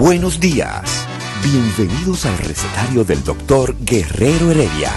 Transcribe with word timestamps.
Buenos 0.00 0.40
días. 0.40 1.06
Bienvenidos 1.44 2.24
al 2.24 2.38
recetario 2.38 3.04
del 3.04 3.22
doctor 3.22 3.76
Guerrero 3.80 4.50
Heredia. 4.50 4.90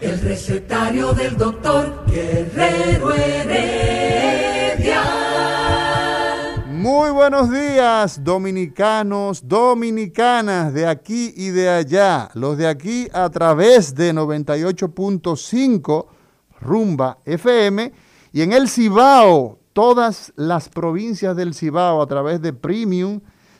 El 0.00 0.20
recetario 0.22 1.12
del 1.12 1.36
doctor 1.36 1.51
buenos 7.42 7.60
días, 7.60 8.22
dominicanos, 8.22 9.48
dominicanas 9.48 10.72
de 10.72 10.86
aquí 10.86 11.34
y 11.36 11.48
de 11.48 11.68
allá. 11.68 12.30
Los 12.34 12.56
de 12.56 12.68
aquí 12.68 13.08
a 13.12 13.28
través 13.30 13.96
de 13.96 14.14
98.5 14.14 16.06
Rumba 16.60 17.18
FM 17.24 17.92
y 18.32 18.42
en 18.42 18.52
el 18.52 18.68
Cibao, 18.68 19.58
todas 19.72 20.32
las 20.36 20.68
provincias 20.68 21.34
del 21.34 21.54
Cibao 21.54 22.00
a 22.00 22.06
través 22.06 22.40
de 22.40 22.52
Premium 22.52 23.18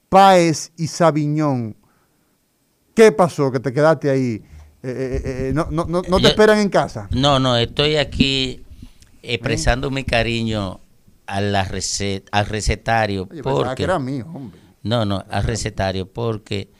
Páez 0.08 0.72
y 0.76 0.86
Sabiñón. 0.88 1.76
¿Qué 2.94 3.12
pasó 3.12 3.50
que 3.52 3.60
te 3.60 3.72
quedaste 3.72 4.10
ahí? 4.10 4.42
Eh, 4.42 4.42
eh, 4.82 5.22
eh, 5.24 5.52
no, 5.54 5.68
no, 5.70 5.84
no, 5.84 6.02
no 6.08 6.16
te 6.16 6.22
Yo- 6.22 6.28
esperan 6.28 6.58
en 6.58 6.68
casa. 6.68 7.08
No, 7.10 7.38
no, 7.38 7.56
estoy 7.56 7.96
aquí 7.96 8.62
expresando 9.22 9.90
mi 9.90 10.04
cariño 10.04 10.80
a 11.26 11.40
la 11.40 11.64
recet, 11.64 12.28
al 12.30 12.46
recetario. 12.46 13.28
Oye, 13.30 13.42
porque, 13.42 13.74
que 13.74 13.82
era 13.84 13.98
mío, 13.98 14.26
hombre. 14.32 14.60
No, 14.82 15.04
no, 15.04 15.24
al 15.28 15.42
recetario, 15.44 16.10
porque 16.12 16.70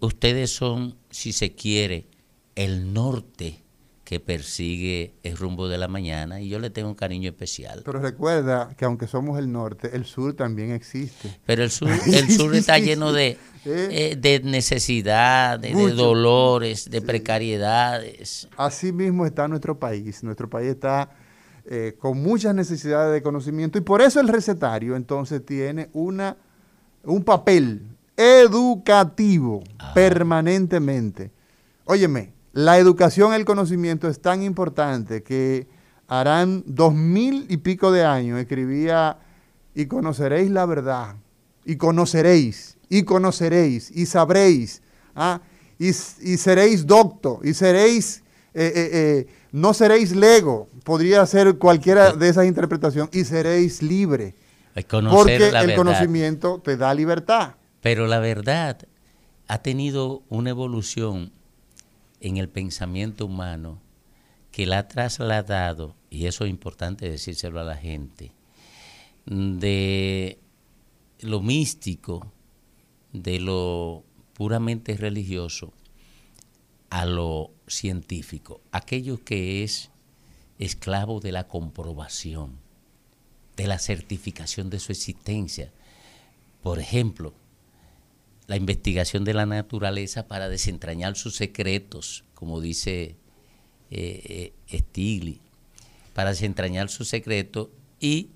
ustedes 0.00 0.50
son, 0.54 0.96
si 1.10 1.32
se 1.32 1.52
quiere, 1.54 2.06
el 2.54 2.92
norte 2.92 3.64
que 4.06 4.20
persigue 4.20 5.14
el 5.24 5.36
rumbo 5.36 5.66
de 5.66 5.78
la 5.78 5.88
mañana 5.88 6.40
y 6.40 6.48
yo 6.48 6.60
le 6.60 6.70
tengo 6.70 6.88
un 6.88 6.94
cariño 6.94 7.28
especial. 7.28 7.82
Pero 7.84 7.98
recuerda 7.98 8.68
que 8.78 8.84
aunque 8.84 9.08
somos 9.08 9.36
el 9.36 9.50
norte, 9.50 9.90
el 9.96 10.04
sur 10.04 10.32
también 10.34 10.70
existe. 10.70 11.40
Pero 11.44 11.64
el 11.64 11.72
sur, 11.72 11.88
el 12.06 12.30
sur 12.30 12.54
está 12.54 12.78
lleno 12.78 13.12
de, 13.12 13.36
Eh. 13.64 13.88
eh, 14.12 14.16
de 14.16 14.38
necesidad, 14.44 15.58
de, 15.58 15.70
de 15.70 15.74
Mucho. 15.74 15.96
dolores, 15.96 16.88
de 16.88 17.02
precariedades. 17.02 18.48
Así 18.56 18.92
mismo 18.92 19.26
está 19.26 19.48
nuestro 19.48 19.76
país. 19.76 20.22
Nuestro 20.22 20.48
país 20.48 20.68
está 20.68 21.10
eh, 21.68 21.96
con 21.98 22.22
muchas 22.22 22.54
necesidades 22.54 23.12
de 23.12 23.22
conocimiento 23.22 23.76
y 23.76 23.80
por 23.80 24.02
eso 24.02 24.20
el 24.20 24.28
recetario 24.28 24.94
entonces 24.94 25.44
tiene 25.44 25.88
una, 25.94 26.36
un 27.02 27.24
papel 27.24 27.82
educativo 28.16 29.64
Ah. 29.80 29.92
permanentemente. 29.94 31.32
Óyeme, 31.86 32.35
la 32.56 32.78
educación 32.78 33.34
el 33.34 33.44
conocimiento 33.44 34.08
es 34.08 34.18
tan 34.22 34.42
importante 34.42 35.22
que 35.22 35.66
harán 36.08 36.64
dos 36.64 36.94
mil 36.94 37.44
y 37.50 37.58
pico 37.58 37.92
de 37.92 38.02
años 38.02 38.40
escribía 38.40 39.18
y 39.74 39.84
conoceréis 39.84 40.50
la 40.50 40.64
verdad 40.64 41.16
y 41.66 41.76
conoceréis 41.76 42.78
y 42.88 43.02
conoceréis 43.02 43.90
y 43.90 44.06
sabréis 44.06 44.80
ah, 45.14 45.42
y, 45.78 45.88
y 45.88 45.92
seréis 46.38 46.86
docto 46.86 47.40
y 47.42 47.52
seréis 47.52 48.22
eh, 48.54 48.72
eh, 48.74 48.90
eh, 48.90 49.26
no 49.52 49.74
seréis 49.74 50.16
lego 50.16 50.70
podría 50.82 51.26
ser 51.26 51.58
cualquiera 51.58 52.12
de 52.12 52.30
esas 52.30 52.46
interpretaciones 52.46 53.14
y 53.14 53.26
seréis 53.26 53.82
libre 53.82 54.34
porque 55.10 55.48
el 55.48 55.52
verdad. 55.52 55.76
conocimiento 55.76 56.60
te 56.64 56.78
da 56.78 56.94
libertad. 56.94 57.54
Pero 57.82 58.06
la 58.06 58.18
verdad 58.18 58.78
ha 59.46 59.58
tenido 59.58 60.22
una 60.30 60.50
evolución 60.50 61.32
en 62.20 62.36
el 62.36 62.48
pensamiento 62.48 63.26
humano 63.26 63.80
que 64.50 64.66
la 64.66 64.78
ha 64.78 64.88
trasladado, 64.88 65.94
y 66.10 66.26
eso 66.26 66.44
es 66.44 66.50
importante 66.50 67.08
decírselo 67.08 67.60
a 67.60 67.64
la 67.64 67.76
gente, 67.76 68.32
de 69.26 70.38
lo 71.20 71.40
místico, 71.42 72.32
de 73.12 73.40
lo 73.40 74.04
puramente 74.34 74.96
religioso, 74.96 75.72
a 76.90 77.04
lo 77.04 77.50
científico. 77.66 78.60
Aquello 78.72 79.22
que 79.24 79.64
es 79.64 79.90
esclavo 80.58 81.20
de 81.20 81.32
la 81.32 81.48
comprobación, 81.48 82.58
de 83.56 83.66
la 83.66 83.78
certificación 83.78 84.70
de 84.70 84.78
su 84.78 84.92
existencia. 84.92 85.72
Por 86.62 86.78
ejemplo, 86.78 87.34
la 88.46 88.56
investigación 88.56 89.24
de 89.24 89.34
la 89.34 89.46
naturaleza 89.46 90.26
para 90.28 90.48
desentrañar 90.48 91.16
sus 91.16 91.36
secretos, 91.36 92.24
como 92.34 92.60
dice 92.60 93.16
eh, 93.90 94.52
eh, 94.70 94.78
Stiglitz, 94.78 95.40
para 96.14 96.30
desentrañar 96.30 96.88
sus 96.88 97.08
secretos 97.08 97.68
y 98.00 98.30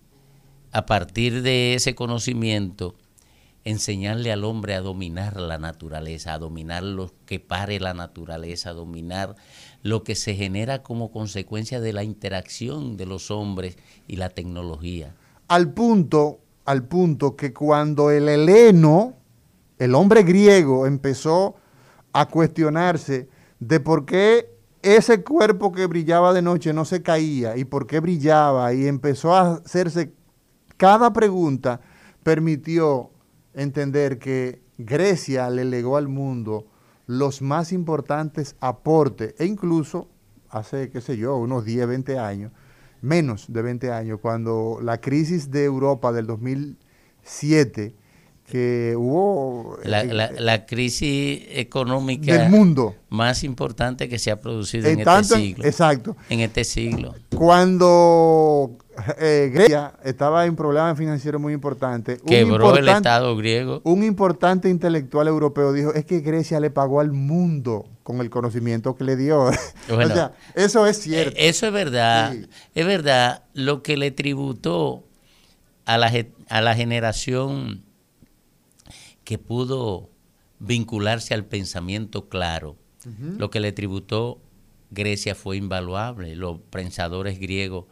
a 0.73 0.87
partir 0.87 1.43
de 1.43 1.75
ese 1.75 1.95
conocimiento 1.95 2.95
enseñarle 3.65 4.33
al 4.33 4.45
hombre 4.45 4.75
a 4.75 4.81
dominar 4.81 5.39
la 5.39 5.59
naturaleza, 5.59 6.35
a 6.35 6.39
dominar 6.39 6.83
lo 6.83 7.13
que 7.27 7.41
pare 7.41 7.79
la 7.79 7.95
naturaleza, 7.95 8.71
a 8.71 8.75
dominar 8.75 9.37
lo 9.83 10.03
que 10.03 10.15
se 10.15 10.35
genera 10.35 10.83
como 10.83 11.11
consecuencia 11.11 11.81
de 11.81 11.93
la 11.93 12.03
interacción 12.03 12.97
de 12.97 13.07
los 13.07 13.31
hombres 13.31 13.77
y 14.09 14.17
la 14.17 14.31
tecnología. 14.31 15.15
al 15.49 15.73
punto 15.73 16.41
al 16.65 16.85
punto 16.85 17.37
que 17.37 17.53
cuando 17.53 18.11
el 18.11 18.29
heleno 18.29 19.20
el 19.81 19.95
hombre 19.95 20.23
griego 20.23 20.87
empezó 20.87 21.57
a 22.13 22.29
cuestionarse 22.29 23.29
de 23.59 23.81
por 23.81 24.05
qué 24.05 24.55
ese 24.83 25.25
cuerpo 25.25 25.73
que 25.73 25.87
brillaba 25.87 26.33
de 26.35 26.43
noche 26.43 26.73
no 26.73 26.85
se 26.85 27.03
caía 27.03 27.57
y 27.57 27.65
por 27.65 27.87
qué 27.87 27.99
brillaba 27.99 28.73
y 28.75 28.87
empezó 28.87 29.35
a 29.35 29.55
hacerse 29.55 30.13
cada 30.77 31.13
pregunta 31.13 31.81
permitió 32.23 33.11
entender 33.55 34.19
que 34.19 34.63
Grecia 34.77 35.49
le 35.49 35.65
legó 35.65 35.97
al 35.97 36.09
mundo 36.09 36.67
los 37.07 37.41
más 37.41 37.73
importantes 37.73 38.57
aportes 38.61 39.35
e 39.39 39.47
incluso 39.47 40.09
hace, 40.51 40.91
qué 40.91 41.01
sé 41.01 41.17
yo, 41.17 41.37
unos 41.37 41.65
10, 41.65 41.87
20 41.87 42.19
años, 42.19 42.53
menos 43.01 43.51
de 43.51 43.63
20 43.63 43.93
años, 43.93 44.21
cuando 44.21 44.79
la 44.83 45.01
crisis 45.01 45.51
de 45.51 45.65
Europa 45.65 46.13
del 46.13 46.27
2007, 46.27 47.95
que 48.51 48.95
hubo 48.97 49.79
La, 49.85 50.01
eh, 50.03 50.13
la- 50.13 50.31
la 50.33 50.67
crisis 50.67 51.43
económica 51.51 52.37
del 52.37 52.51
mundo, 52.51 52.95
más 53.09 53.45
importante 53.45 54.09
que 54.09 54.19
se 54.19 54.31
ha 54.31 54.41
producido 54.41 54.89
en, 54.89 54.99
en 54.99 55.05
tanto, 55.05 55.35
este 55.35 55.47
siglo. 55.47 55.65
exacto, 55.65 56.17
En 56.29 56.41
este 56.41 56.65
siglo. 56.65 57.15
cuando 57.75 58.77
eh, 59.19 59.51
Grecia 59.55 59.95
estaba 60.05 60.47
en 60.47 60.57
problemas 60.57 60.99
financieros 60.99 61.41
muy 61.41 61.53
importantes, 61.53 62.21
Quebró 62.27 62.77
el 62.77 62.89
Estado 62.89 63.37
griego. 63.37 63.81
Un 63.85 64.03
importante 64.05 64.69
intelectual 64.69 65.29
europeo 65.29 65.73
dijo, 65.73 65.95
es 65.95 66.05
que 66.05 66.21
Grecia 66.21 66.59
le 66.61 66.71
pagó 66.71 67.01
al 67.01 67.13
mundo 67.13 67.87
con 68.03 68.21
el 68.21 68.29
conocimiento 68.31 68.97
que 68.97 69.05
le 69.05 69.17
dio. 69.17 69.51
Bueno, 69.89 70.13
o 70.13 70.17
sea, 70.17 70.33
eso 70.55 70.87
es 70.87 71.01
cierto. 71.01 71.37
Eh, 71.37 71.49
Eso 71.49 71.67
es 71.67 71.73
verdad. 71.73 72.33
Sí. 72.33 72.47
Es 72.75 72.87
verdad 72.87 73.43
lo 73.55 73.83
que 73.83 73.97
le 73.97 74.11
tributó 74.11 75.05
a 75.85 75.99
la, 75.99 76.13
a 76.49 76.61
la 76.61 76.75
generación 76.77 77.83
que 79.31 79.39
pudo 79.39 80.11
vincularse 80.59 81.35
al 81.35 81.45
pensamiento 81.45 82.29
claro. 82.29 82.77
Lo 83.39 83.49
que 83.49 83.61
le 83.61 83.71
tributó 83.71 84.41
Grecia 84.91 85.37
fue 85.37 85.57
invaluable. 85.57 86.35
Los 86.35 86.59
pensadores 86.69 87.39
griegos 87.39 87.85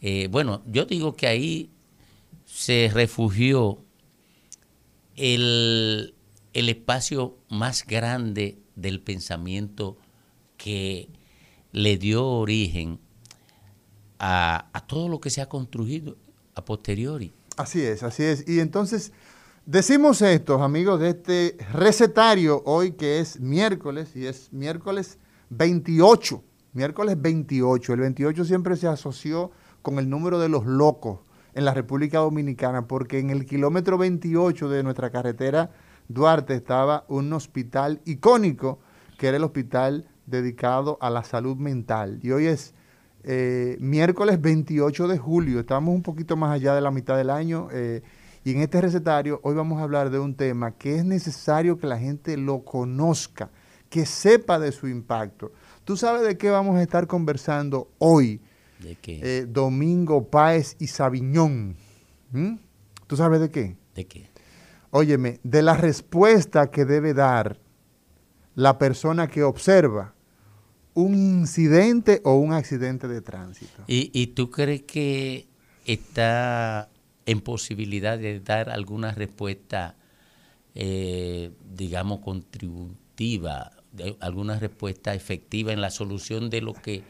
Eh, 0.00 0.28
bueno, 0.30 0.62
yo 0.64 0.86
digo 0.86 1.16
que 1.16 1.26
ahí 1.26 1.68
se 2.46 2.90
refugió 2.94 3.84
el, 5.16 6.14
el 6.54 6.68
espacio 6.70 7.36
más 7.50 7.86
grande 7.86 8.56
del 8.74 9.02
pensamiento 9.02 9.98
que 10.56 11.10
le 11.72 11.98
dio 11.98 12.26
origen 12.26 12.98
a, 14.18 14.70
a, 14.72 14.86
todo 14.86 15.10
lo 15.10 15.20
que 15.20 15.28
se 15.28 15.42
ha 15.42 15.48
construido 15.50 16.16
a 16.54 16.64
posteriori. 16.64 17.34
Así 17.58 17.82
es, 17.82 18.02
así 18.02 18.22
es. 18.22 18.48
Y 18.48 18.60
entonces 18.60 19.12
decimos 19.66 20.22
esto, 20.22 20.62
amigos, 20.62 21.00
de 21.00 21.10
este 21.10 21.56
recetario 21.72 22.62
hoy 22.64 22.92
que 22.92 23.20
es 23.20 23.40
miércoles 23.40 24.14
y 24.16 24.26
es 24.26 24.52
miércoles 24.52 25.18
28, 25.50 26.42
miércoles 26.72 27.20
28. 27.20 27.92
El 27.92 28.00
28 28.00 28.44
siempre 28.44 28.76
se 28.76 28.88
asoció 28.88 29.50
con 29.82 29.98
el 29.98 30.08
número 30.08 30.38
de 30.38 30.48
los 30.48 30.66
locos 30.66 31.20
en 31.54 31.64
la 31.64 31.74
República 31.74 32.18
Dominicana 32.18 32.86
porque 32.86 33.18
en 33.18 33.30
el 33.30 33.46
kilómetro 33.46 33.98
28 33.98 34.68
de 34.68 34.82
nuestra 34.82 35.10
carretera 35.10 35.70
Duarte 36.08 36.54
estaba 36.54 37.04
un 37.08 37.32
hospital 37.32 38.00
icónico 38.04 38.80
que 39.18 39.28
era 39.28 39.36
el 39.36 39.44
hospital 39.44 40.08
dedicado 40.26 40.98
a 41.00 41.10
la 41.10 41.24
salud 41.24 41.56
mental. 41.56 42.20
Y 42.22 42.30
hoy 42.30 42.46
es 42.46 42.74
eh, 43.22 43.76
miércoles 43.80 44.40
28 44.40 45.08
de 45.08 45.18
julio, 45.18 45.60
estamos 45.60 45.94
un 45.94 46.02
poquito 46.02 46.36
más 46.36 46.52
allá 46.52 46.74
de 46.74 46.80
la 46.80 46.90
mitad 46.90 47.16
del 47.16 47.30
año. 47.30 47.68
Eh, 47.72 48.02
y 48.50 48.54
en 48.54 48.62
este 48.62 48.80
recetario 48.80 49.38
hoy 49.44 49.54
vamos 49.54 49.78
a 49.78 49.84
hablar 49.84 50.10
de 50.10 50.18
un 50.18 50.34
tema 50.34 50.72
que 50.72 50.96
es 50.96 51.04
necesario 51.04 51.78
que 51.78 51.86
la 51.86 51.98
gente 51.98 52.36
lo 52.36 52.64
conozca, 52.64 53.48
que 53.88 54.04
sepa 54.04 54.58
de 54.58 54.72
su 54.72 54.88
impacto. 54.88 55.52
¿Tú 55.84 55.96
sabes 55.96 56.22
de 56.22 56.36
qué 56.36 56.50
vamos 56.50 56.76
a 56.76 56.82
estar 56.82 57.06
conversando 57.06 57.92
hoy? 57.98 58.40
¿De 58.80 58.96
qué? 58.96 59.20
Eh, 59.22 59.46
Domingo 59.46 60.28
Páez 60.28 60.74
y 60.80 60.88
Sabiñón. 60.88 61.76
¿Mm? 62.32 62.54
¿Tú 63.06 63.16
sabes 63.16 63.40
de 63.40 63.50
qué? 63.50 63.76
¿De 63.94 64.06
qué? 64.06 64.30
Óyeme, 64.90 65.38
de 65.44 65.62
la 65.62 65.76
respuesta 65.76 66.72
que 66.72 66.84
debe 66.84 67.14
dar 67.14 67.60
la 68.56 68.78
persona 68.78 69.28
que 69.28 69.44
observa 69.44 70.14
un 70.94 71.14
incidente 71.14 72.20
o 72.24 72.34
un 72.34 72.52
accidente 72.52 73.06
de 73.06 73.20
tránsito. 73.20 73.84
¿Y, 73.86 74.10
y 74.12 74.28
tú 74.28 74.50
crees 74.50 74.82
que 74.82 75.46
está 75.86 76.90
en 77.30 77.40
posibilidad 77.40 78.18
de 78.18 78.40
dar 78.40 78.70
alguna 78.70 79.12
respuesta, 79.12 79.94
eh, 80.74 81.52
digamos, 81.72 82.18
contributiva, 82.20 83.70
de 83.92 84.16
alguna 84.18 84.58
respuesta 84.58 85.14
efectiva 85.14 85.72
en 85.72 85.80
la 85.80 85.90
solución 85.90 86.50
de 86.50 86.60
lo 86.60 86.72
que 86.72 87.04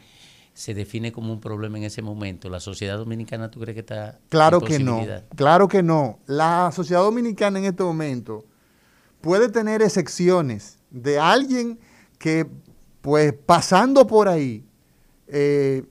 se 0.53 0.75
define 0.75 1.11
como 1.11 1.33
un 1.33 1.41
problema 1.41 1.79
en 1.79 1.85
ese 1.85 2.03
momento. 2.03 2.51
¿La 2.51 2.59
sociedad 2.59 2.97
dominicana 2.97 3.49
tú 3.49 3.59
crees 3.61 3.73
que 3.73 3.79
está 3.79 4.19
Claro 4.29 4.61
que 4.61 4.77
no, 4.77 5.03
claro 5.35 5.67
que 5.67 5.81
no. 5.81 6.19
La 6.27 6.71
sociedad 6.71 7.01
dominicana 7.01 7.57
en 7.57 7.65
este 7.65 7.81
momento 7.81 8.45
puede 9.21 9.49
tener 9.49 9.81
excepciones 9.81 10.77
de 10.91 11.17
alguien 11.17 11.79
que, 12.19 12.45
pues, 13.01 13.33
pasando 13.33 14.05
por 14.05 14.27
ahí, 14.27 14.63
eh, 15.25 15.83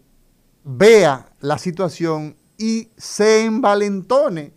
vea 0.62 1.32
la 1.40 1.58
situación 1.58 2.36
y 2.60 2.90
se 2.98 3.44
envalentone, 3.46 4.52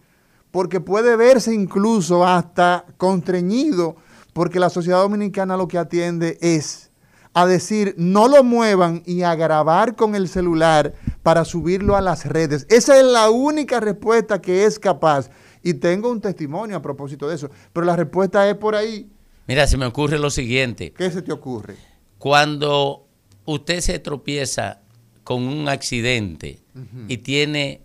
porque 0.51 0.81
puede 0.81 1.15
verse 1.15 1.53
incluso 1.53 2.27
hasta 2.27 2.85
constreñido, 2.97 3.95
porque 4.33 4.59
la 4.59 4.69
sociedad 4.69 5.00
dominicana 5.00 5.55
lo 5.55 5.69
que 5.69 5.77
atiende 5.77 6.38
es 6.41 6.91
a 7.33 7.47
decir 7.47 7.95
no 7.97 8.27
lo 8.27 8.44
muevan 8.44 9.01
y 9.05 9.23
a 9.23 9.35
grabar 9.35 9.95
con 9.95 10.15
el 10.15 10.27
celular 10.27 10.94
para 11.23 11.45
subirlo 11.45 11.95
a 11.95 12.01
las 12.01 12.25
redes. 12.25 12.67
Esa 12.69 13.00
es 13.00 13.05
la 13.05 13.29
única 13.29 13.79
respuesta 13.79 14.41
que 14.41 14.65
es 14.65 14.77
capaz. 14.77 15.29
Y 15.63 15.75
tengo 15.75 16.11
un 16.11 16.19
testimonio 16.19 16.75
a 16.75 16.81
propósito 16.81 17.29
de 17.29 17.35
eso, 17.35 17.49
pero 17.71 17.85
la 17.85 17.95
respuesta 17.95 18.47
es 18.49 18.56
por 18.56 18.75
ahí. 18.75 19.09
Mira, 19.47 19.65
se 19.65 19.77
me 19.77 19.85
ocurre 19.85 20.19
lo 20.19 20.29
siguiente. 20.29 20.91
¿Qué 20.91 21.09
se 21.09 21.21
te 21.21 21.31
ocurre? 21.31 21.77
Cuando 22.17 23.07
usted 23.45 23.79
se 23.79 23.97
tropieza 23.99 24.81
con 25.23 25.44
un 25.44 25.69
accidente 25.69 26.59
uh 26.75 26.79
-huh. 26.79 27.06
y 27.07 27.17
tiene 27.17 27.81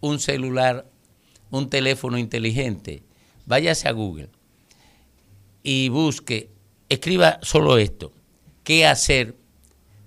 un 0.00 0.18
celular, 0.18 0.86
un 1.50 1.70
teléfono 1.70 2.18
inteligente, 2.18 3.02
váyase 3.46 3.88
a 3.88 3.92
Google 3.92 4.30
y 5.62 5.88
busque, 5.88 6.50
escriba 6.88 7.38
solo 7.42 7.78
esto, 7.78 8.12
qué 8.64 8.86
hacer 8.86 9.36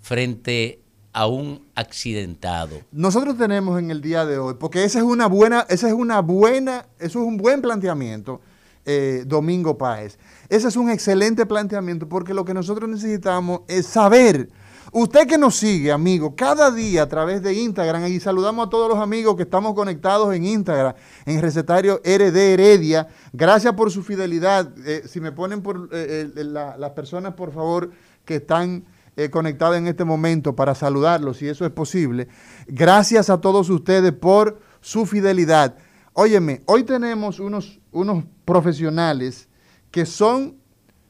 frente 0.01 0.79
a 1.13 1.27
un 1.27 1.67
accidentado. 1.75 2.81
Nosotros 2.91 3.37
tenemos 3.37 3.79
en 3.79 3.91
el 3.91 4.01
día 4.01 4.25
de 4.25 4.37
hoy, 4.37 4.55
porque 4.59 4.83
esa 4.83 4.99
es 4.99 5.05
una 5.05 5.27
buena, 5.27 5.65
esa 5.69 5.87
es 5.87 5.93
una 5.93 6.21
buena, 6.21 6.85
eso 6.99 7.19
es 7.19 7.25
un 7.25 7.37
buen 7.37 7.61
planteamiento, 7.61 8.41
eh, 8.85 9.23
Domingo 9.27 9.77
Páez. 9.77 10.17
Ese 10.49 10.67
es 10.67 10.75
un 10.75 10.89
excelente 10.89 11.45
planteamiento 11.45 12.07
porque 12.07 12.33
lo 12.33 12.45
que 12.45 12.53
nosotros 12.53 12.89
necesitamos 12.89 13.61
es 13.67 13.85
saber. 13.85 14.49
Usted 14.93 15.25
que 15.25 15.37
nos 15.37 15.55
sigue, 15.55 15.89
amigo, 15.89 16.35
cada 16.35 16.69
día 16.69 17.03
a 17.03 17.07
través 17.07 17.41
de 17.41 17.53
Instagram, 17.53 18.07
y 18.07 18.19
saludamos 18.19 18.67
a 18.67 18.69
todos 18.69 18.89
los 18.89 18.99
amigos 18.99 19.37
que 19.37 19.43
estamos 19.43 19.73
conectados 19.73 20.35
en 20.35 20.43
Instagram, 20.43 20.95
en 21.25 21.41
recetario 21.41 22.01
RD 22.03 22.35
Heredia, 22.35 23.07
gracias 23.31 23.73
por 23.73 23.89
su 23.89 24.03
fidelidad. 24.03 24.69
Eh, 24.85 25.03
si 25.07 25.21
me 25.21 25.31
ponen 25.31 25.61
por 25.61 25.87
eh, 25.93 26.29
la, 26.35 26.75
las 26.75 26.91
personas, 26.91 27.35
por 27.35 27.53
favor, 27.53 27.91
que 28.25 28.35
están 28.35 28.83
eh, 29.15 29.29
conectadas 29.29 29.77
en 29.77 29.87
este 29.87 30.03
momento 30.03 30.57
para 30.57 30.75
saludarlos, 30.75 31.37
si 31.37 31.47
eso 31.47 31.65
es 31.65 31.71
posible. 31.71 32.27
Gracias 32.67 33.29
a 33.29 33.39
todos 33.39 33.69
ustedes 33.69 34.11
por 34.11 34.59
su 34.81 35.05
fidelidad. 35.05 35.77
Óyeme, 36.11 36.63
hoy 36.65 36.83
tenemos 36.83 37.39
unos, 37.39 37.79
unos 37.93 38.25
profesionales 38.43 39.47
que 39.89 40.05
son 40.05 40.57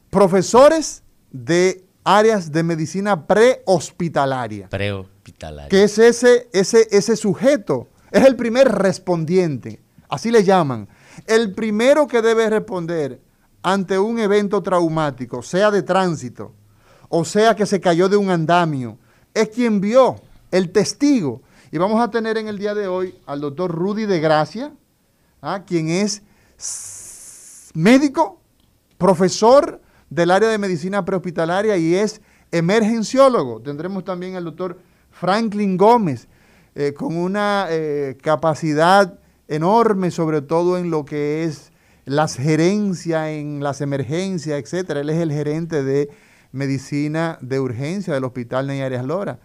profesores 0.08 1.02
de 1.32 1.84
áreas 2.04 2.50
de 2.50 2.62
medicina 2.62 3.26
prehospitalaria. 3.26 4.68
Prehospitalaria. 4.68 5.68
Que 5.68 5.84
es 5.84 5.98
ese, 5.98 6.48
ese, 6.52 6.88
ese 6.90 7.16
sujeto, 7.16 7.88
es 8.10 8.24
el 8.24 8.36
primer 8.36 8.68
respondiente, 8.68 9.80
así 10.08 10.30
le 10.30 10.44
llaman. 10.44 10.88
El 11.26 11.54
primero 11.54 12.06
que 12.06 12.22
debe 12.22 12.48
responder 12.50 13.20
ante 13.62 13.98
un 13.98 14.18
evento 14.18 14.62
traumático, 14.62 15.42
sea 15.42 15.70
de 15.70 15.82
tránsito, 15.82 16.52
o 17.08 17.24
sea 17.24 17.54
que 17.54 17.66
se 17.66 17.80
cayó 17.80 18.08
de 18.08 18.16
un 18.16 18.30
andamio, 18.30 18.98
es 19.34 19.48
quien 19.48 19.80
vio, 19.80 20.16
el 20.50 20.70
testigo. 20.70 21.42
Y 21.70 21.78
vamos 21.78 22.00
a 22.00 22.10
tener 22.10 22.36
en 22.36 22.48
el 22.48 22.58
día 22.58 22.74
de 22.74 22.86
hoy 22.86 23.14
al 23.26 23.40
doctor 23.40 23.70
Rudy 23.70 24.04
de 24.06 24.20
Gracia, 24.20 24.72
¿ah? 25.40 25.62
quien 25.66 25.88
es 25.88 26.22
médico, 27.74 28.40
profesor 28.98 29.80
del 30.14 30.30
área 30.30 30.48
de 30.50 30.58
medicina 30.58 31.04
prehospitalaria 31.04 31.76
y 31.78 31.94
es 31.94 32.20
emergenciólogo. 32.50 33.62
Tendremos 33.62 34.04
también 34.04 34.36
al 34.36 34.44
doctor 34.44 34.78
Franklin 35.10 35.76
Gómez, 35.76 36.28
eh, 36.74 36.92
con 36.92 37.16
una 37.16 37.66
eh, 37.70 38.18
capacidad 38.22 39.18
enorme, 39.48 40.10
sobre 40.10 40.42
todo 40.42 40.76
en 40.76 40.90
lo 40.90 41.04
que 41.04 41.44
es 41.44 41.72
las 42.04 42.36
gerencias, 42.36 43.28
en 43.28 43.62
las 43.62 43.80
emergencias, 43.80 44.58
etcétera. 44.58 45.00
Él 45.00 45.10
es 45.10 45.18
el 45.18 45.32
gerente 45.32 45.82
de 45.82 46.10
medicina 46.52 47.38
de 47.40 47.58
urgencia 47.60 48.12
del 48.12 48.24
Hospital 48.24 48.66
Ney 48.66 48.82
Arias 48.82 49.04
Lora. 49.04 49.38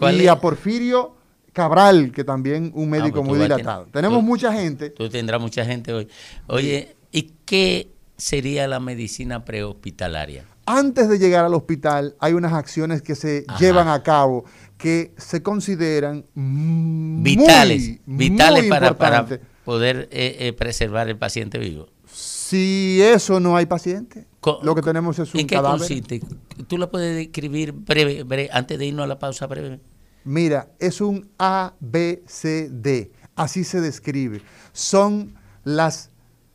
Y 0.00 0.26
a 0.26 0.40
Porfirio 0.40 1.14
Cabral, 1.52 2.10
que 2.10 2.24
también 2.24 2.72
un 2.74 2.90
médico 2.90 3.20
ah, 3.20 3.22
pues 3.24 3.28
muy 3.28 3.38
dilatado. 3.38 3.86
Tenemos 3.92 4.18
tú, 4.18 4.22
mucha 4.22 4.52
gente. 4.52 4.90
Tú 4.90 5.08
tendrás 5.08 5.40
mucha 5.40 5.64
gente 5.64 5.92
hoy. 5.92 6.08
Oye, 6.46 6.96
¿y 7.12 7.34
qué 7.44 7.90
sería 8.20 8.68
la 8.68 8.80
medicina 8.80 9.44
prehospitalaria? 9.44 10.44
Antes 10.66 11.08
de 11.08 11.18
llegar 11.18 11.44
al 11.44 11.54
hospital 11.54 12.14
hay 12.20 12.34
unas 12.34 12.52
acciones 12.52 13.02
que 13.02 13.14
se 13.14 13.44
Ajá. 13.48 13.58
llevan 13.58 13.88
a 13.88 14.02
cabo 14.02 14.44
que 14.76 15.12
se 15.16 15.42
consideran 15.42 16.24
vitales, 16.34 18.00
muy, 18.06 18.28
vitales 18.28 18.62
muy 18.62 18.70
para, 18.70 18.96
para, 18.96 19.26
poder 19.64 20.08
eh, 20.10 20.36
eh, 20.38 20.52
preservar 20.52 21.08
el 21.08 21.18
paciente 21.18 21.58
vivo. 21.58 21.88
Si 22.06 23.00
eso 23.02 23.40
no 23.40 23.56
hay 23.56 23.66
paciente, 23.66 24.26
Co 24.40 24.58
lo 24.62 24.74
que 24.74 24.82
tenemos 24.82 25.18
es 25.18 25.34
un 25.34 25.40
¿En 25.40 25.46
qué 25.46 25.56
cadáver. 25.56 25.78
consiste? 25.78 26.20
¿Tú 26.66 26.78
lo 26.78 26.90
puedes 26.90 27.14
describir 27.14 27.72
breve, 27.72 28.22
breve, 28.22 28.48
antes 28.52 28.78
de 28.78 28.86
irnos 28.86 29.04
a 29.04 29.06
la 29.06 29.18
pausa 29.18 29.46
breve? 29.46 29.80
Mira, 30.24 30.70
es 30.78 31.00
un 31.00 31.30
ABCD, 31.38 33.10
así 33.36 33.64
se 33.64 33.80
describe. 33.80 34.42
Son 34.72 35.34
las 35.64 36.09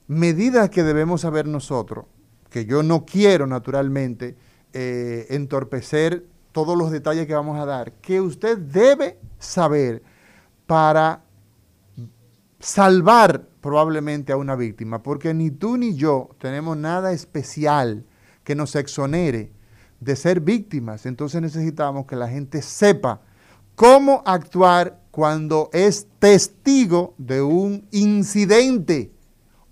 medidas 0.07 0.69
que 0.69 0.83
debemos 0.83 1.21
saber 1.21 1.47
nosotros, 1.47 2.05
que 2.49 2.65
yo 2.65 2.83
no 2.83 3.05
quiero 3.05 3.47
naturalmente 3.47 4.35
eh, 4.73 5.27
entorpecer 5.29 6.25
todos 6.51 6.77
los 6.77 6.91
detalles 6.91 7.27
que 7.27 7.33
vamos 7.33 7.59
a 7.59 7.65
dar, 7.65 7.93
que 7.93 8.21
usted 8.21 8.57
debe 8.57 9.19
saber 9.39 10.01
para 10.65 11.23
salvar 12.59 13.47
probablemente 13.61 14.31
a 14.31 14.37
una 14.37 14.55
víctima, 14.55 15.03
porque 15.03 15.33
ni 15.33 15.51
tú 15.51 15.77
ni 15.77 15.95
yo 15.95 16.29
tenemos 16.39 16.77
nada 16.77 17.11
especial 17.11 18.05
que 18.43 18.55
nos 18.55 18.75
exonere 18.75 19.51
de 19.99 20.15
ser 20.15 20.39
víctimas. 20.39 21.05
Entonces 21.05 21.41
necesitamos 21.41 22.05
que 22.05 22.15
la 22.15 22.27
gente 22.27 22.61
sepa 22.61 23.21
cómo 23.75 24.23
actuar 24.25 25.01
cuando 25.11 25.69
es 25.73 26.07
testigo 26.19 27.15
de 27.17 27.41
un 27.41 27.87
incidente 27.91 29.14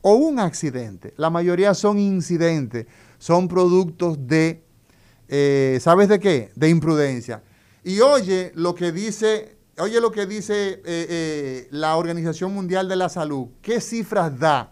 o 0.04 0.14
un 0.14 0.38
accidente. 0.38 1.14
La 1.18 1.32
mayoría 1.32 1.74
son 1.74 1.98
incidentes, 1.98 2.86
son 3.18 3.48
productos 3.48 4.28
de, 4.28 4.64
eh, 5.28 5.80
¿sabes 5.82 6.10
de 6.10 6.20
qué? 6.20 6.52
De 6.56 6.70
imprudencia. 6.70 7.42
Y 7.84 8.02
oye 8.02 8.52
lo 8.54 8.76
que 8.76 8.92
dice, 8.92 9.58
oye 9.80 10.00
lo 10.00 10.12
que 10.12 10.26
dice 10.28 10.74
eh, 10.74 10.82
eh, 10.86 11.68
la 11.72 11.96
Organización 11.96 12.54
Mundial 12.54 12.88
de 12.88 12.98
la 12.98 13.10
Salud. 13.10 13.48
¿Qué 13.62 13.82
cifras 13.82 14.38
da 14.38 14.72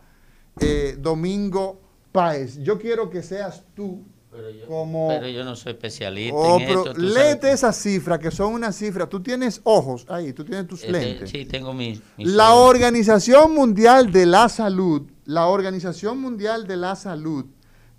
Domingo 0.99 1.81
Páez? 2.11 2.57
Yo 2.59 2.77
quiero 2.77 3.09
que 3.09 3.23
seas 3.23 3.63
tú 3.73 4.03
pero 4.31 4.49
yo, 4.49 4.65
como... 4.65 5.09
pero 5.09 5.27
yo 5.27 5.43
no 5.43 5.57
soy 5.57 5.73
especialista 5.73 6.35
Oh, 6.37 6.57
en 6.57 6.65
pero 6.65 6.93
léete 6.93 7.41
sabes. 7.41 7.53
esas 7.55 7.75
cifras, 7.75 8.19
que 8.19 8.31
son 8.31 8.53
unas 8.53 8.77
cifras. 8.77 9.09
Tú 9.09 9.21
tienes 9.21 9.59
ojos 9.65 10.05
ahí, 10.07 10.31
tú 10.31 10.45
tienes 10.45 10.67
tus 10.67 10.79
Este, 10.83 10.91
lentes. 10.93 11.29
Sí, 11.29 11.43
tengo 11.45 11.73
mi... 11.73 12.01
mi 12.17 12.25
La. 12.25 12.53
Organización 12.53 13.53
Mundial 13.53 14.09
de 14.11 14.25
la 14.25 14.47
Salud, 14.47 15.03
la 15.25 15.47
Organización 15.47 16.19
Mundial 16.19 16.67
de 16.67 16.77
la 16.77 16.95
Salud, 16.95 17.45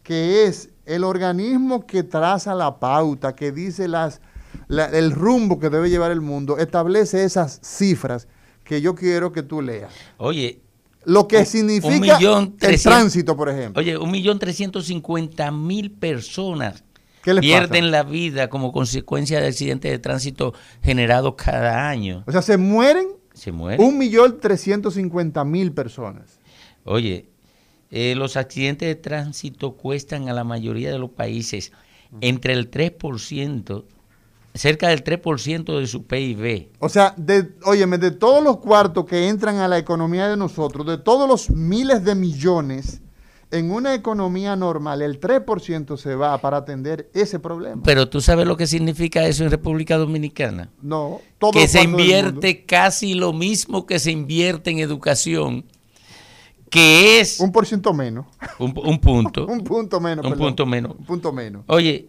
que 0.03 0.45
es 0.47 0.71
el 0.87 1.05
organismo 1.05 1.87
que 1.87 2.03
traza 2.03 2.55
la 2.55 2.79
pauta, 2.81 3.35
que 3.37 3.53
dice 3.53 3.87
las, 3.89 4.21
la- 4.69 4.87
el 4.87 5.13
rumbo 5.13 5.59
que 5.59 5.71
debe 5.71 5.91
llevar 5.91 6.11
el 6.11 6.21
mundo, 6.21 6.59
establece 6.59 7.25
esas 7.25 7.61
cifras 7.63 8.27
que 8.65 8.81
yo 8.81 8.95
quiero 8.95 9.33
que 9.33 9.43
tú 9.43 9.63
leas. 9.63 9.93
Oye, 10.19 10.61
Lo 11.05 11.27
que 11.27 11.37
Un- 11.39 11.41
un 11.43 11.47
significa 11.47 12.19
el 12.61 12.81
tránsito, 12.81 13.37
por 13.37 13.49
ejemplo. 13.49 13.81
oye, 13.81 13.97
un 13.99 14.09
millón 14.13 14.39
trescientos 14.39 14.87
cincuenta 14.87 15.51
mil 15.51 15.91
personas 15.91 16.85
¿Qué 17.25 17.35
les 17.35 17.41
pierden 17.41 17.85
pasa? 17.87 17.91
la 17.91 18.03
vida 18.05 18.49
como 18.49 18.71
consecuencia 18.73 19.41
de 19.41 19.49
accidentes 19.49 19.91
de 19.91 19.99
tránsito 19.99 20.55
generados 20.81 21.35
cada 21.37 21.89
año. 21.89 22.23
O 22.27 22.31
sea, 22.31 22.41
se 22.41 22.57
mueren 22.57 23.09
Se 23.35 23.51
mueren. 23.51 23.85
un 23.85 23.99
millón 23.99 24.39
trescientos 24.41 24.95
cincuenta 24.95 25.45
mil 25.45 25.73
personas. 25.73 26.39
Oye, 26.85 27.29
eh, 27.91 28.15
los 28.17 28.37
accidentes 28.37 28.89
de 28.89 28.95
tránsito 28.95 29.77
cuestan 29.77 30.29
a 30.29 30.33
la 30.33 30.45
mayoría 30.45 30.91
de 30.91 30.99
los 30.99 31.11
países 31.11 31.73
entre 32.21 32.53
el 32.53 32.71
3%, 32.71 33.85
cerca 34.55 34.89
del 34.89 35.05
3% 35.05 35.79
de 35.79 35.87
su 35.87 36.05
PIB. 36.07 36.71
O 36.79 36.89
sea, 36.89 37.15
de, 37.17 37.55
óyeme, 37.65 37.99
de 37.99 38.11
todos 38.11 38.43
los 38.43 38.59
cuartos 38.59 39.05
que 39.07 39.29
entran 39.29 39.57
a 39.57 39.69
la 39.69 39.79
economía 39.79 40.29
de 40.29 40.37
nosotros, 40.37 40.87
de 40.87 40.99
todos 40.99 41.29
los 41.29 41.51
miles 41.51 42.05
de 42.05 42.15
millones, 42.15 43.03
en 43.51 43.71
una 43.71 43.95
economía 43.95 44.57
normal, 44.57 45.03
el 45.03 45.21
3% 45.21 45.99
se 45.99 46.15
va 46.15 46.39
para 46.39 46.57
atender 46.57 47.11
ese 47.13 47.39
problema. 47.39 47.83
Pero 47.85 48.09
tú 48.09 48.23
sabes 48.23 48.47
lo 48.47 48.57
que 48.57 48.67
significa 48.67 49.27
eso 49.27 49.45
en 49.45 49.51
República 49.51 49.99
Dominicana. 49.99 50.71
no, 50.81 51.21
todos 51.39 51.55
que 51.55 51.69
se 51.69 51.83
invierte 51.83 52.65
casi 52.65 53.13
lo 53.13 53.35
mismo 53.35 53.85
que 53.85 53.99
se 53.99 54.11
invierte 54.11 54.71
en 54.71 54.79
educación, 54.79 55.67
que 56.73 57.21
es 57.21 57.39
Un 57.39 57.53
por 57.53 57.67
ciento 57.67 57.93
menos. 57.93 58.27
un, 58.59 58.75
un 58.83 58.99
punto. 58.99 59.47
un 59.49 59.63
punto 59.63 60.01
menos. 60.01 60.25
Un 60.25 60.33
perdón. 60.33 60.47
punto 60.49 60.67
menos. 60.67 60.93
Un 60.99 61.05
punto 61.05 61.33
menos. 61.33 61.65
Oye, 61.67 62.09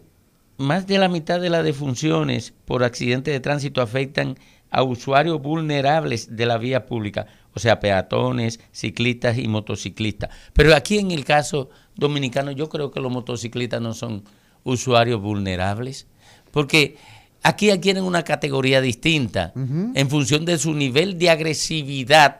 más 0.56 0.86
de 0.86 0.98
la 0.98 1.08
mitad 1.08 1.38
de 1.38 1.50
las 1.50 1.62
defunciones 1.64 2.54
por 2.64 2.82
accidentes 2.82 3.32
de 3.34 3.40
tránsito 3.40 3.82
afectan 3.82 4.36
a 4.70 4.82
usuarios 4.82 5.40
vulnerables 5.40 6.34
de 6.34 6.46
la 6.46 6.56
vía 6.58 6.86
pública, 6.86 7.26
o 7.52 7.60
sea, 7.60 7.78
peatones, 7.78 8.58
ciclistas 8.72 9.36
y 9.38 9.46
motociclistas. 9.48 10.30
Pero 10.54 10.74
aquí 10.74 10.98
en 10.98 11.10
el 11.10 11.24
caso 11.24 11.68
dominicano 11.94 12.50
yo 12.50 12.68
creo 12.68 12.90
que 12.90 13.00
los 13.00 13.12
motociclistas 13.12 13.80
no 13.80 13.92
son 13.94 14.24
usuarios 14.64 15.20
vulnerables, 15.20 16.06
porque 16.50 16.96
aquí 17.42 17.70
adquieren 17.70 18.02
una 18.02 18.22
categoría 18.24 18.80
distinta 18.80 19.52
en 19.54 20.08
función 20.08 20.44
de 20.44 20.58
su 20.58 20.72
nivel 20.72 21.18
de 21.18 21.30
agresividad. 21.30 22.38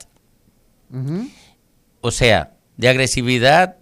O 2.06 2.10
sea, 2.10 2.52
de 2.76 2.86
agresividad 2.90 3.76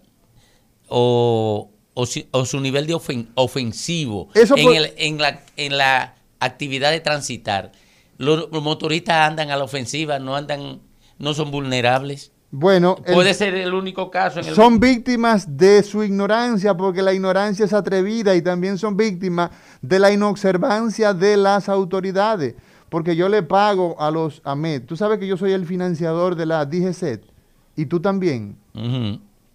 o, 0.87 1.69
o, 1.93 2.05
su 2.45 2.59
nivel 2.61 2.87
de 2.87 2.95
ofen- 2.95 3.27
ofensivo 3.35 4.29
Eso 4.33 4.55
en, 4.55 4.63
por- 4.65 4.75
el- 4.77 4.93
en 4.97 5.17
la, 5.17 5.41
en 5.57 5.77
la 5.77 6.15
actividad 6.39 6.91
de 6.91 7.01
transitar. 7.01 7.73
Los, 8.17 8.49
los 8.49 8.63
motoristas 8.63 9.27
andan 9.29 9.51
a 9.51 9.57
la 9.57 9.65
ofensiva, 9.65 10.19
no 10.19 10.37
andan, 10.37 10.79
no 11.19 11.33
son 11.33 11.51
vulnerables. 11.51 12.31
Bueno, 12.49 12.95
el- 13.05 13.13
Puede 13.13 13.33
ser 13.33 13.55
el 13.55 13.73
único 13.73 14.09
caso 14.09 14.39
en 14.39 14.47
el 14.47 14.55
son 14.55 14.79
víctimas 14.79 15.57
de 15.57 15.83
su 15.83 16.01
ignorancia, 16.01 16.77
porque 16.77 17.01
la 17.01 17.11
ignorancia 17.13 17.65
es 17.65 17.73
atrevida 17.73 18.35
y 18.35 18.41
también 18.41 18.77
son 18.77 18.95
víctimas 18.95 19.51
de 19.81 19.99
la 19.99 20.11
inobservancia 20.13 21.13
de 21.13 21.35
las 21.35 21.67
autoridades. 21.67 22.55
Porque 22.87 23.17
yo 23.17 23.27
le 23.27 23.43
pago 23.43 23.99
a 23.99 24.11
los 24.11 24.41
AMED. 24.45 24.83
Tú 24.85 24.95
sabes 24.95 25.19
que 25.19 25.27
yo 25.27 25.35
soy 25.35 25.51
el 25.51 25.65
financiador 25.65 26.35
de 26.35 26.45
la 26.45 26.65
DGCET 26.65 27.32
y 27.75 27.85
tú 27.85 27.99
también. 27.99 28.57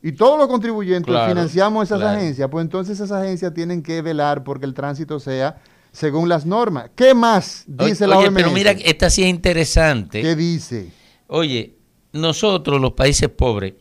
Y 0.03 0.13
todos 0.13 0.39
los 0.39 0.49
contribuyentes 0.49 1.07
Claro, 1.13 1.29
financiamos 1.33 1.85
esas 1.89 1.99
claro. 2.01 2.19
agencias. 2.19 2.49
Pues 2.51 2.63
entonces 2.65 2.99
esas 3.01 3.11
agencias 3.23 3.53
tienen 3.53 3.83
que 3.83 4.01
velar 4.03 4.45
porque 4.45 4.65
el 4.67 4.75
tránsito 4.75 5.19
sea 5.19 5.61
según 5.91 6.29
las 6.29 6.47
normas. 6.47 6.91
¿Qué 6.95 7.15
más 7.15 7.65
dice 7.67 8.05
Oye, 8.05 8.11
la 8.15 8.19
OMS? 8.19 8.31
pero 8.35 8.51
mira, 8.53 8.71
esta 8.73 9.11
sí 9.11 9.23
es 9.25 9.29
interesante. 9.29 10.23
¿Qué 10.23 10.37
dice? 10.37 10.93
Oye, 11.27 11.77
nosotros, 12.13 12.81
los 12.81 12.93
países 12.93 13.29
pobres, 13.29 13.75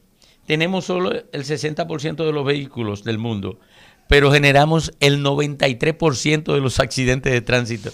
tenemos 0.48 0.86
solo 0.86 1.12
el 1.12 1.44
60% 1.44 2.26
de 2.26 2.32
los 2.32 2.46
vehículos 2.46 3.04
del 3.04 3.18
mundo, 3.20 3.60
pero 4.10 4.32
generamos 4.32 4.94
el 5.00 5.24
93% 5.24 6.54
de 6.54 6.62
los 6.62 6.80
accidentes 6.80 7.32
de 7.32 7.42
tránsito. 7.42 7.92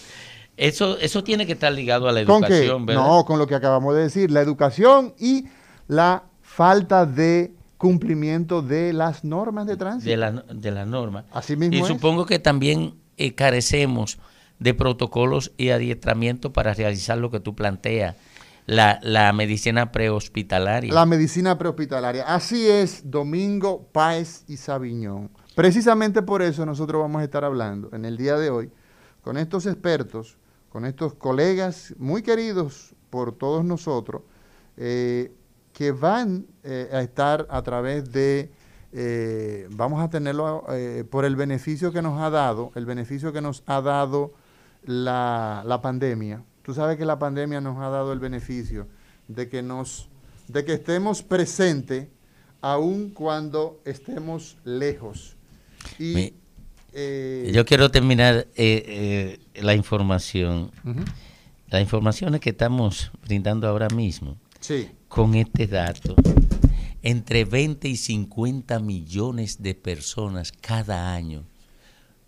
Eso, 0.56 0.98
eso 1.00 1.24
tiene 1.24 1.46
que 1.48 1.54
estar 1.54 1.74
ligado 1.74 2.08
a 2.08 2.12
la 2.12 2.24
¿Con 2.26 2.42
qué? 2.44 2.54
educación, 2.54 2.86
¿verdad? 2.86 3.04
No, 3.08 3.26
con 3.26 3.40
lo 3.40 3.48
que 3.48 3.56
acabamos 3.56 3.96
de 3.96 4.04
decir, 4.04 4.30
la 4.32 4.42
educación 4.42 5.14
y 5.20 5.46
la 5.88 6.24
falta 6.54 7.08
de 7.08 7.52
cumplimiento 7.78 8.62
de 8.62 8.94
las 8.94 9.24
normas 9.24 9.66
de 9.66 9.76
tránsito. 9.76 10.12
de 10.12 10.18
la, 10.18 10.32
de 10.32 10.72
la 10.72 10.86
norma. 10.86 11.26
Así 11.32 11.56
mismo 11.56 11.76
y 11.78 11.82
es. 11.82 11.88
supongo 11.88 12.28
que 12.28 12.38
también 12.38 12.94
eh, 13.18 13.34
carecemos 13.34 14.20
de 14.60 14.76
protocolos 14.76 15.52
y 15.58 15.70
adiestramiento 15.70 16.54
para 16.54 16.76
realizar 16.76 17.18
lo 17.18 17.32
que 17.32 17.40
tú 17.40 17.56
planteas, 17.56 18.16
la, 18.68 19.00
la 19.02 19.34
medicina 19.34 19.92
prehospitalaria. 19.92 20.94
La 20.94 21.08
medicina 21.08 21.58
prehospitalaria. 21.58 22.24
Así 22.24 22.68
es, 22.68 23.10
Domingo 23.10 23.90
Páez 23.92 24.44
y 24.48 24.58
Sabiñón. 24.58 25.32
Precisamente 25.56 26.22
por 26.22 26.44
eso 26.44 26.68
nosotros 26.68 27.02
vamos 27.02 27.22
a 27.22 27.26
estar 27.26 27.44
hablando 27.44 27.90
en 27.94 28.06
el 28.06 28.16
día 28.16 28.38
de 28.38 28.52
hoy 28.52 28.70
con 29.24 29.38
estos 29.38 29.66
expertos, 29.66 30.38
con 30.70 30.86
estos 30.86 31.16
colegas 31.16 31.96
muy 31.98 32.22
queridos 32.22 32.94
por 33.10 33.36
todos 33.36 33.66
nosotros, 33.66 34.22
eh, 34.78 35.32
que 35.74 35.92
van 35.92 36.46
eh, 36.64 36.90
a 36.94 37.02
estar 37.02 37.48
a 37.50 37.62
través 37.64 38.12
de, 38.12 38.52
eh, 38.92 39.68
vamos 39.72 40.02
a 40.04 40.10
tenerlo 40.10 40.64
eh, 40.70 41.04
por 41.10 41.26
el 41.26 41.36
beneficio 41.36 41.92
que 41.92 42.02
nos 42.02 42.22
ha 42.22 42.30
dado, 42.30 42.72
el 42.76 42.86
beneficio 42.86 43.34
que 43.34 43.42
nos 43.42 43.64
ha 43.66 43.82
dado 43.82 44.34
la, 44.86 45.64
la 45.66 45.82
pandemia. 45.82 46.44
Tú 46.62 46.74
sabes 46.74 46.98
que 46.98 47.06
la 47.06 47.20
pandemia 47.20 47.60
nos 47.60 47.78
ha 47.80 47.90
dado 47.90 48.14
el 48.14 48.20
beneficio 48.20 48.88
de 49.28 49.50
que 49.50 49.62
nos, 49.62 50.10
de 50.48 50.64
que 50.64 50.74
estemos 50.74 51.24
presentes 51.24 52.08
aun 52.62 53.10
cuando 53.10 53.82
estemos 53.84 54.58
lejos. 54.64 55.36
Y 56.00 56.14
Mi- 56.16 56.34
eh, 56.94 57.52
Yo 57.54 57.66
quiero 57.66 57.90
terminar 57.92 58.48
la 59.56 59.74
información, 59.74 60.72
ujú, 60.86 61.04
las 61.68 61.82
informaciones 61.82 62.40
que 62.40 62.52
estamos 62.52 63.12
brindando 63.26 63.68
ahora 63.68 63.88
mismo 63.90 64.38
sí, 64.60 64.90
con 65.14 65.36
este 65.36 65.68
dato. 65.68 66.16
Entre 67.04 67.46
20 67.46 67.88
y 67.88 67.98
50 67.98 68.80
millones 68.80 69.62
de 69.62 69.76
personas 69.76 70.52
cada 70.52 71.14
año 71.14 71.44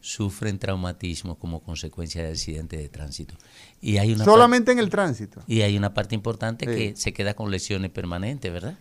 sufren 0.02 0.60
traumatismo 0.60 1.40
como 1.40 1.64
consecuencia 1.64 2.22
de 2.22 2.30
accidentes 2.30 2.80
de 2.80 2.90
tránsito. 2.90 3.34
Y 3.82 3.98
hay 3.98 4.14
una, 4.14 4.24
solamente 4.24 4.72
en 4.72 4.78
el 4.78 4.92
tránsito. 4.92 5.42
y 5.48 5.62
hay 5.62 5.76
una 5.76 5.96
parte 5.96 6.14
importante 6.14 6.66
Sí. 6.68 6.78
que 6.92 6.96
se 6.96 7.12
queda 7.12 7.34
con 7.34 7.50
lesiones 7.50 7.90
permanentes, 7.90 8.54
¿verdad? 8.54 8.78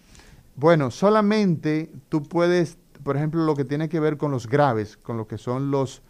Bueno, 0.54 0.90
solamente 0.90 1.90
tú 2.10 2.24
puedes, 2.24 2.76
por 3.02 3.16
ejemplo, 3.16 3.42
lo 3.44 3.56
que 3.56 3.64
tiene 3.64 3.88
que 3.88 4.00
ver 4.00 4.18
con 4.18 4.30
los 4.30 4.48
graves, 4.48 4.98
con 4.98 5.16
lo 5.16 5.26
que 5.26 5.38
son 5.38 5.70
los, 5.70 6.02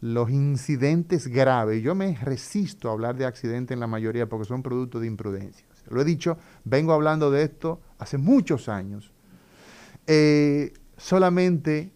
los 0.00 0.30
incidentes 0.30 1.26
graves. 1.26 1.82
Yo 1.82 1.96
me 1.96 2.14
resisto 2.14 2.90
a 2.90 2.92
hablar 2.92 3.16
de 3.16 3.26
accidente 3.26 3.74
en 3.74 3.80
la 3.80 3.88
mayoría 3.88 4.28
porque 4.28 4.46
son 4.46 4.62
producto 4.62 5.00
de 5.00 5.08
imprudencia. 5.08 5.66
Lo 5.90 6.00
he 6.00 6.04
dicho, 6.04 6.38
vengo 6.64 6.92
hablando 6.92 7.30
de 7.30 7.42
esto 7.42 7.80
hace 7.98 8.18
muchos 8.18 8.68
años. 8.68 9.12
Eh, 10.06 10.72
solamente 10.96 11.92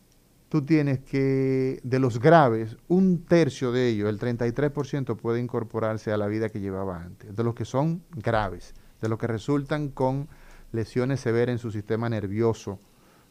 tú 0.49 0.63
tienes 0.63 1.01
que, 1.01 1.81
de 1.83 1.99
los 1.99 2.21
graves, 2.21 2.77
un 2.89 3.25
tercio 3.25 3.73
de 3.73 3.89
ellos, 3.89 4.09
el 4.09 4.19
33%, 4.19 5.17
puede 5.17 5.41
incorporarse 5.41 6.13
a 6.13 6.17
la 6.17 6.27
vida 6.27 6.49
que 6.49 6.61
llevaba 6.61 7.03
antes. 7.03 7.35
De 7.35 7.43
los 7.43 7.55
que 7.55 7.65
son 7.65 8.03
graves, 8.15 8.75
de 9.01 9.09
los 9.09 9.19
que 9.19 9.27
resultan 9.27 9.89
con 9.89 10.29
lesiones 10.73 11.21
severas 11.21 11.55
en 11.55 11.59
su 11.59 11.71
sistema 11.71 12.09
nervioso 12.09 12.79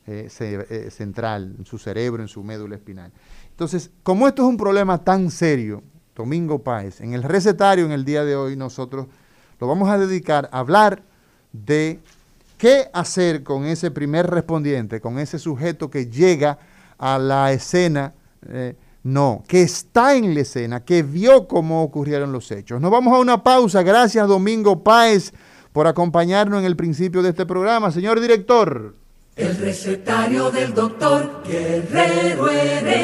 eh, 0.05 0.29
eh, 0.39 0.89
central, 0.91 1.55
en 1.57 1.65
su 1.65 1.77
cerebro, 1.77 2.21
en 2.21 2.27
su 2.27 2.43
médula 2.43 2.75
espinal. 2.75 3.11
Entonces, 3.49 3.89
como 4.03 4.27
esto 4.27 4.41
es 4.41 4.49
un 4.49 4.57
problema 4.57 5.01
tan 5.01 5.31
serio, 5.31 5.81
Domingo 6.13 6.61
Páez, 6.61 6.99
en 6.99 7.13
el 7.13 7.23
recetario 7.23 7.85
en 7.85 7.91
el 7.93 8.03
día 8.03 8.25
de 8.25 8.35
hoy 8.35 8.55
nosotros 8.55 9.07
lo 9.59 9.67
vamos 9.67 9.89
a 9.89 9.97
dedicar 9.97 10.49
a 10.51 10.59
hablar 10.59 11.03
de 11.51 11.99
qué 12.57 12.89
hacer 12.93 13.43
con 13.43 13.65
ese 13.65 13.91
primer 13.91 14.29
respondiente, 14.29 15.01
con 15.01 15.19
ese 15.19 15.37
sujeto 15.39 15.89
que 15.89 16.07
llega 16.07 16.57
a 16.97 17.17
la 17.17 17.51
escena, 17.51 18.13
eh, 18.47 18.75
no, 19.03 19.43
que 19.47 19.63
está 19.63 20.15
en 20.15 20.33
la 20.33 20.39
escena, 20.41 20.83
que 20.85 21.03
vio 21.03 21.47
cómo 21.47 21.83
ocurrieron 21.83 22.31
los 22.31 22.49
hechos. 22.51 22.79
Nos 22.79 22.89
vamos 22.89 23.13
a 23.13 23.19
una 23.19 23.43
pausa. 23.43 23.83
Gracias, 23.83 24.25
Domingo 24.27 24.81
Páez, 24.81 25.33
por 25.73 25.87
acompañarnos 25.87 26.59
en 26.59 26.65
el 26.65 26.77
principio 26.77 27.21
de 27.21 27.31
este 27.31 27.45
programa. 27.45 27.91
Señor 27.91 28.21
director. 28.21 28.95
El 29.35 29.57
recetario 29.57 30.49
del 30.51 30.73
doctor 30.73 31.43
Guerrero 31.45 32.49
Heredia. 32.49 33.03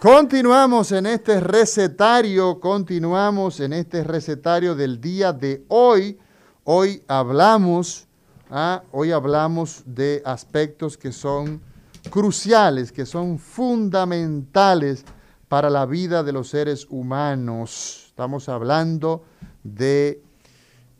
Continuamos 0.00 0.92
en 0.92 1.06
este 1.06 1.40
recetario, 1.40 2.60
continuamos 2.60 3.60
en 3.60 3.72
este 3.72 4.04
recetario 4.04 4.74
del 4.74 5.00
día 5.00 5.32
de 5.32 5.64
hoy. 5.68 6.18
Hoy 6.64 7.02
hablamos, 7.08 8.06
ah, 8.50 8.82
hoy 8.92 9.10
hablamos 9.12 9.82
de 9.86 10.20
aspectos 10.26 10.98
que 10.98 11.12
son 11.12 11.62
cruciales, 12.10 12.92
que 12.92 13.06
son 13.06 13.38
fundamentales 13.38 15.02
para 15.48 15.70
la 15.70 15.86
vida 15.86 16.22
de 16.22 16.32
los 16.32 16.50
seres 16.50 16.86
humanos. 16.90 18.04
Estamos 18.08 18.50
hablando 18.50 19.24
de 19.64 20.20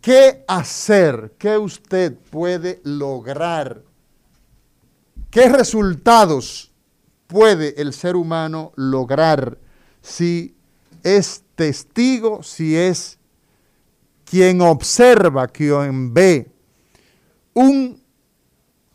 qué 0.00 0.42
hacer, 0.48 1.34
qué 1.36 1.58
usted 1.58 2.16
puede 2.30 2.80
lograr, 2.82 3.82
qué 5.30 5.50
resultados 5.50 6.72
puede 7.26 7.80
el 7.80 7.92
ser 7.92 8.16
humano 8.16 8.72
lograr 8.76 9.58
si 10.00 10.54
es 11.02 11.42
testigo, 11.54 12.42
si 12.42 12.76
es 12.76 13.18
quien 14.24 14.60
observa, 14.60 15.46
quien 15.46 16.12
ve 16.12 16.50
un 17.54 18.02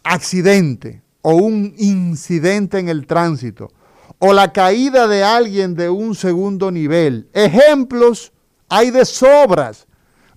accidente 0.03 1.01
o 1.21 1.35
un 1.35 1.73
incidente 1.77 2.79
en 2.79 2.89
el 2.89 3.07
tránsito 3.07 3.71
o 4.19 4.33
la 4.33 4.53
caída 4.53 5.07
de 5.07 5.23
alguien 5.23 5.73
de 5.73 5.89
un 5.89 6.13
segundo 6.15 6.71
nivel. 6.71 7.27
Ejemplos 7.33 8.31
hay 8.69 8.91
de 8.91 9.05
sobras. 9.05 9.87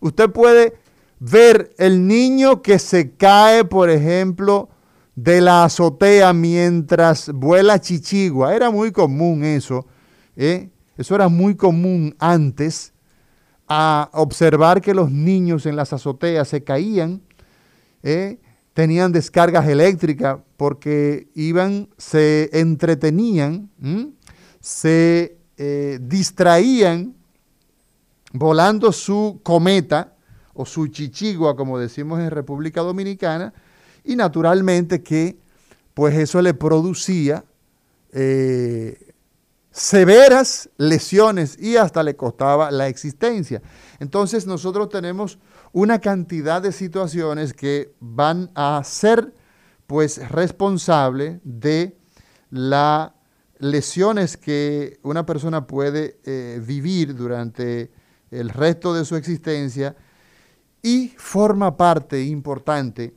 Usted 0.00 0.30
puede 0.30 0.74
ver 1.18 1.74
el 1.78 2.06
niño 2.06 2.62
que 2.62 2.78
se 2.78 3.12
cae, 3.12 3.64
por 3.64 3.90
ejemplo, 3.90 4.70
de 5.16 5.40
la 5.40 5.64
azotea 5.64 6.33
mientras 6.33 7.30
vuela 7.33 7.80
chichigua. 7.80 8.54
Era 8.54 8.71
muy 8.71 8.92
común 8.92 9.44
eso. 9.44 9.87
¿eh? 10.37 10.70
Eso 10.96 11.14
era 11.14 11.29
muy 11.29 11.55
común 11.55 12.14
antes 12.18 12.92
a 13.66 14.11
observar 14.12 14.81
que 14.81 14.94
los 14.94 15.11
niños 15.11 15.66
en 15.66 15.77
las 15.77 15.92
azoteas 15.92 16.48
se 16.48 16.62
caían, 16.62 17.22
¿eh? 18.03 18.38
tenían 18.74 19.12
descargas 19.12 19.66
eléctricas 19.68 20.38
porque 20.57 21.29
iban, 21.35 21.88
se 21.96 22.50
entretenían, 22.53 23.70
se 24.61 25.38
eh, 25.57 25.98
distraían 26.03 27.14
volando 28.33 28.92
su 28.92 29.40
cometa 29.42 30.14
o 30.53 30.66
su 30.66 30.88
chichigua, 30.88 31.57
como 31.57 31.79
decimos 31.79 32.20
en 32.20 32.31
República 32.31 32.81
Dominicana, 32.83 33.55
y 34.05 34.17
naturalmente 34.17 35.03
que 35.03 35.38
pues 35.95 36.14
eso 36.17 36.43
le 36.43 36.55
producía 36.55 37.45
eh, 38.12 39.14
severas 39.71 40.69
lesiones 40.77 41.59
y 41.59 41.77
hasta 41.77 42.03
le 42.03 42.14
costaba 42.14 42.71
la 42.71 42.88
existencia. 42.88 43.62
Entonces 43.99 44.47
nosotros 44.47 44.88
tenemos 44.88 45.38
una 45.73 46.01
cantidad 46.01 46.62
de 46.62 46.71
situaciones 46.71 47.53
que 47.53 47.93
van 48.01 48.51
a 48.55 48.81
ser 48.85 49.33
pues 49.87 50.29
responsable 50.31 51.40
de 51.43 51.97
las 52.51 53.11
lesiones 53.59 54.37
que 54.37 54.99
una 55.03 55.27
persona 55.27 55.67
puede 55.67 56.19
eh, 56.25 56.62
vivir 56.64 57.14
durante 57.14 57.90
el 58.31 58.51
resto 58.51 58.95
de 58.95 59.05
su 59.05 59.17
existencia 59.17 59.97
y 60.83 61.09
forma 61.17 61.77
parte 61.77 62.23
importante 62.23 63.14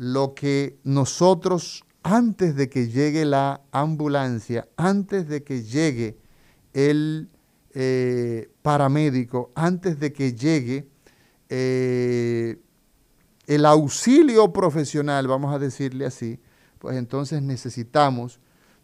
lo 0.00 0.34
que 0.34 0.78
nosotros, 0.82 1.84
antes 2.02 2.56
de 2.56 2.70
que 2.70 2.88
llegue 2.88 3.26
la 3.26 3.60
ambulancia, 3.70 4.66
antes 4.78 5.28
de 5.28 5.42
que 5.42 5.62
llegue 5.62 6.16
el 6.72 7.28
eh, 7.74 8.50
paramédico, 8.62 9.52
antes 9.54 10.00
de 10.00 10.10
que 10.10 10.32
llegue 10.32 10.88
eh, 11.50 12.62
el 13.46 13.66
auxilio 13.66 14.50
profesional, 14.54 15.28
vamos 15.28 15.54
a 15.54 15.58
decirle 15.58 16.06
así, 16.06 16.40
pues 16.78 16.96
entonces 16.96 17.42
necesitamos 17.42 18.40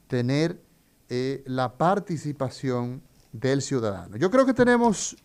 tener 0.08 0.60
eh, 1.08 1.42
la 1.46 1.78
participación 1.78 3.00
del 3.32 3.62
ciudadano. 3.62 4.18
Yo 4.18 4.30
creo 4.30 4.44
que 4.44 4.52
tenemos 4.52 5.16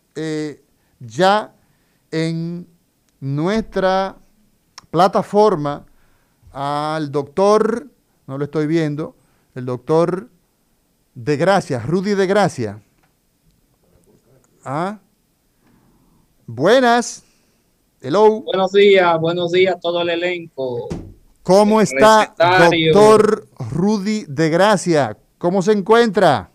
ya 1.00 1.54
en 2.10 2.66
nuestra 3.20 4.21
plataforma 4.92 5.86
al 6.52 7.10
doctor, 7.10 7.88
no 8.26 8.36
lo 8.36 8.44
estoy 8.44 8.66
viendo, 8.66 9.16
el 9.54 9.64
doctor 9.64 10.28
de 11.14 11.36
Gracia, 11.38 11.80
Rudy 11.80 12.14
de 12.14 12.26
Gracia. 12.26 12.82
¿Ah? 14.62 15.00
Buenas. 16.46 17.24
Hello. 18.02 18.42
Buenos 18.42 18.72
días, 18.72 19.18
buenos 19.18 19.50
días 19.50 19.76
a 19.76 19.80
todo 19.80 20.02
el 20.02 20.10
elenco. 20.10 20.88
¿Cómo 21.42 21.80
está, 21.80 22.34
doctor 22.36 23.48
Rudy 23.70 24.26
de 24.28 24.50
Gracia? 24.50 25.16
¿Cómo 25.38 25.62
se 25.62 25.72
encuentra? 25.72 26.50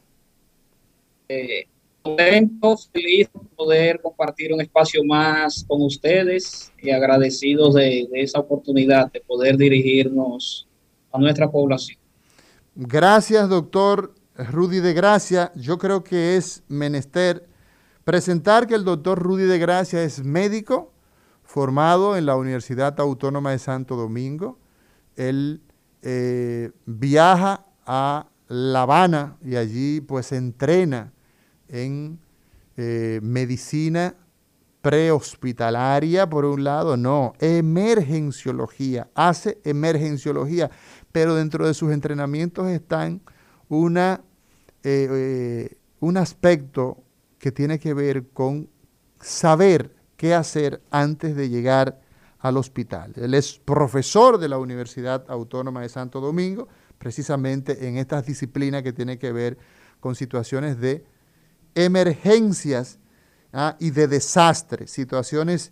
Eh, 1.28 1.67
contento, 2.08 2.78
feliz 2.91 3.30
de 3.34 3.39
poder 3.56 4.02
compartir 4.02 4.54
un 4.54 4.62
espacio 4.62 5.04
más 5.04 5.65
con 5.67 5.82
ustedes 5.82 6.72
y 6.82 6.91
agradecidos 6.91 7.76
de, 7.76 8.08
esa 8.13 8.39
oportunidad 8.39 9.12
de 9.12 9.22
poder 9.22 9.58
dirigirnos 9.58 10.67
a 11.12 11.20
nuestra 11.20 11.50
población. 11.50 12.00
Gracias, 12.76 13.50
doctor 13.50 14.13
Rudy 14.36 14.80
de 14.80 14.93
Gracia. 14.93 15.52
Yo 15.56 15.78
creo 15.78 16.04
que 16.04 16.38
es 16.38 16.63
menester 16.67 17.48
presentar 18.04 18.67
que 18.67 18.76
el 18.76 18.86
doctor 18.86 19.20
Rudy 19.20 19.43
de 19.43 19.60
Gracia 19.60 20.04
es 20.04 20.24
médico 20.24 20.93
formado 21.43 22.15
en 22.15 22.26
la 22.26 22.36
Universidad 22.36 23.00
Autónoma 23.00 23.52
de 23.52 23.60
Santo 23.60 23.96
Domingo. 23.96 24.60
Él 25.15 25.62
eh, 26.04 26.72
viaja 26.86 27.65
a 27.86 28.28
La 28.48 28.84
Habana 28.84 29.38
y 29.43 29.56
allí 29.56 30.02
pues 30.02 30.32
entrena 30.32 31.12
en 31.69 32.19
eh, 32.75 33.19
medicina 33.21 34.15
prehospitalaria, 34.82 36.30
por 36.30 36.45
un 36.45 36.63
lado, 36.63 36.95
no, 36.95 37.34
emergenciología, 37.39 39.10
hace 39.15 39.60
emergenciología, 39.63 40.69
pero 41.12 41.36
dentro 41.36 41.67
de 41.67 41.73
sus 41.73 41.91
entrenamientos 41.91 42.67
están 42.67 43.21
una, 43.67 44.21
eh, 44.84 45.08
eh, 45.12 45.77
un 45.99 46.17
aspecto 46.17 47.03
que 47.39 47.51
tiene 47.51 47.80
que 47.80 47.93
ver 47.93 48.30
con 48.30 48.69
saber 49.19 49.95
qué 50.15 50.34
hacer 50.34 50.82
antes 50.89 51.36
de 51.36 51.49
llegar 51.49 51.99
al 52.39 52.58
hospital. 52.58 53.13
Él 53.15 53.34
es 53.34 53.60
profesor 53.60 54.38
de 54.38 54.47
la 54.47 54.58
Universidad 54.58 55.25
Autónoma 55.27 55.82
de 55.82 55.89
Santo 55.89 56.21
Domingo, 56.21 56.67
precisamente 56.97 57.88
en 57.88 57.97
estas 57.97 58.25
disciplinas 58.25 58.84
que 58.84 58.93
tienen 58.93 59.19
que 59.19 59.32
ver 59.32 59.58
con 59.99 60.15
situaciones 60.15 60.80
de 60.80 61.06
emergencias 61.77 62.99
¿ah? 63.53 63.75
y 63.79 63.91
de 63.91 64.07
desastre, 64.07 64.87
situaciones 64.87 65.71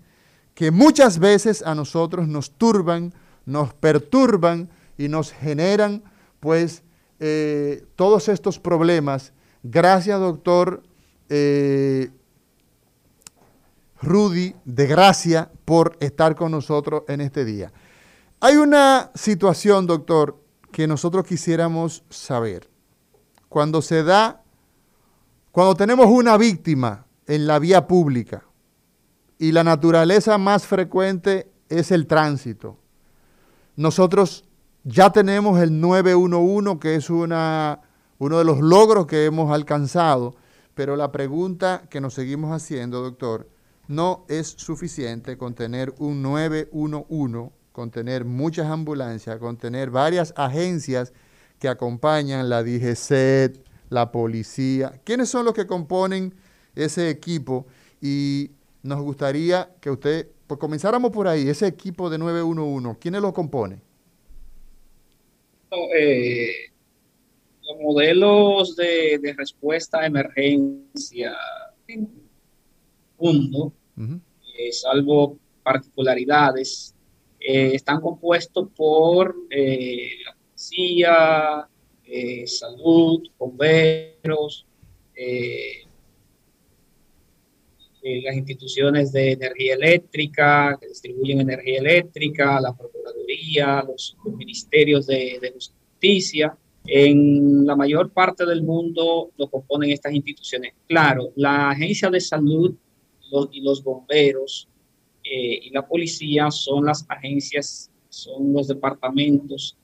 que 0.54 0.72
muchas 0.72 1.20
veces 1.20 1.62
a 1.62 1.76
nosotros 1.76 2.28
nos 2.28 2.52
turban, 2.52 3.14
nos 3.46 3.74
perturban 3.74 4.70
y 4.98 5.10
nos 5.10 5.34
generan 5.34 6.04
pues 6.40 6.84
eh, 7.20 7.86
todos 7.96 8.30
estos 8.30 8.60
problemas 8.60 9.34
Gracias, 9.68 10.20
doctor 10.20 10.84
eh, 11.28 12.12
Rudy 14.00 14.56
de 14.64 14.86
Gracia, 14.86 15.50
por 15.66 15.98
estar 16.02 16.36
con 16.36 16.52
nosotros 16.52 17.02
en 17.08 17.20
este 17.20 17.44
día. 17.46 17.74
Hay 18.42 18.58
una 18.58 19.10
situación, 19.16 19.88
doctor, 19.88 20.40
que 20.72 20.86
nosotros 20.86 21.26
quisiéramos 21.26 22.04
saber. 22.12 22.70
Cuando 23.50 23.82
se 23.82 24.04
da, 24.04 24.44
cuando 25.56 25.74
tenemos 25.76 26.08
una 26.08 26.36
víctima 26.36 27.06
en 27.26 27.48
la 27.48 27.60
vía 27.60 27.88
pública 27.88 28.44
y 29.40 29.54
la 29.54 29.64
naturaleza 29.64 30.38
más 30.38 30.66
frecuente 30.68 31.50
es 31.70 31.92
el 31.92 32.08
tránsito, 32.08 32.78
nosotros 33.78 34.44
ya 34.84 35.14
tenemos 35.14 35.62
el 35.62 35.80
911, 35.80 36.78
que 36.78 36.96
es 36.96 37.10
una, 37.10 37.80
uno 38.18 38.38
de 38.38 38.44
los 38.44 38.60
logros 38.60 39.08
que 39.08 39.24
hemos 39.24 39.50
alcanzado, 39.50 40.36
pero 40.74 40.98
la 40.98 41.14
pregunta 41.14 41.84
que 41.90 42.02
nos 42.02 42.16
seguimos 42.16 42.52
haciendo, 42.52 43.02
doctor, 43.02 43.48
no 43.88 44.26
es 44.28 44.48
suficiente 44.58 45.38
con 45.38 45.54
tener 45.54 45.96
un 46.00 46.22
911, 46.22 47.52
con 47.72 47.92
tener 47.92 48.26
muchas 48.26 48.68
ambulancias, 48.68 49.38
con 49.38 49.56
tener 49.56 49.90
varias 49.90 50.34
agencias 50.36 51.14
que 51.60 51.70
acompañan 51.70 52.50
la 52.50 52.62
DGCET, 52.62 53.65
la 53.90 54.12
policía. 54.12 55.02
¿Quiénes 55.04 55.30
son 55.30 55.46
los 55.46 55.54
que 55.54 55.68
componen 55.68 56.34
ese 56.76 57.10
equipo? 57.10 57.66
Y 58.02 58.52
nos 58.84 59.02
gustaría 59.02 59.70
que 59.82 59.90
usted, 59.90 60.30
pues 60.48 60.60
comenzáramos 60.60 61.12
por 61.12 61.28
ahí, 61.28 61.48
ese 61.48 61.68
equipo 61.68 62.10
de 62.10 62.18
911, 62.18 63.00
¿quiénes 63.00 63.22
lo 63.22 63.34
componen? 63.34 63.82
Eh, 65.98 66.52
los 67.62 67.80
modelos 67.82 68.76
de, 68.76 69.20
de, 69.22 69.34
respuesta 69.34 70.00
a 70.00 70.06
emergencia 70.06 71.36
en 71.88 72.26
mundo, 73.18 73.74
eh, 73.98 74.72
salvo 74.72 75.38
particularidades, 75.64 76.94
eh, 77.40 77.72
están 77.74 78.02
compuestos 78.02 78.70
por 78.76 79.36
eh, 79.50 80.10
la 80.26 80.36
policía, 80.36 81.70
eh, 82.18 82.48
salud, 82.48 83.28
bomberos, 83.38 84.66
eh, 85.14 85.84
eh, 88.04 88.22
las 88.22 88.38
instituciones 88.38 89.12
de 89.12 89.34
energía 89.34 89.74
eléctrica 89.74 90.78
que 90.80 90.88
distribuyen 90.88 91.42
energía 91.42 91.80
eléctrica, 91.80 92.62
la 92.62 92.74
Procuraduría, 92.74 93.84
los, 93.86 94.16
ministerios 94.38 95.08
de, 95.08 95.52
justicia. 95.54 96.58
En 96.88 97.66
la 97.66 97.76
mayor 97.76 98.10
parte 98.12 98.46
del 98.46 98.64
mundo 98.64 99.32
lo 99.36 99.50
componen 99.50 99.90
estas 99.90 100.14
instituciones. 100.14 100.74
Claro, 100.88 101.34
la 101.36 101.72
agencia 101.72 102.10
de 102.10 102.22
salud 102.22 102.76
y 103.52 103.60
los 103.60 103.84
bomberos 103.84 104.70
y 105.22 105.70
la 105.72 105.86
policía 105.86 106.50
son 106.50 106.86
las 106.86 107.06
agencias, 107.10 107.92
son 108.08 108.54
los 108.54 108.70
departamentos 108.70 109.76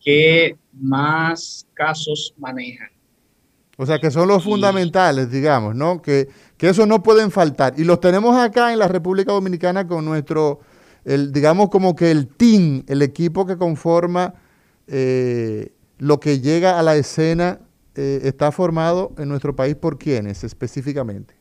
que 0.00 0.56
más 0.72 1.66
casos 1.74 2.34
manejan. 2.38 2.88
O 3.76 3.86
sea, 3.86 3.98
que 3.98 4.10
son 4.10 4.28
los 4.28 4.44
fundamentales, 4.44 5.30
digamos, 5.30 5.74
¿no? 5.74 6.02
Que, 6.02 6.28
que 6.58 6.68
eso 6.68 6.84
no 6.84 7.02
pueden 7.02 7.30
faltar. 7.30 7.72
Y 7.78 7.84
los 7.84 7.98
tenemos 7.98 8.36
acá 8.36 8.74
en 8.74 8.78
la 8.78 8.88
República 8.88 9.32
Dominicana 9.32 9.86
con 9.86 10.04
nuestro, 10.04 10.60
el, 11.06 11.32
digamos 11.32 11.70
como 11.70 11.96
que 11.96 12.10
el 12.10 12.28
team, 12.28 12.84
el 12.88 13.00
equipo 13.00 13.46
que 13.46 13.56
conforma 13.56 14.34
eh, 14.86 15.72
lo 15.96 16.20
que 16.20 16.40
llega 16.40 16.78
a 16.78 16.82
la 16.82 16.94
escena, 16.96 17.60
eh, 17.94 18.20
está 18.24 18.52
formado 18.52 19.14
en 19.16 19.30
nuestro 19.30 19.56
país 19.56 19.76
por 19.76 19.98
quiénes 19.98 20.44
específicamente. 20.44 21.32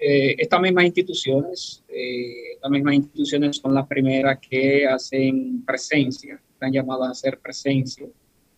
Eh, 0.00 0.34
estas 0.38 0.60
mismas 0.60 0.86
instituciones, 0.86 1.84
estas 1.88 2.70
mismas 2.72 2.94
instituciones 2.94 3.56
son 3.58 3.72
las 3.72 3.86
primeras 3.86 4.38
que 4.40 4.84
hacen 4.84 5.64
presencia, 5.64 6.40
están 6.56 6.72
llamadas 6.72 7.08
a 7.08 7.10
hacer 7.12 7.38
presencia 7.38 8.06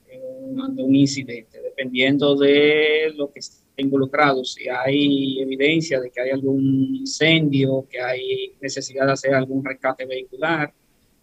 en, 0.09 0.61
ante 0.61 0.83
un 0.83 0.95
incidente, 0.95 1.61
dependiendo 1.61 2.37
de 2.37 3.13
lo 3.17 3.31
que 3.31 3.41
esté 3.41 3.83
involucrado. 3.83 4.45
Si 4.45 4.69
hay 4.69 5.41
evidencia 5.41 6.01
de 6.01 6.11
que 6.11 6.21
hay 6.21 6.31
algún 6.31 6.95
incendio, 6.95 7.87
que 7.91 8.01
hay 8.01 8.55
necesidad 8.61 9.07
de 9.07 9.13
hacer 9.13 9.35
algún 9.35 9.65
rescate 9.65 10.07
vehicular, 10.07 10.73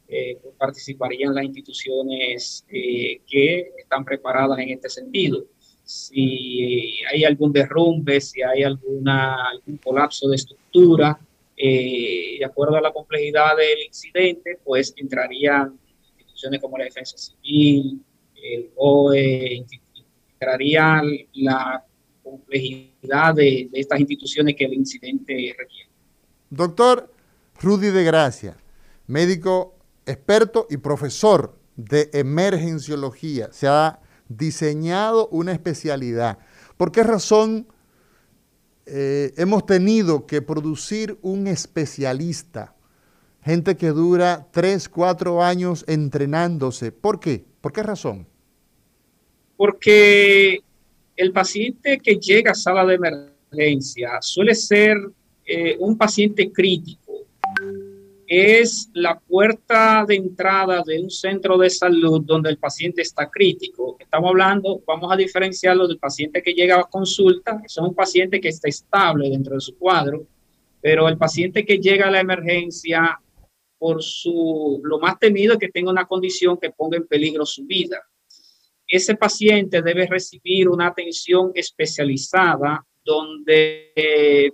eh, 0.08 0.38
pues 0.42 0.54
participarían 0.56 1.34
las 1.34 1.46
instituciones 1.46 2.66
eh, 2.70 3.22
que 3.26 3.72
están 3.78 4.06
preparadas 4.06 4.60
en 4.60 4.70
este 4.70 4.90
sentido 4.90 5.48
si 5.86 7.00
hay 7.12 7.24
algún 7.24 7.54
derrumbe, 7.54 8.20
si 8.20 8.42
hay 8.42 8.64
alguna, 8.64 9.50
algún 9.50 9.78
colapso 9.78 10.28
de 10.28 10.36
estructura, 10.36 11.20
eh, 11.56 12.38
de 12.40 12.46
acuerdo 12.46 12.76
a 12.76 12.82
la 12.82 12.92
complejidad 12.92 13.56
del 13.56 13.86
incidente, 13.86 14.60
pues 14.64 14.94
entrarían 14.98 15.80
como 16.62 16.78
la 16.78 16.86
Defensa 16.86 17.18
Civil, 17.18 18.04
el 18.36 18.72
OE, 18.76 19.66
entraría 20.34 21.02
la 21.34 21.84
complejidad 22.24 23.36
de, 23.36 23.70
de 23.72 23.80
estas 23.80 24.00
instituciones 24.00 24.56
que 24.56 24.66
el 24.66 24.74
incidente 24.74 25.56
requiere. 25.58 25.90
Doctor 26.50 27.12
Rudy 27.62 27.90
de 27.90 28.04
Gracia, 28.04 28.58
médico 29.08 29.76
experto 30.06 30.68
y 30.70 30.78
profesor 30.78 31.58
de 31.76 32.10
emergenciología, 32.14 33.50
se 33.52 33.68
ha 33.68 34.00
diseñado 34.28 35.28
una 35.30 35.52
especialidad. 35.52 36.40
¿Por 36.78 36.92
qué 36.92 37.04
razón 37.04 37.68
eh, 38.86 39.34
hemos 39.38 39.66
tenido 39.66 40.26
que 40.26 40.42
producir 40.42 41.18
un 41.22 41.48
especialista? 41.48 42.75
Gente 43.46 43.78
que 43.78 43.90
dura 43.90 44.48
tres, 44.52 44.90
cuatro 44.90 45.44
años 45.44 45.86
entrenándose. 45.88 46.92
¿Por 46.92 47.20
qué? 47.20 47.46
¿Por 47.62 47.72
qué 47.72 47.84
razón? 47.84 48.28
Porque 49.56 50.64
el 51.16 51.32
paciente 51.32 52.00
que 52.00 52.16
llega 52.16 52.54
a 52.54 52.56
sala 52.56 52.84
de 52.88 52.96
emergencia 52.96 54.18
suele 54.20 54.56
ser 54.56 54.98
eh, 55.46 55.78
un 55.78 55.96
paciente 55.96 56.52
crítico 56.52 57.14
es 58.26 58.90
la 58.94 59.20
puerta 59.20 60.04
de 60.08 60.16
entrada 60.16 60.82
de 60.84 61.00
un 61.00 61.12
centro 61.12 61.56
de 61.60 61.70
salud 61.70 62.24
donde 62.26 62.50
el 62.50 62.58
paciente 62.58 63.04
está 63.04 63.30
crítico. 63.30 63.96
Estamos 64.00 64.30
hablando, 64.32 64.82
vamos 64.88 65.14
a 65.14 65.16
diferenciarlo 65.16 65.88
del 65.88 66.00
paciente 66.00 66.42
que 66.42 66.54
llega 66.54 66.80
a 66.80 66.84
consulta, 66.86 67.60
que 67.60 67.68
es 67.68 67.78
un 67.78 67.94
paciente 67.94 68.42
que 68.42 68.50
está 68.50 68.70
estable 68.70 69.30
dentro 69.30 69.54
de 69.54 69.62
su 69.62 69.78
cuadro, 69.78 70.26
pero 70.82 71.08
el 71.08 71.18
paciente 71.20 71.64
que 71.64 71.78
llega 71.78 72.08
a 72.08 72.12
la 72.12 72.22
emergencia 72.22 73.20
por 73.78 74.02
su, 74.02 74.82
lo 74.84 75.00
más 75.00 75.20
temido 75.20 75.54
es 75.54 75.60
que 75.60 75.70
tenga 75.70 75.92
una 75.92 76.06
condición 76.06 76.58
que 76.58 76.72
ponga 76.72 76.98
en 76.98 77.08
peligro 77.08 77.46
su 77.46 77.66
vida. 77.66 78.02
Ese 78.88 79.16
paciente 79.16 79.82
debe 79.82 80.08
recibir 80.08 80.70
una 80.70 80.88
atención 80.88 81.52
especializada 81.56 82.86
donde 83.04 84.54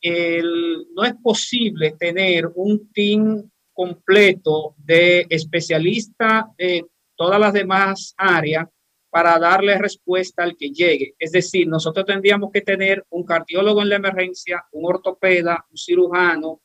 el, 0.00 0.86
no 0.94 1.04
es 1.04 1.14
posible 1.22 1.96
tener 1.98 2.48
un 2.54 2.90
team 2.92 3.50
completo 3.72 4.74
de 4.78 5.26
especialistas 5.28 6.44
de 6.56 6.84
todas 7.14 7.40
las 7.40 7.52
demás 7.52 8.14
áreas 8.16 8.66
para 9.10 9.38
darle 9.38 9.78
respuesta 9.78 10.42
al 10.42 10.56
que 10.56 10.70
llegue. 10.70 11.14
Es 11.18 11.32
decir, 11.32 11.66
nosotros 11.66 12.04
tendríamos 12.04 12.50
que 12.52 12.60
tener 12.60 13.04
un 13.10 13.24
cardiólogo 13.24 13.82
en 13.82 13.88
la 13.88 13.96
emergencia, 13.96 14.64
un 14.72 14.84
ortopeda, 14.84 15.64
un 15.70 15.76
cirujano, 15.76 16.60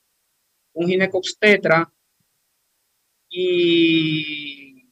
un 0.73 0.87
ginecobstetra 0.87 1.91
y, 3.29 4.89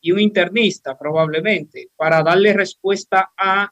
y 0.00 0.12
un 0.12 0.20
internista 0.20 0.96
probablemente 0.96 1.90
para 1.96 2.22
darle 2.22 2.52
respuesta 2.52 3.32
a 3.36 3.70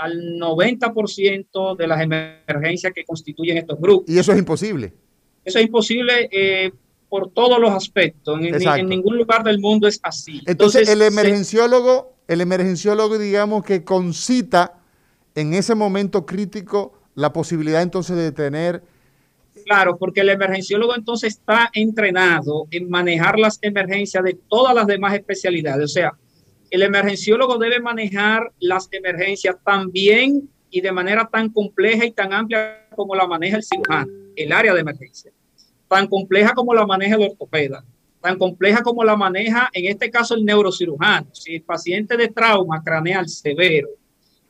al 0.00 0.18
90% 0.38 1.76
de 1.76 1.86
las 1.86 2.00
emergencias 2.00 2.92
que 2.94 3.04
constituyen 3.04 3.58
estos 3.58 3.78
grupos. 3.78 4.08
Y 4.08 4.18
eso 4.18 4.32
es 4.32 4.38
imposible. 4.38 4.94
Eso 5.44 5.58
es 5.58 5.66
imposible 5.66 6.28
eh, 6.32 6.72
por 7.08 7.30
todos 7.32 7.58
los 7.60 7.70
aspectos. 7.70 8.40
En, 8.40 8.54
en, 8.54 8.88
ningún 8.88 9.18
lugar 9.18 9.44
del 9.44 9.58
mundo 9.58 9.86
es 9.86 10.00
así. 10.02 10.40
Entonces, 10.46 10.88
Entonces 10.88 10.88
el 10.88 11.02
emergenciólogo, 11.02 12.14
se... 12.26 12.32
el 12.32 12.40
emergenciólogo, 12.40 13.18
digamos 13.18 13.62
que 13.62 13.84
concita 13.84 14.78
en 15.34 15.52
ese 15.52 15.74
momento 15.74 16.24
crítico 16.24 16.94
la 17.14 17.32
posibilidad 17.32 17.82
entonces 17.82 18.16
de 18.16 18.32
tener 18.32 18.82
Claro, 19.64 19.96
porque 19.96 20.20
el 20.20 20.28
emergenciólogo 20.30 20.94
entonces 20.94 21.34
está 21.34 21.70
entrenado 21.72 22.66
en 22.70 22.88
manejar 22.88 23.38
las 23.38 23.58
emergencias 23.62 24.22
de 24.24 24.38
todas 24.48 24.74
las 24.74 24.86
demás 24.86 25.14
especialidades. 25.14 25.84
O 25.84 25.88
sea, 25.88 26.12
el 26.70 26.82
emergenciólogo 26.82 27.58
debe 27.58 27.80
manejar 27.80 28.52
las 28.60 28.88
emergencias 28.92 29.56
tan 29.64 29.90
bien 29.90 30.48
y 30.70 30.80
de 30.80 30.92
manera 30.92 31.28
tan 31.30 31.48
compleja 31.50 32.04
y 32.04 32.12
tan 32.12 32.32
amplia 32.32 32.86
como 32.94 33.14
la 33.14 33.26
maneja 33.26 33.56
el 33.56 33.64
cirujano, 33.64 34.12
el 34.36 34.52
área 34.52 34.72
de 34.72 34.80
emergencia, 34.80 35.32
tan 35.88 36.06
compleja 36.06 36.54
como 36.54 36.72
la 36.74 36.86
maneja 36.86 37.16
el 37.16 37.22
ortopeda, 37.22 37.84
tan 38.20 38.38
compleja 38.38 38.82
como 38.82 39.02
la 39.02 39.16
maneja, 39.16 39.68
en 39.72 39.86
este 39.86 40.10
caso, 40.10 40.34
el 40.34 40.44
neurocirujano. 40.44 41.34
Si 41.34 41.56
el 41.56 41.62
paciente 41.62 42.16
de 42.16 42.28
trauma 42.28 42.82
craneal 42.82 43.28
severo 43.28 43.88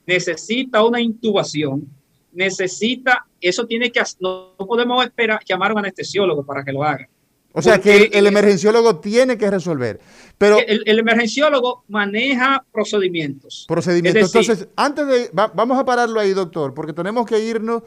necesita 0.06 0.84
una 0.84 1.00
intubación, 1.00 1.88
necesita, 2.32 3.26
eso 3.40 3.66
tiene 3.66 3.90
que, 3.90 4.02
no, 4.20 4.54
podemos 4.58 5.04
esperar, 5.04 5.40
llamar 5.44 5.70
a 5.70 5.74
un 5.74 5.78
anestesiólogo 5.80 6.44
para 6.44 6.64
que 6.64 6.72
lo 6.72 6.84
haga. 6.84 7.08
O 7.52 7.62
sea 7.62 7.80
que 7.80 8.10
el, 8.12 8.26
emergenciólogo 8.28 9.00
tiene 9.00 9.36
que 9.36 9.50
resolver. 9.50 10.00
Pero 10.38 10.58
el, 10.64 10.98
emergenciólogo 10.98 11.84
maneja 11.88 12.64
procedimientos. 12.70 13.64
Procedimientos. 13.66 14.34
Entonces, 14.34 14.68
antes 14.76 15.06
de, 15.06 15.30
vamos 15.32 15.76
a 15.76 15.84
pararlo 15.84 16.20
ahí, 16.20 16.32
doctor, 16.32 16.74
porque 16.74 16.92
tenemos 16.92 17.26
que 17.26 17.40
irnos 17.40 17.82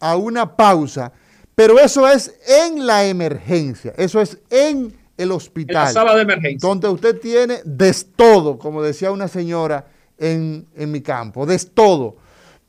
a 0.00 0.16
una 0.16 0.56
pausa. 0.56 1.12
Pero 1.54 1.78
eso 1.78 2.08
es 2.08 2.34
en 2.48 2.86
la 2.86 3.06
emergencia, 3.06 3.92
eso 3.98 4.20
es 4.20 4.38
en 4.48 4.96
el 5.18 5.30
hospital. 5.30 5.76
En 5.76 5.82
la 5.82 5.92
sala 5.92 6.16
de 6.16 6.22
emergencia. 6.22 6.66
Donde 6.66 6.88
usted 6.88 7.20
tiene 7.20 7.60
de 7.64 7.94
todo, 8.16 8.58
como 8.58 8.82
decía 8.82 9.10
una 9.10 9.28
señora 9.28 9.86
en, 10.16 10.66
en 10.74 10.90
mi 10.90 11.02
campo, 11.02 11.44
de 11.44 11.58
todo. 11.58 12.16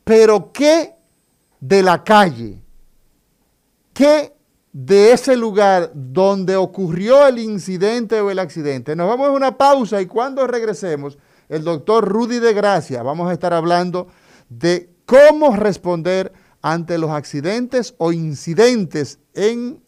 Pero 0.03 0.51
¿qué 0.51 0.91
de 1.63 1.81
la 1.81 2.03
calle? 2.03 2.61
¿Qué 3.93 4.33
de 4.73 5.13
ese 5.13 5.37
lugar 5.37 5.91
donde 5.93 6.57
ocurrió 6.57 7.25
el 7.25 7.39
incidente 7.39 8.19
o 8.19 8.29
el 8.29 8.39
accidente? 8.39 8.97
Nos 8.97 9.07
vamos 9.07 9.29
a 9.29 9.31
una 9.31 9.57
pausa 9.57 10.01
y 10.01 10.07
cuando 10.07 10.45
regresemos, 10.45 11.17
el 11.47 11.63
doctor 11.63 12.05
Rudy 12.05 12.39
de 12.39 12.53
Gracia, 12.53 13.01
vamos 13.01 13.29
a 13.29 13.33
estar 13.33 13.53
hablando 13.53 14.07
de 14.49 14.89
cómo 15.05 15.55
responder 15.55 16.33
ante 16.61 16.97
los 16.97 17.11
accidentes 17.11 17.95
o 17.97 18.11
incidentes 18.11 19.19
en 19.33 19.81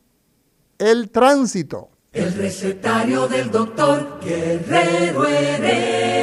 el 0.78 1.10
tránsito. 1.10 1.90
El 2.14 2.34
recetario 2.36 3.28
del 3.28 3.52
doctor 3.52 4.22
Guerrero 4.24 5.26
Heredia. 5.28 6.16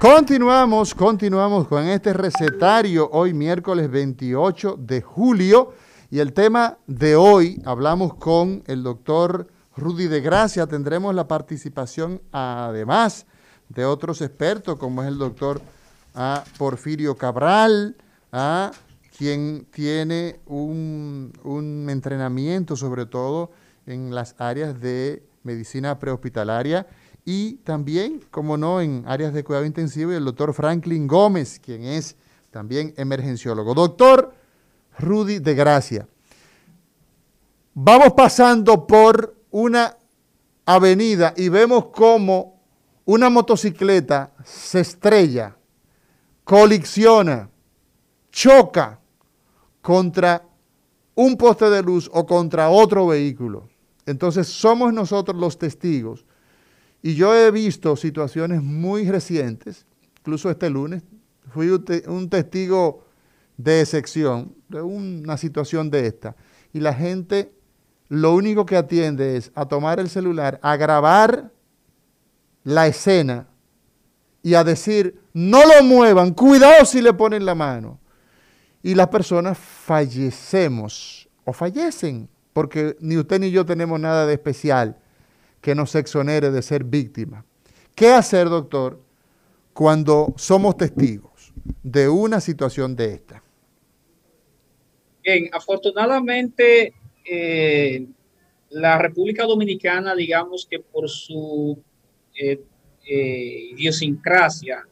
Continuamos, 0.00 0.94
continuamos 0.94 1.68
con 1.68 1.86
este 1.86 2.14
recetario 2.14 3.10
hoy 3.12 3.34
miércoles 3.34 3.90
28 3.90 4.78
de 4.78 5.02
julio 5.02 5.74
y 6.10 6.20
el 6.20 6.32
tema 6.32 6.78
de 6.86 7.16
hoy 7.16 7.60
hablamos 7.66 8.14
con 8.14 8.62
el 8.66 8.82
doctor 8.82 9.48
Rudy 9.76 10.06
de 10.06 10.22
Gracia. 10.22 10.66
Tendremos 10.66 11.14
la 11.14 11.28
participación 11.28 12.22
además 12.32 13.26
de 13.68 13.84
otros 13.84 14.22
expertos 14.22 14.78
como 14.78 15.02
es 15.02 15.08
el 15.08 15.18
doctor 15.18 15.60
a 16.14 16.44
Porfirio 16.56 17.14
Cabral, 17.18 17.94
a 18.32 18.70
quien 19.18 19.66
tiene 19.70 20.40
un, 20.46 21.86
entrenamiento 21.90 22.74
sobre 22.74 23.04
todo 23.04 23.50
en 23.84 24.14
las 24.14 24.34
áreas 24.38 24.80
de 24.80 25.22
medicina 25.42 25.98
prehospitalaria 25.98 26.86
y 27.24 27.54
también, 27.64 28.24
como 28.30 28.56
no, 28.56 28.80
en 28.80 29.04
áreas 29.06 29.32
de 29.32 29.44
cuidado 29.44 29.66
intensivo, 29.66 30.12
el 30.12 30.24
doctor 30.24 30.54
Franklin 30.54 31.06
Gómez, 31.06 31.60
quien 31.62 31.84
es 31.84 32.16
también 32.50 32.94
emergenciólogo. 32.96 33.74
Doctor 33.74 34.34
Rudy 34.98 35.38
de 35.38 35.54
Gracia, 35.54 36.08
vamos 37.74 38.12
pasando 38.14 38.86
por 38.86 39.36
una 39.50 39.96
avenida 40.66 41.34
y 41.36 41.48
vemos 41.48 41.86
cómo 41.86 42.60
una 43.04 43.30
motocicleta 43.30 44.32
se 44.44 44.80
estrella 44.80 45.56
colisiona, 46.50 47.48
choca 48.32 48.98
contra 49.80 50.44
un 51.14 51.36
poste 51.36 51.70
de 51.70 51.80
luz 51.80 52.10
o 52.12 52.26
contra 52.26 52.70
otro 52.70 53.06
vehículo. 53.06 53.68
Entonces 54.04 54.48
somos 54.48 54.92
nosotros 54.92 55.36
los 55.36 55.56
testigos. 55.58 56.24
Y 57.02 57.14
yo 57.14 57.34
he 57.34 57.50
visto 57.50 57.96
situaciones 57.96 58.62
muy 58.62 59.10
recientes, 59.10 59.86
incluso 60.18 60.50
este 60.50 60.68
lunes, 60.68 61.02
fui 61.52 61.68
un 61.68 62.28
testigo 62.28 63.06
de 63.56 63.80
excepción 63.80 64.54
de 64.68 64.82
una 64.82 65.36
situación 65.36 65.90
de 65.90 66.06
esta. 66.06 66.36
Y 66.72 66.80
la 66.80 66.94
gente 66.94 67.52
lo 68.08 68.34
único 68.34 68.66
que 68.66 68.76
atiende 68.76 69.36
es 69.36 69.50
a 69.54 69.66
tomar 69.66 70.00
el 70.00 70.08
celular, 70.08 70.58
a 70.62 70.76
grabar 70.76 71.52
la 72.64 72.86
escena 72.86 73.46
y 74.42 74.54
a 74.54 74.64
decir, 74.64 75.20
no 75.32 75.60
lo 75.64 75.84
muevan, 75.84 76.32
cuidado 76.34 76.84
si 76.84 77.00
le 77.00 77.12
ponen 77.12 77.44
la 77.44 77.54
mano. 77.54 77.98
Y 78.82 78.94
las 78.94 79.08
personas 79.08 79.58
fallecemos 79.58 81.28
o 81.44 81.52
fallecen, 81.52 82.28
porque 82.52 82.96
ni 83.00 83.16
usted 83.16 83.38
ni 83.38 83.50
yo 83.50 83.64
tenemos 83.64 84.00
nada 84.00 84.26
de 84.26 84.34
especial 84.34 84.98
que 85.60 85.74
nos 85.74 85.94
exonere 85.94 86.50
de 86.50 86.62
ser 86.62 86.84
víctimas. 86.84 87.44
¿Qué 87.94 88.08
hacer, 88.08 88.48
doctor, 88.48 89.00
cuando 89.72 90.32
somos 90.36 90.76
testigos 90.76 91.52
de 91.82 92.08
una 92.08 92.40
situación 92.40 92.96
de 92.96 93.14
esta? 93.14 93.42
Bien, 95.22 95.50
afortunadamente 95.52 96.94
eh, 97.24 98.06
la 98.70 98.98
República 98.98 99.44
Dominicana, 99.44 100.14
digamos 100.14 100.66
que 100.68 100.80
por 100.80 101.08
su 101.08 101.78
eh, 102.34 102.60
eh, 103.06 103.70
idiosincrasia, 103.72 104.86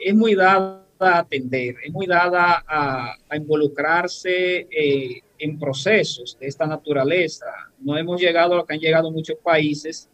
es 0.00 0.14
muy 0.14 0.34
dada 0.34 0.84
a 0.98 1.18
atender, 1.18 1.76
es 1.84 1.92
muy 1.92 2.06
dada 2.06 2.64
a, 2.66 3.16
involucrarse 3.34 4.68
eh, 4.70 5.22
en 5.42 5.58
procesos 5.58 6.38
de 6.38 6.46
esta 6.46 6.66
naturaleza. 6.66 7.46
No 7.80 7.98
hemos 7.98 8.20
llegado 8.20 8.54
a 8.54 8.56
lo 8.58 8.64
que 8.64 8.74
han 8.74 8.80
llegado 8.80 9.10
muchos 9.10 9.36
países 9.42 10.08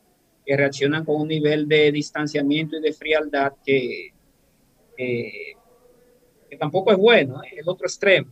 que 0.45 0.57
reaccionan 0.57 1.05
con 1.05 1.21
un 1.21 1.29
nivel 1.29 1.69
de 1.69 1.93
distanciamiento 1.93 2.79
y 2.79 2.81
de 2.81 2.95
frialdad 2.95 3.53
que, 3.62 4.14
tampoco 6.59 6.93
es 6.93 6.97
bueno, 6.97 7.43
es 7.43 7.59
el 7.59 7.69
otro 7.69 7.87
extremo. 7.87 8.31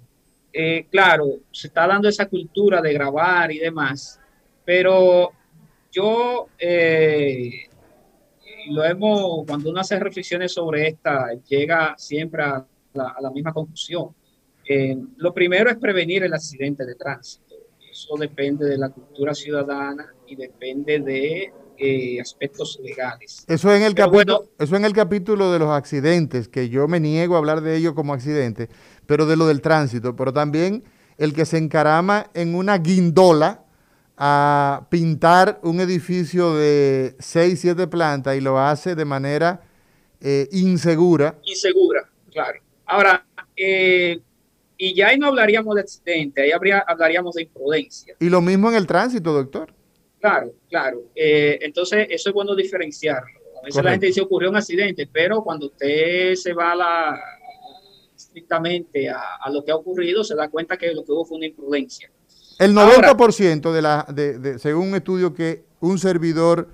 Eh, 0.50 0.86
claro, 0.90 1.26
se 1.52 1.66
está 1.66 1.86
dando 1.86 2.08
esa 2.08 2.26
cultura 2.30 2.80
de 2.80 2.94
grabar 2.94 3.52
y 3.52 3.58
demás, 3.58 4.18
pero 4.64 5.32
yo 5.92 6.48
eh, 6.58 7.68
lo 8.70 8.84
hemos, 8.86 9.44
cuando 9.46 9.68
uno 9.68 9.80
hace 9.80 10.00
reflexiones 10.00 10.50
sobre 10.50 10.88
esta, 10.88 11.34
llega 11.46 11.94
siempre 11.98 12.42
a 12.42 12.66
la, 12.94 13.30
misma 13.30 13.52
conclusión. 13.52 14.14
Eh, 14.68 14.96
lo 15.16 15.32
primero 15.32 15.70
es 15.70 15.76
prevenir 15.76 16.24
el 16.24 16.34
accidente 16.34 16.84
de 16.84 16.94
tránsito. 16.94 17.54
Eso 17.90 18.14
depende 18.18 18.66
de 18.66 18.76
la 18.76 18.90
cultura 18.90 19.34
ciudadana 19.34 20.12
y 20.26 20.36
depende 20.36 20.98
de 21.00 21.52
eh, 21.78 22.20
aspectos 22.20 22.78
legales. 22.82 23.44
Eso 23.48 23.74
en, 23.74 23.82
el 23.82 23.94
capítulo, 23.94 24.50
eso 24.58 24.76
en 24.76 24.84
el 24.84 24.92
capítulo 24.92 25.52
de 25.52 25.58
los 25.58 25.70
accidentes, 25.70 26.48
que 26.48 26.68
yo 26.68 26.88
me 26.88 27.00
niego 27.00 27.34
a 27.34 27.38
hablar 27.38 27.60
de 27.60 27.76
ello 27.76 27.94
como 27.94 28.12
accidente, 28.12 28.68
pero 29.06 29.26
de 29.26 29.36
lo 29.36 29.46
del 29.46 29.60
tránsito, 29.60 30.16
pero 30.16 30.32
también 30.32 30.84
el 31.18 31.32
que 31.32 31.44
se 31.44 31.58
encarama 31.58 32.30
en 32.34 32.54
una 32.54 32.78
guindola 32.78 33.64
a 34.16 34.86
pintar 34.90 35.60
un 35.62 35.80
edificio 35.80 36.54
de 36.54 37.16
6, 37.18 37.60
7 37.60 37.86
plantas 37.86 38.36
y 38.36 38.40
lo 38.40 38.58
hace 38.58 38.94
de 38.94 39.04
manera 39.04 39.60
eh, 40.20 40.48
insegura. 40.52 41.38
Insegura, 41.44 42.08
claro. 42.30 42.60
Ahora, 42.86 43.26
eh, 43.56 44.20
y 44.78 44.94
ya 44.94 45.08
ahí 45.08 45.18
no 45.18 45.28
hablaríamos 45.28 45.74
de 45.74 45.80
accidente, 45.80 46.42
ahí 46.42 46.52
habría, 46.52 46.84
hablaríamos 46.86 47.34
de 47.34 47.42
imprudencia. 47.42 48.14
Y 48.20 48.28
lo 48.28 48.40
mismo 48.40 48.70
en 48.70 48.76
el 48.76 48.86
tránsito, 48.86 49.32
doctor. 49.32 49.72
Claro, 50.20 50.52
claro. 50.68 51.02
Eh, 51.14 51.58
entonces, 51.62 52.06
eso 52.10 52.30
es 52.30 52.34
bueno 52.34 52.54
diferenciarlo. 52.54 53.40
A 53.62 53.66
veces 53.66 53.82
la 53.82 53.90
gente 53.92 54.06
dice 54.06 54.20
ocurrió 54.20 54.50
un 54.50 54.56
accidente, 54.56 55.08
pero 55.10 55.42
cuando 55.42 55.66
usted 55.66 56.34
se 56.34 56.52
va 56.52 56.74
la, 56.74 57.18
estrictamente 58.14 59.08
a, 59.08 59.20
a, 59.40 59.50
lo 59.50 59.64
que 59.64 59.72
ha 59.72 59.76
ocurrido, 59.76 60.22
se 60.24 60.34
da 60.34 60.48
cuenta 60.48 60.76
que 60.76 60.92
lo 60.94 61.04
que 61.04 61.12
hubo 61.12 61.24
fue 61.24 61.38
una 61.38 61.46
imprudencia. 61.46 62.10
El 62.58 62.74
90% 62.74 63.72
de 63.72 63.82
la, 63.82 64.06
de, 64.12 64.58
según 64.58 64.88
un 64.88 64.94
estudio 64.94 65.34
que 65.34 65.64
un 65.80 65.98
servidor 65.98 66.68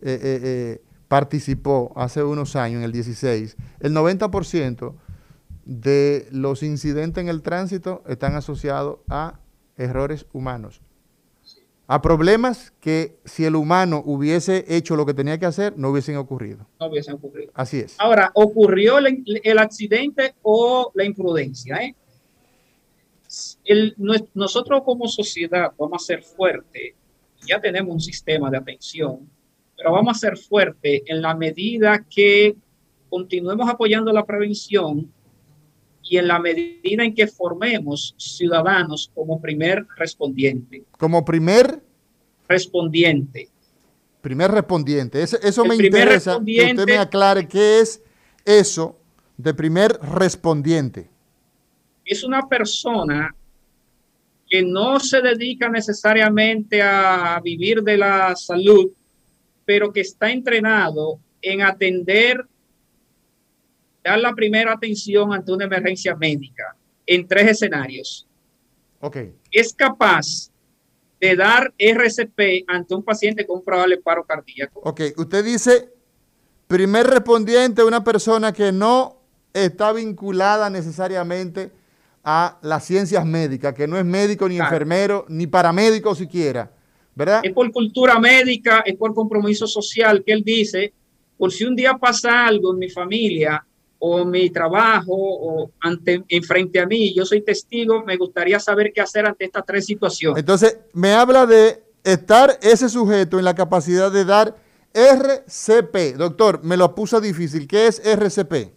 eh, 0.00 0.18
eh, 0.22 0.82
participó 1.06 1.92
hace 1.96 2.22
unos 2.22 2.56
años, 2.56 2.78
en 2.78 2.84
el 2.84 2.92
16, 2.92 3.56
el 3.80 3.92
90% 3.92 4.94
de 5.68 6.26
los 6.30 6.62
incidentes 6.62 7.20
en 7.20 7.28
el 7.28 7.42
tránsito 7.42 8.02
están 8.08 8.34
asociados 8.34 9.00
a 9.06 9.38
errores 9.76 10.26
humanos. 10.32 10.80
A 11.86 12.00
problemas 12.00 12.72
que 12.80 13.18
si 13.26 13.44
el 13.44 13.54
humano 13.54 14.02
hubiese 14.04 14.64
hecho 14.66 14.96
lo 14.96 15.04
que 15.04 15.12
tenía 15.12 15.38
que 15.38 15.44
hacer, 15.44 15.76
no 15.76 15.90
hubiesen 15.90 16.16
ocurrido. 16.16 16.66
No 16.80 16.86
hubiesen 16.86 17.14
ocurrido. 17.14 17.52
Así 17.54 17.80
es. 17.80 17.96
Ahora, 17.98 18.30
¿ocurrió 18.34 18.96
el, 18.98 19.22
el 19.44 19.58
accidente 19.58 20.34
o 20.42 20.90
la 20.94 21.04
imprudencia? 21.04 21.76
¿eh? 21.76 21.94
nosotros 24.34 24.82
como 24.84 25.06
sociedad 25.06 25.72
vamos 25.78 26.02
a 26.02 26.06
ser 26.06 26.22
fuerte, 26.22 26.94
ya 27.46 27.60
tenemos 27.60 27.92
un 27.92 28.00
sistema 28.00 28.50
de 28.50 28.56
atención, 28.56 29.28
pero 29.76 29.92
vamos 29.92 30.16
a 30.16 30.18
ser 30.18 30.38
fuerte 30.38 31.02
en 31.06 31.20
la 31.20 31.34
medida 31.34 32.06
que 32.08 32.56
continuemos 33.10 33.68
apoyando 33.68 34.12
la 34.14 34.24
prevención 34.24 35.12
y 36.08 36.16
en 36.16 36.28
la 36.28 36.38
medida 36.38 37.04
en 37.04 37.14
que 37.14 37.26
formemos 37.26 38.14
ciudadanos 38.16 39.10
como 39.14 39.40
primer 39.40 39.86
respondiente. 39.96 40.84
Como 40.92 41.24
primer 41.24 41.80
respondiente. 42.48 43.48
Primer 44.20 44.50
respondiente. 44.50 45.22
Eso, 45.22 45.64
me 45.64 45.76
interesa 45.76 46.40
que 46.44 46.64
usted 46.64 46.86
me 46.86 46.98
aclare 46.98 47.46
qué 47.46 47.80
es 47.80 48.02
eso 48.44 48.96
de 49.38 49.54
primer 49.54 49.98
respondiente? 50.02 51.08
Es 52.04 52.24
una 52.24 52.46
persona 52.46 53.34
que 54.48 54.62
no 54.62 54.98
se 54.98 55.20
dedica 55.20 55.68
necesariamente 55.68 56.82
a 56.82 57.40
vivir 57.42 57.82
de 57.82 57.96
la 57.96 58.34
salud, 58.34 58.90
pero 59.64 59.92
que 59.92 60.00
está 60.00 60.30
entrenado 60.30 61.20
en 61.40 61.62
atender, 61.62 62.46
dar 64.04 64.18
la 64.18 64.34
primera 64.34 64.72
atención 64.72 65.32
ante 65.32 65.52
una 65.52 65.64
emergencia 65.64 66.14
médica 66.16 66.76
en 67.06 67.26
tres 67.26 67.50
escenarios. 67.52 68.26
Okay. 69.00 69.32
Es 69.50 69.72
capaz 69.72 70.50
de 71.20 71.36
dar 71.36 71.72
RCP 71.78 72.64
ante 72.66 72.94
un 72.94 73.02
paciente 73.02 73.46
con 73.46 73.58
un 73.58 73.64
probable 73.64 73.98
paro 73.98 74.24
cardíaco. 74.24 74.80
Ok, 74.84 75.00
usted 75.16 75.44
dice, 75.44 75.92
primer 76.66 77.06
respondiente, 77.06 77.82
una 77.82 78.04
persona 78.04 78.52
que 78.52 78.72
no 78.72 79.18
está 79.52 79.92
vinculada 79.92 80.70
necesariamente 80.70 81.70
a 82.22 82.58
las 82.62 82.84
ciencias 82.84 83.24
médicas, 83.24 83.74
que 83.74 83.88
no 83.88 83.96
es 83.96 84.04
médico 84.04 84.48
ni 84.48 84.58
enfermero, 84.58 85.24
ni 85.28 85.46
paramédico 85.46 86.14
siquiera, 86.14 86.70
¿verdad? 87.14 87.40
Es 87.42 87.52
por 87.52 87.70
cultura 87.72 88.18
médica, 88.18 88.80
es 88.80 88.96
por 88.96 89.14
compromiso 89.14 89.66
social 89.66 90.22
que 90.24 90.32
él 90.32 90.44
dice, 90.44 90.92
por 91.36 91.52
si 91.52 91.64
un 91.64 91.74
día 91.74 91.94
pasa 91.94 92.46
algo 92.46 92.72
en 92.72 92.78
mi 92.78 92.90
familia 92.90 93.64
o 93.98 94.24
mi 94.24 94.50
trabajo 94.50 95.14
o 95.14 95.70
ante, 95.80 96.22
en 96.28 96.42
frente 96.42 96.80
a 96.80 96.86
mí, 96.86 97.14
yo 97.14 97.24
soy 97.24 97.42
testigo, 97.42 98.04
me 98.04 98.16
gustaría 98.16 98.60
saber 98.60 98.92
qué 98.92 99.00
hacer 99.00 99.26
ante 99.26 99.44
estas 99.44 99.64
tres 99.66 99.86
situaciones. 99.86 100.38
Entonces, 100.38 100.78
me 100.92 101.12
habla 101.12 101.46
de 101.46 101.82
estar 102.04 102.58
ese 102.62 102.88
sujeto 102.88 103.38
en 103.38 103.44
la 103.44 103.54
capacidad 103.54 104.10
de 104.10 104.24
dar 104.24 104.56
RCP. 104.94 106.16
Doctor, 106.16 106.62
me 106.62 106.76
lo 106.76 106.94
puso 106.94 107.20
difícil. 107.20 107.66
¿Qué 107.66 107.86
es 107.86 108.00
RCP? 108.04 108.72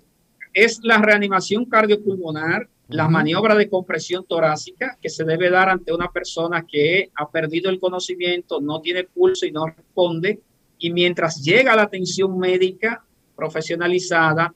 Es 0.53 0.79
la 0.83 0.97
reanimación 0.97 1.65
cardiopulmonar 1.65 2.67
la 2.91 3.07
maniobra 3.07 3.55
de 3.55 3.69
compresión 3.69 4.25
torácica 4.27 4.97
que 5.01 5.09
se 5.09 5.23
debe 5.23 5.49
dar 5.49 5.69
ante 5.69 5.93
una 5.93 6.11
persona 6.11 6.65
que 6.69 7.09
ha 7.15 7.29
perdido 7.29 7.69
el 7.69 7.79
conocimiento, 7.79 8.59
no 8.59 8.81
tiene 8.81 9.05
pulso 9.05 9.45
y 9.45 9.51
no 9.51 9.65
responde, 9.65 10.41
y 10.77 10.91
mientras 10.91 11.41
llega 11.41 11.75
la 11.75 11.83
atención 11.83 12.37
médica 12.37 13.03
profesionalizada, 13.35 14.53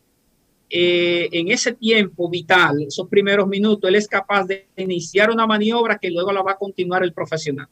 eh, 0.69 1.29
en 1.31 1.49
ese 1.49 1.73
tiempo 1.73 2.29
vital, 2.29 2.83
esos 2.87 3.07
primeros 3.07 3.47
minutos, 3.47 3.87
él 3.87 3.95
es 3.95 4.07
capaz 4.07 4.45
de 4.45 4.67
iniciar 4.77 5.29
una 5.29 5.45
maniobra 5.45 5.97
que 5.97 6.09
luego 6.09 6.31
la 6.31 6.41
va 6.41 6.53
a 6.53 6.57
continuar 6.57 7.03
el 7.03 7.13
profesional. 7.13 7.67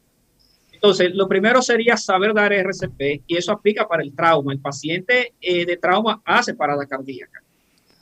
Entonces, 0.72 1.12
lo 1.14 1.28
primero 1.28 1.62
sería 1.62 1.96
saber 1.96 2.34
dar 2.34 2.52
RCP 2.52 3.24
y 3.26 3.38
eso 3.38 3.52
aplica 3.54 3.88
para 3.88 4.04
el 4.04 4.14
trauma. 4.14 4.52
El 4.52 4.60
paciente 4.60 5.34
eh, 5.40 5.66
de 5.66 5.78
trauma 5.78 6.22
hace 6.26 6.54
parada 6.54 6.86
cardíaca. 6.86 7.42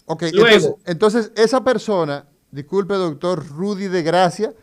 Ok, 0.06 0.24
luego, 0.34 0.80
entonces 0.86 1.32
esa 1.36 1.64
persona 1.64 2.28
disculpe 2.50 2.96
doctor 2.96 3.48
Rudy 3.48 3.88
de 3.88 4.04
Gracia, 4.04 4.54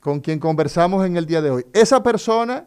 con 0.00 0.20
quien 0.20 0.38
conversamos 0.38 1.06
en 1.06 1.16
el 1.16 1.26
día 1.26 1.40
de 1.40 1.50
hoy. 1.50 1.66
Esa 1.72 2.02
persona 2.02 2.66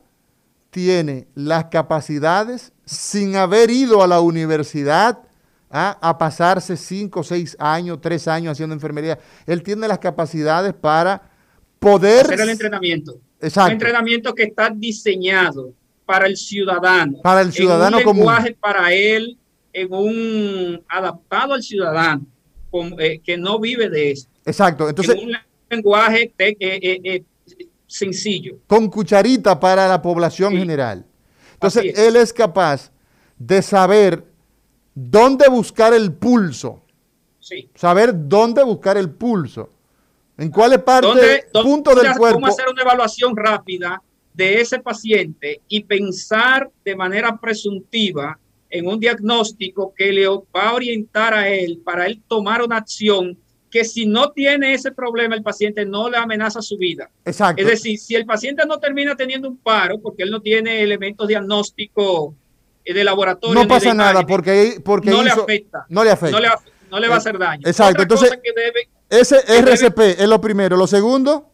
tiene 0.70 1.28
las 1.36 1.66
capacidades 1.66 2.72
sin 2.86 3.36
haber 3.36 3.70
ido 3.70 4.02
a 4.02 4.08
la 4.08 4.22
universidad 4.22 5.27
¿ah? 5.70 5.98
a 6.02 6.18
pasarse 6.18 6.78
cinco, 6.78 7.24
seis 7.24 7.56
años, 7.60 8.00
tres 8.02 8.28
años 8.28 8.54
haciendo 8.54 8.74
enfermería. 8.74 9.20
Él 9.46 9.64
tiene 9.64 9.88
las 9.88 10.00
capacidades 10.00 10.74
para 10.74 11.30
poder... 11.80 12.26
Hacer 12.26 12.42
el 12.42 12.50
entrenamiento. 12.50 13.20
Exacto. 13.42 13.68
Un 13.68 13.74
entrenamiento 13.74 14.34
que 14.34 14.44
está 14.44 14.70
diseñado 14.70 15.74
para 16.06 16.28
el 16.28 16.38
ciudadano. 16.38 17.20
Para 17.22 17.42
el 17.42 17.52
ciudadano 17.52 18.00
en 18.00 18.08
un 18.08 18.16
lenguaje 18.16 18.58
para 18.60 18.94
él, 18.94 19.38
en 19.74 19.94
un 19.94 20.84
adaptado 20.88 21.54
al 21.54 21.62
ciudadano, 21.62 22.26
eh, 23.00 23.20
que 23.24 23.38
no 23.38 23.60
vive 23.60 23.90
de 23.90 24.12
eso. 24.12 24.28
Exacto. 24.46 24.90
Entonces, 24.90 25.16
un 25.22 25.34
lenguaje 25.70 26.34
eh, 26.38 26.56
eh, 26.60 27.24
sencillo. 27.86 28.60
Con 28.68 28.90
cucharita 28.90 29.60
para 29.60 29.88
la 29.88 30.02
población 30.02 30.54
general. 30.56 31.06
Entonces, 31.54 31.98
él 31.98 32.16
es 32.16 32.32
capaz 32.32 32.92
de 33.38 33.62
saber 33.62 34.24
dónde 34.98 35.48
buscar 35.48 35.94
el 35.94 36.12
pulso. 36.12 36.82
Sí. 37.40 37.70
Saber 37.76 38.12
dónde 38.14 38.64
buscar 38.64 38.98
el 38.98 39.12
pulso. 39.12 39.70
En 40.38 40.50
cuál 40.50 40.84
parte, 40.84 41.46
punto 41.54 41.94
del 41.96 42.16
cuerpo. 42.16 42.40
Cómo 42.40 42.48
hacer 42.48 42.66
una 42.68 42.82
evaluación 42.82 43.36
rápida 43.36 44.02
de 44.34 44.60
ese 44.60 44.80
paciente 44.80 45.62
y 45.68 45.84
pensar 45.84 46.70
de 46.84 46.96
manera 46.96 47.38
presuntiva 47.38 48.40
en 48.70 48.88
un 48.88 49.00
diagnóstico 49.00 49.94
que 49.96 50.12
le 50.12 50.28
va 50.28 50.70
a 50.70 50.74
orientar 50.74 51.34
a 51.34 51.48
él 51.48 51.80
para 51.84 52.06
él 52.06 52.22
tomar 52.28 52.62
una 52.62 52.78
acción 52.78 53.38
que 53.70 53.84
si 53.84 54.06
no 54.06 54.32
tiene 54.32 54.74
ese 54.74 54.92
problema, 54.92 55.36
el 55.36 55.44
paciente 55.44 55.86
no 55.86 56.10
le 56.10 56.18
amenaza 56.18 56.62
su 56.62 56.78
vida. 56.78 57.10
Exacto. 57.26 57.62
Es 57.62 57.68
decir, 57.68 58.00
si 58.00 58.16
el 58.16 58.26
paciente 58.26 58.66
no 58.66 58.80
termina 58.80 59.16
teniendo 59.16 59.48
un 59.48 59.58
paro 59.58 60.00
porque 60.00 60.24
él 60.24 60.32
no 60.32 60.42
tiene 60.42 60.82
elementos 60.82 61.28
diagnósticos 61.28 62.34
de 62.94 63.04
laboratorio. 63.04 63.62
No 63.62 63.68
pasa 63.68 63.94
nada 63.94 64.26
porque, 64.26 64.82
porque 64.84 65.10
no, 65.10 65.24
le 65.24 65.32
afecta, 65.32 65.86
no 65.90 66.04
le 66.04 66.12
afecta. 66.12 66.38
No 66.90 67.00
le, 67.00 67.08
va 67.10 67.16
a 67.16 67.18
hacer 67.18 67.38
daño. 67.38 67.68
Exacto. 67.68 68.02
Entonces, 68.02 68.32
ese 69.10 69.38
RCP 69.46 70.00
es 70.20 70.28
lo 70.28 70.40
primero. 70.40 70.78
Lo 70.78 70.88
segundo. 70.88 71.52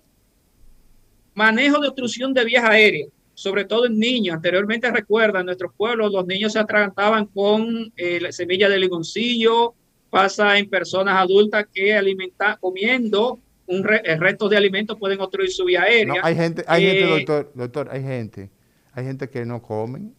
Manejo 1.34 1.80
de 1.80 1.88
obstrucción 1.88 2.34
de 2.34 2.46
vías 2.46 2.64
aéreas, 2.64 3.10
sobre 3.34 3.66
todo 3.66 3.88
en 3.88 3.98
niños. 3.98 4.36
Anteriormente 4.36 4.92
recuerda, 4.92 5.40
en 5.40 5.48
nuestros 5.48 5.74
pueblos 5.76 6.12
los 6.12 6.28
niños 6.28 6.54
se 6.54 6.60
atragantaban 6.60 7.26
con 7.26 7.92
eh, 7.98 8.20
la 8.22 8.32
semilla 8.32 8.70
de 8.70 8.78
limoncillo, 8.78 9.74
pasa 10.12 10.60
en 10.60 10.70
personas 10.70 11.16
adultas 11.16 11.66
que 11.74 11.96
alimentan, 11.96 12.58
comiendo 12.60 13.40
un 13.66 13.86
eh, 13.90 14.16
resto 14.18 14.50
de 14.50 14.58
alimentos 14.58 14.98
pueden 14.98 15.20
obstruir 15.22 15.52
su 15.52 15.66
vía 15.66 15.84
aérea. 15.84 16.22
hay 16.24 16.36
gente, 16.36 16.64
hay 16.68 16.86
gente, 16.86 17.04
eh, 17.04 17.08
doctor, 17.08 17.52
doctor, 17.56 17.90
hay 17.92 18.04
gente, 18.04 18.50
hay 18.92 19.06
gente 19.06 19.30
que 19.30 19.46
no 19.46 19.62
comen, 19.62 20.14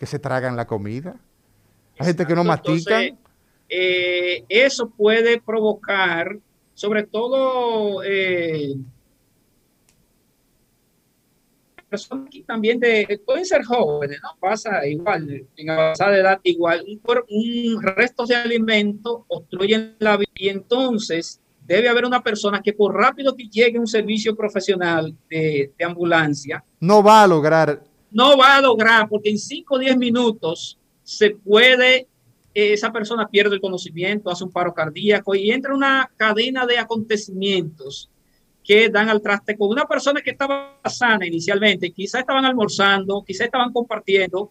que 0.00 0.06
se 0.06 0.18
tragan 0.18 0.56
la 0.56 0.66
comida, 0.66 1.14
hay 1.98 2.06
gente 2.06 2.26
que 2.26 2.34
no 2.34 2.42
mastican. 2.42 3.18
Eh, 3.68 4.44
eso 4.48 4.88
puede 4.88 5.42
provocar, 5.42 6.38
sobre 6.72 7.02
todo, 7.02 8.02
personas 11.90 12.28
aquí 12.28 12.42
también 12.44 12.80
de, 12.80 13.20
pueden 13.26 13.44
ser 13.44 13.62
jóvenes, 13.62 14.20
¿no? 14.22 14.30
Pasa 14.40 14.86
igual, 14.86 15.46
en 15.54 15.70
avanzada 15.70 16.16
edad, 16.16 16.40
igual, 16.44 16.82
un, 16.88 17.00
un 17.28 17.82
resto 17.82 18.24
de 18.24 18.36
alimentos 18.36 19.24
obstruyen 19.28 19.96
la 19.98 20.16
vida 20.16 20.30
y 20.34 20.48
entonces 20.48 21.42
debe 21.66 21.90
haber 21.90 22.06
una 22.06 22.22
persona 22.22 22.62
que 22.62 22.72
por 22.72 22.94
rápido 22.94 23.36
que 23.36 23.48
llegue 23.48 23.78
un 23.78 23.86
servicio 23.86 24.34
profesional 24.34 25.14
de, 25.28 25.72
de 25.76 25.84
ambulancia, 25.84 26.64
no 26.80 27.02
va 27.02 27.22
a 27.22 27.26
lograr. 27.26 27.89
No 28.10 28.36
va 28.36 28.56
a 28.56 28.60
lograr, 28.60 29.08
porque 29.08 29.30
en 29.30 29.38
5 29.38 29.74
o 29.74 29.78
10 29.78 29.96
minutos 29.96 30.78
se 31.02 31.30
puede, 31.30 32.06
esa 32.54 32.92
persona 32.92 33.28
pierde 33.28 33.54
el 33.54 33.60
conocimiento, 33.60 34.30
hace 34.30 34.44
un 34.44 34.52
paro 34.52 34.74
cardíaco 34.74 35.34
y 35.34 35.50
entra 35.50 35.74
una 35.74 36.10
cadena 36.16 36.66
de 36.66 36.78
acontecimientos 36.78 38.10
que 38.64 38.88
dan 38.88 39.08
al 39.08 39.22
traste 39.22 39.56
con 39.56 39.68
una 39.68 39.86
persona 39.86 40.20
que 40.20 40.30
estaba 40.30 40.78
sana 40.84 41.26
inicialmente, 41.26 41.90
quizá 41.90 42.20
estaban 42.20 42.44
almorzando, 42.44 43.24
quizá 43.26 43.44
estaban 43.44 43.72
compartiendo 43.72 44.50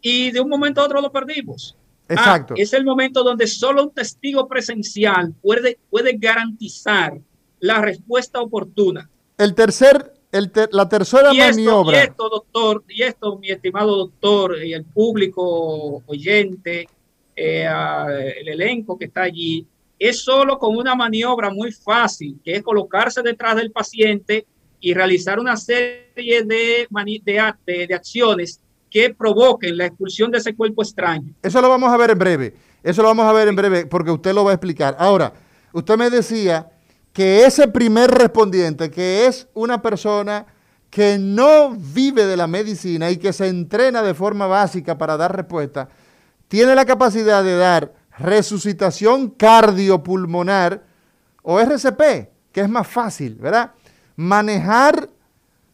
y 0.00 0.30
de 0.30 0.40
un 0.40 0.48
momento 0.48 0.80
a 0.80 0.84
otro 0.84 1.00
lo 1.00 1.10
perdimos. 1.10 1.76
Ah, 2.08 2.14
Exacto. 2.14 2.54
es 2.56 2.72
el 2.72 2.84
momento 2.84 3.22
donde 3.22 3.46
solo 3.46 3.84
un 3.84 3.92
testigo 3.92 4.48
presencial 4.48 5.34
puede, 5.42 5.78
puede 5.90 6.16
garantizar 6.16 7.18
la 7.60 7.80
respuesta 7.80 8.40
oportuna. 8.40 9.10
El 9.36 9.54
tercer, 9.54 10.14
el 10.32 10.50
la 10.72 10.88
tercera 10.88 11.32
maniobra. 11.32 11.96
y 11.96 12.00
esto, 12.00 12.28
doctor, 12.28 12.84
y 12.88 13.02
esto, 13.02 13.38
mi 13.38 13.50
estimado 13.50 13.96
doctor, 13.96 14.62
y 14.62 14.72
el 14.72 14.84
público 14.84 16.02
oyente, 16.06 16.88
eh, 17.34 17.66
el 18.40 18.48
elenco 18.48 18.98
que 18.98 19.06
está 19.06 19.22
allí, 19.22 19.66
es 19.98 20.22
solo 20.22 20.58
con 20.58 20.76
una 20.76 20.94
maniobra 20.94 21.50
muy 21.50 21.72
fácil, 21.72 22.38
que 22.44 22.56
es 22.56 22.62
colocarse 22.62 23.22
detrás 23.22 23.56
del 23.56 23.72
paciente 23.72 24.46
y 24.80 24.94
realizar 24.94 25.40
una 25.40 25.56
serie 25.56 26.44
de, 26.44 26.86
de, 26.88 27.86
de, 27.86 27.94
acciones 27.94 28.60
que 28.90 29.12
provoquen 29.12 29.76
la 29.76 29.86
expulsión 29.86 30.30
de 30.30 30.38
ese 30.38 30.54
cuerpo 30.54 30.82
extraño. 30.82 31.34
Eso 31.42 31.60
lo 31.60 31.68
vamos 31.68 31.92
a 31.92 31.96
ver 31.96 32.10
en 32.10 32.18
breve, 32.18 32.54
eso 32.82 33.02
lo 33.02 33.08
vamos 33.08 33.26
a 33.26 33.32
ver 33.32 33.48
en 33.48 33.56
breve 33.56 33.86
porque 33.86 34.10
usted 34.10 34.32
lo 34.32 34.44
va 34.44 34.52
a 34.52 34.54
explicar. 34.54 34.96
Ahora, 34.98 35.32
usted 35.72 35.96
me 35.96 36.10
decía 36.10 36.70
que 37.12 37.44
ese 37.44 37.68
primer 37.68 38.10
respondiente, 38.10 38.90
que 38.90 39.26
es 39.26 39.48
una 39.54 39.82
persona 39.82 40.46
que 40.90 41.18
no 41.18 41.76
vive 41.76 42.26
de 42.26 42.36
la 42.36 42.46
medicina 42.46 43.10
y 43.10 43.16
que 43.16 43.32
se 43.32 43.48
entrena 43.48 44.02
de 44.02 44.14
forma 44.14 44.46
básica 44.46 44.96
para 44.96 45.16
dar 45.16 45.34
respuesta, 45.34 45.88
tiene 46.48 46.74
la 46.74 46.84
capacidad 46.84 47.44
de 47.44 47.56
dar 47.56 47.92
resucitación 48.18 49.30
cardiopulmonar 49.30 50.82
o 51.42 51.60
RCP, 51.60 52.30
que 52.52 52.60
es 52.60 52.68
más 52.68 52.86
fácil, 52.86 53.36
¿verdad? 53.36 53.72
Manejar 54.16 55.10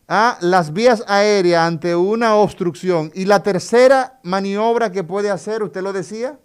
a 0.07 0.37
las 0.41 0.73
vías 0.73 1.03
aéreas 1.07 1.67
ante 1.67 1.97
una 1.97 2.35
obstrucción. 2.37 3.11
Y 3.15 3.25
la 3.25 3.43
tercera 3.43 4.21
maniobra 4.23 4.93
que 4.93 5.05
puede 5.05 5.31
hacer, 5.31 5.63
usted 5.63 5.83
lo 5.83 5.93
decía. 5.93 6.39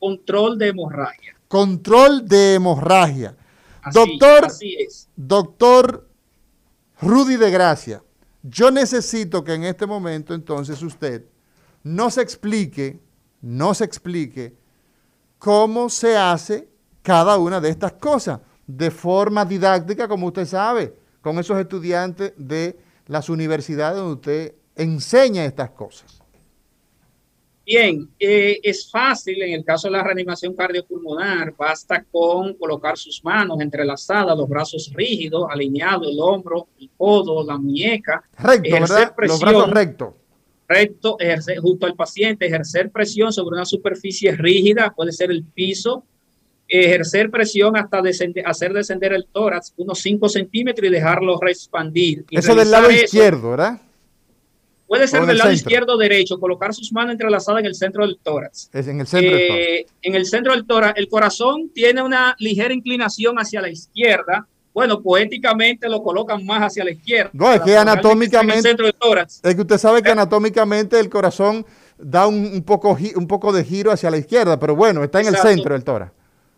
control 0.00 0.58
de 0.58 0.68
hemorragia. 0.68 1.36
Control 1.48 2.26
de 2.26 2.54
hemorragia. 2.54 3.36
Así, 3.84 3.98
doctor, 3.98 4.44
así 4.46 4.76
es. 4.78 5.08
doctor 5.14 6.08
Rudy 7.00 7.36
de 7.36 7.50
Gracia, 7.50 8.02
yo 8.42 8.70
necesito 8.70 9.44
que 9.44 9.54
en 9.54 9.64
este 9.64 9.86
momento 9.86 10.34
entonces 10.34 10.82
usted 10.82 11.24
nos 11.82 12.18
explique, 12.18 13.00
nos 13.42 13.80
explique 13.80 14.56
cómo 15.38 15.90
se 15.90 16.16
hace 16.16 16.68
cada 17.02 17.36
una 17.36 17.60
de 17.60 17.68
estas 17.68 17.92
cosas 17.92 18.40
de 18.66 18.90
forma 18.90 19.44
didáctica, 19.44 20.08
como 20.08 20.28
usted 20.28 20.46
sabe, 20.46 20.96
con 21.20 21.38
esos 21.38 21.58
estudiantes 21.58 22.32
de 22.38 22.78
las 23.06 23.28
universidades 23.28 23.98
donde 23.98 24.14
usted 24.14 24.54
enseña 24.74 25.44
estas 25.44 25.70
cosas. 25.70 26.23
Bien, 27.64 28.10
eh, 28.18 28.60
es 28.62 28.90
fácil 28.90 29.40
en 29.42 29.54
el 29.54 29.64
caso 29.64 29.88
de 29.88 29.92
la 29.92 30.02
reanimación 30.02 30.54
cardiopulmonar, 30.54 31.54
basta 31.56 32.04
con 32.12 32.54
colocar 32.54 32.98
sus 32.98 33.24
manos 33.24 33.58
entrelazadas, 33.60 34.36
los 34.36 34.48
brazos 34.48 34.92
rígidos, 34.92 35.46
alineados, 35.50 36.08
el 36.08 36.20
hombro, 36.20 36.68
el 36.78 36.90
codo, 36.94 37.42
la 37.42 37.56
muñeca. 37.56 38.22
Recto, 38.38 38.70
¿verdad? 38.70 39.14
los 39.16 39.40
brazos 39.40 39.70
rectos. 39.70 40.14
Recto, 40.68 41.16
ejercer, 41.18 41.58
junto 41.58 41.86
al 41.86 41.94
paciente, 41.94 42.46
ejercer 42.46 42.90
presión 42.90 43.32
sobre 43.32 43.56
una 43.56 43.64
superficie 43.64 44.32
rígida, 44.32 44.92
puede 44.94 45.12
ser 45.12 45.30
el 45.30 45.42
piso, 45.44 46.04
ejercer 46.68 47.30
presión 47.30 47.76
hasta 47.76 48.02
descender, 48.02 48.46
hacer 48.46 48.72
descender 48.72 49.12
el 49.14 49.26
tórax 49.26 49.72
unos 49.76 50.00
5 50.00 50.28
centímetros 50.28 50.86
y 50.86 50.90
dejarlo 50.90 51.38
expandir. 51.46 52.24
Eso 52.30 52.54
del 52.54 52.70
lado 52.70 52.90
izquierdo, 52.90 53.50
¿verdad? 53.50 53.80
Puede 54.86 55.08
ser 55.08 55.24
del 55.24 55.38
lado 55.38 55.52
izquierdo 55.52 55.94
o 55.94 55.96
derecho, 55.96 56.38
colocar 56.38 56.74
sus 56.74 56.92
manos 56.92 57.12
entrelazadas 57.12 57.60
en 57.60 57.66
el 57.66 57.74
centro 57.74 58.06
del 58.06 58.18
tórax. 58.22 58.70
Es 58.72 58.86
en 58.86 59.00
el 59.00 59.06
centro 59.06 59.30
del 59.36 59.48
tórax. 59.48 59.68
Eh, 59.68 59.86
en 60.02 60.14
el 60.14 60.26
centro 60.26 60.52
del 60.52 60.66
tórax, 60.66 60.98
el 60.98 61.08
corazón 61.08 61.70
tiene 61.74 62.02
una 62.02 62.36
ligera 62.38 62.74
inclinación 62.74 63.36
hacia 63.38 63.62
la 63.62 63.70
izquierda. 63.70 64.46
Bueno, 64.74 65.00
poéticamente 65.00 65.88
lo 65.88 66.02
colocan 66.02 66.44
más 66.44 66.62
hacia 66.62 66.84
la 66.84 66.90
izquierda. 66.90 67.30
No, 67.32 67.52
es 67.52 67.60
que 67.60 67.76
anatómicamente. 67.76 68.54
En 68.54 68.58
el 68.58 68.62
centro 68.62 68.86
del 68.86 68.94
tórax. 68.94 69.40
Es 69.42 69.54
que 69.54 69.60
usted 69.60 69.78
sabe 69.78 70.02
que 70.02 70.10
anatómicamente 70.10 70.98
el 70.98 71.08
corazón 71.08 71.64
da 71.96 72.26
un, 72.26 72.62
poco, 72.62 72.98
un 73.14 73.26
poco 73.26 73.52
de 73.52 73.64
giro 73.64 73.90
hacia 73.90 74.10
la 74.10 74.18
izquierda, 74.18 74.58
pero 74.58 74.74
bueno, 74.76 75.02
está 75.02 75.20
en 75.20 75.28
el 75.28 75.36
centro 75.36 75.74
del 75.74 75.84
tórax. 75.84 76.12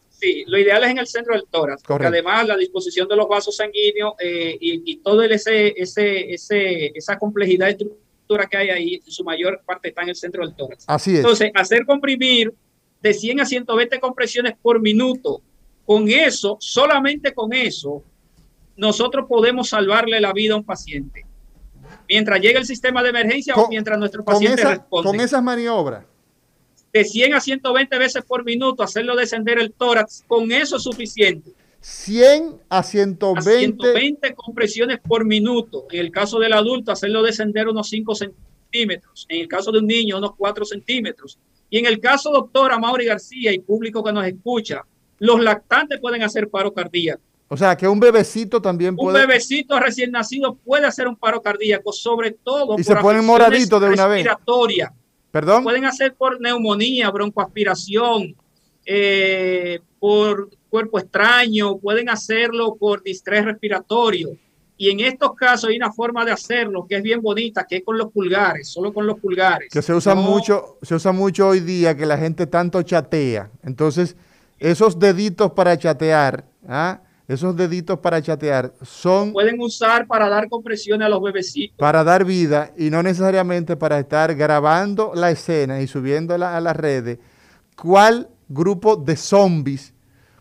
Sí, 0.09 0.45
lo 0.47 0.59
ideal 0.59 0.83
es 0.83 0.91
en 0.91 0.99
el 0.99 1.07
centro 1.07 1.35
del 1.35 1.45
tórax, 1.51 1.83
porque 1.83 2.07
además 2.07 2.47
la 2.47 2.57
disposición 2.57 3.07
de 3.07 3.17
los 3.17 3.29
vasos 3.29 3.55
sanguíneos 3.55 4.15
eh, 4.19 4.57
y, 4.59 4.83
y, 4.91 4.97
todo 4.97 5.23
ese, 5.23 5.75
ese, 5.77 6.33
ese, 6.33 6.87
esa 6.95 7.19
complejidad 7.19 7.69
estructural 7.69 8.06
que 8.51 8.57
hay 8.57 8.71
ahí, 8.71 9.03
en 9.05 9.11
su 9.11 9.25
mayor 9.25 9.61
parte 9.65 9.89
está 9.89 10.03
en 10.03 10.11
el 10.11 10.17
centro 10.17 10.45
del 10.45 10.55
tórax. 10.55 10.85
Así 10.87 11.13
es. 11.13 11.19
Entonces, 11.19 11.51
hacer 11.55 11.87
comprimir 11.87 12.53
de 13.01 13.15
100 13.15 13.41
a 13.41 13.45
120 13.47 14.01
compresiones 14.01 14.55
por 14.61 14.81
minuto, 14.81 15.41
con 15.85 16.09
eso, 16.09 16.57
solamente 16.61 17.33
con 17.33 17.53
eso, 17.53 18.03
nosotros 18.77 19.27
podemos 19.29 19.69
salvarle 19.69 20.21
la 20.21 20.33
vida 20.33 20.55
a 20.55 20.57
un 20.57 20.65
paciente. 20.65 21.25
Mientras 22.09 22.41
llegue 22.41 22.59
el 22.59 22.67
sistema 22.67 23.03
de 23.03 23.11
emergencia 23.11 23.55
o 23.55 23.69
mientras 23.69 23.99
nuestro 23.99 24.25
paciente 24.25 24.63
con 24.63 24.71
responde. 24.73 25.11
Con 25.11 25.21
esas 25.21 25.43
maniobras. 25.43 26.05
De 26.93 27.05
100 27.05 27.35
a 27.35 27.41
120 27.41 27.99
veces 27.99 28.25
por 28.25 28.45
minuto, 28.45 28.83
hacerlo 28.83 29.15
descender 29.15 29.59
el 29.59 29.73
tórax, 29.73 30.25
con 30.27 30.51
eso 30.51 30.77
es 30.77 30.83
suficiente. 30.83 31.53
100 31.89 32.63
a 32.69 32.83
120. 32.83 33.39
A 33.39 33.43
120 33.43 34.35
compresiones 34.35 34.99
por 35.07 35.25
minuto. 35.25 35.87
En 35.93 36.01
el 36.01 36.11
caso 36.11 36.41
del 36.41 36.53
adulto, 36.53 36.91
hacerlo 36.91 37.23
descender 37.23 37.69
unos 37.69 37.89
5 37.89 38.15
centímetros. 38.17 39.25
En 39.29 39.43
el 39.43 39.47
caso 39.47 39.71
de 39.71 39.79
un 39.79 39.87
niño, 39.87 40.19
unos 40.19 40.35
4 40.37 40.65
centímetros. 40.65 41.39
Y 41.71 41.79
en 41.79 41.87
el 41.87 42.01
caso, 42.01 42.33
doctora 42.33 42.77
Mauri 42.77 43.05
García 43.05 43.53
y 43.53 43.61
público 43.61 44.03
que 44.03 44.13
nos 44.13 44.27
escucha, 44.27 44.85
los 45.21 45.41
lactantes 45.41 46.01
pueden 46.01 46.25
hacer 46.25 46.49
paro 46.49 46.75
cardíaco. 46.75 47.23
O 47.47 47.57
sea, 47.57 47.77
que 47.77 47.87
un 47.87 48.01
bebecito 48.01 48.61
también 48.61 48.97
puede. 48.97 49.23
Un 49.23 49.29
bebecito 49.29 49.79
recién 49.79 50.11
nacido 50.11 50.57
puede 50.57 50.87
hacer 50.87 51.07
un 51.07 51.15
paro 51.15 51.41
cardíaco, 51.41 51.93
sobre 51.93 52.33
todo. 52.33 52.77
Y 52.77 52.83
se 52.83 52.97
ponen 52.97 53.25
moraditos 53.25 53.81
de 53.81 53.91
una 53.91 54.09
vez. 54.09 54.27
Perdón. 55.31 55.63
Pueden 55.63 55.85
hacer 55.85 56.15
por 56.15 56.41
neumonía, 56.41 57.11
broncoaspiración, 57.11 58.35
eh, 58.85 59.79
por 60.01 60.51
cuerpo 60.69 60.99
extraño, 60.99 61.79
pueden 61.79 62.09
hacerlo 62.09 62.77
por 62.77 63.03
distrés 63.03 63.45
respiratorio. 63.45 64.37
Y 64.79 64.91
en 64.91 65.01
estos 65.01 65.35
casos 65.35 65.71
hay 65.71 65.77
una 65.77 65.93
forma 65.93 66.25
de 66.25 66.33
hacerlo 66.33 66.87
que 66.87 66.97
es 66.97 67.03
bien 67.03 67.23
bonita, 67.23 67.67
que 67.67 67.77
es 67.77 67.85
con 67.85 67.97
los 67.97 68.13
pulgares, 68.13 68.69
solo 68.69 68.93
con 68.93 69.07
los 69.07 69.19
pulgares. 69.19 69.71
Que 69.73 69.81
se 69.81 69.95
usa 69.95 70.15
mucho, 70.15 70.77
se 70.83 70.95
usa 70.95 71.13
mucho 71.13 71.49
hoy 71.49 71.61
día 71.61 71.97
que 71.97 72.05
la 72.05 72.19
gente 72.19 72.47
tanto 72.47 72.83
chatea. 72.83 73.51
Entonces, 73.63 74.17
esos 74.59 74.99
deditos 74.99 75.53
para 75.53 75.79
chatear, 75.79 76.45
¿ah? 76.69 77.01
esos 77.27 77.57
deditos 77.57 77.99
para 78.01 78.21
chatear 78.21 78.75
son... 78.83 79.33
Pueden 79.33 79.59
usar 79.61 80.07
para 80.07 80.29
dar 80.29 80.49
compresión 80.51 81.03
a 81.03 81.09
los 81.09 81.23
bebecitos. 81.23 81.77
Para 81.79 82.05
dar 82.05 82.27
vida 82.27 82.73
y 82.77 82.91
no 82.91 83.03
necesariamente 83.03 83.77
para 83.77 83.99
estar 83.99 84.35
grabando 84.35 85.13
la 85.15 85.31
escena 85.31 85.81
y 85.81 85.87
subiéndola 85.87 86.55
a 86.55 86.61
las 86.61 86.77
redes. 86.77 87.19
¿Cuál 87.77 88.29
grupo 88.49 88.97
de 88.97 89.17
zombies, 89.17 89.93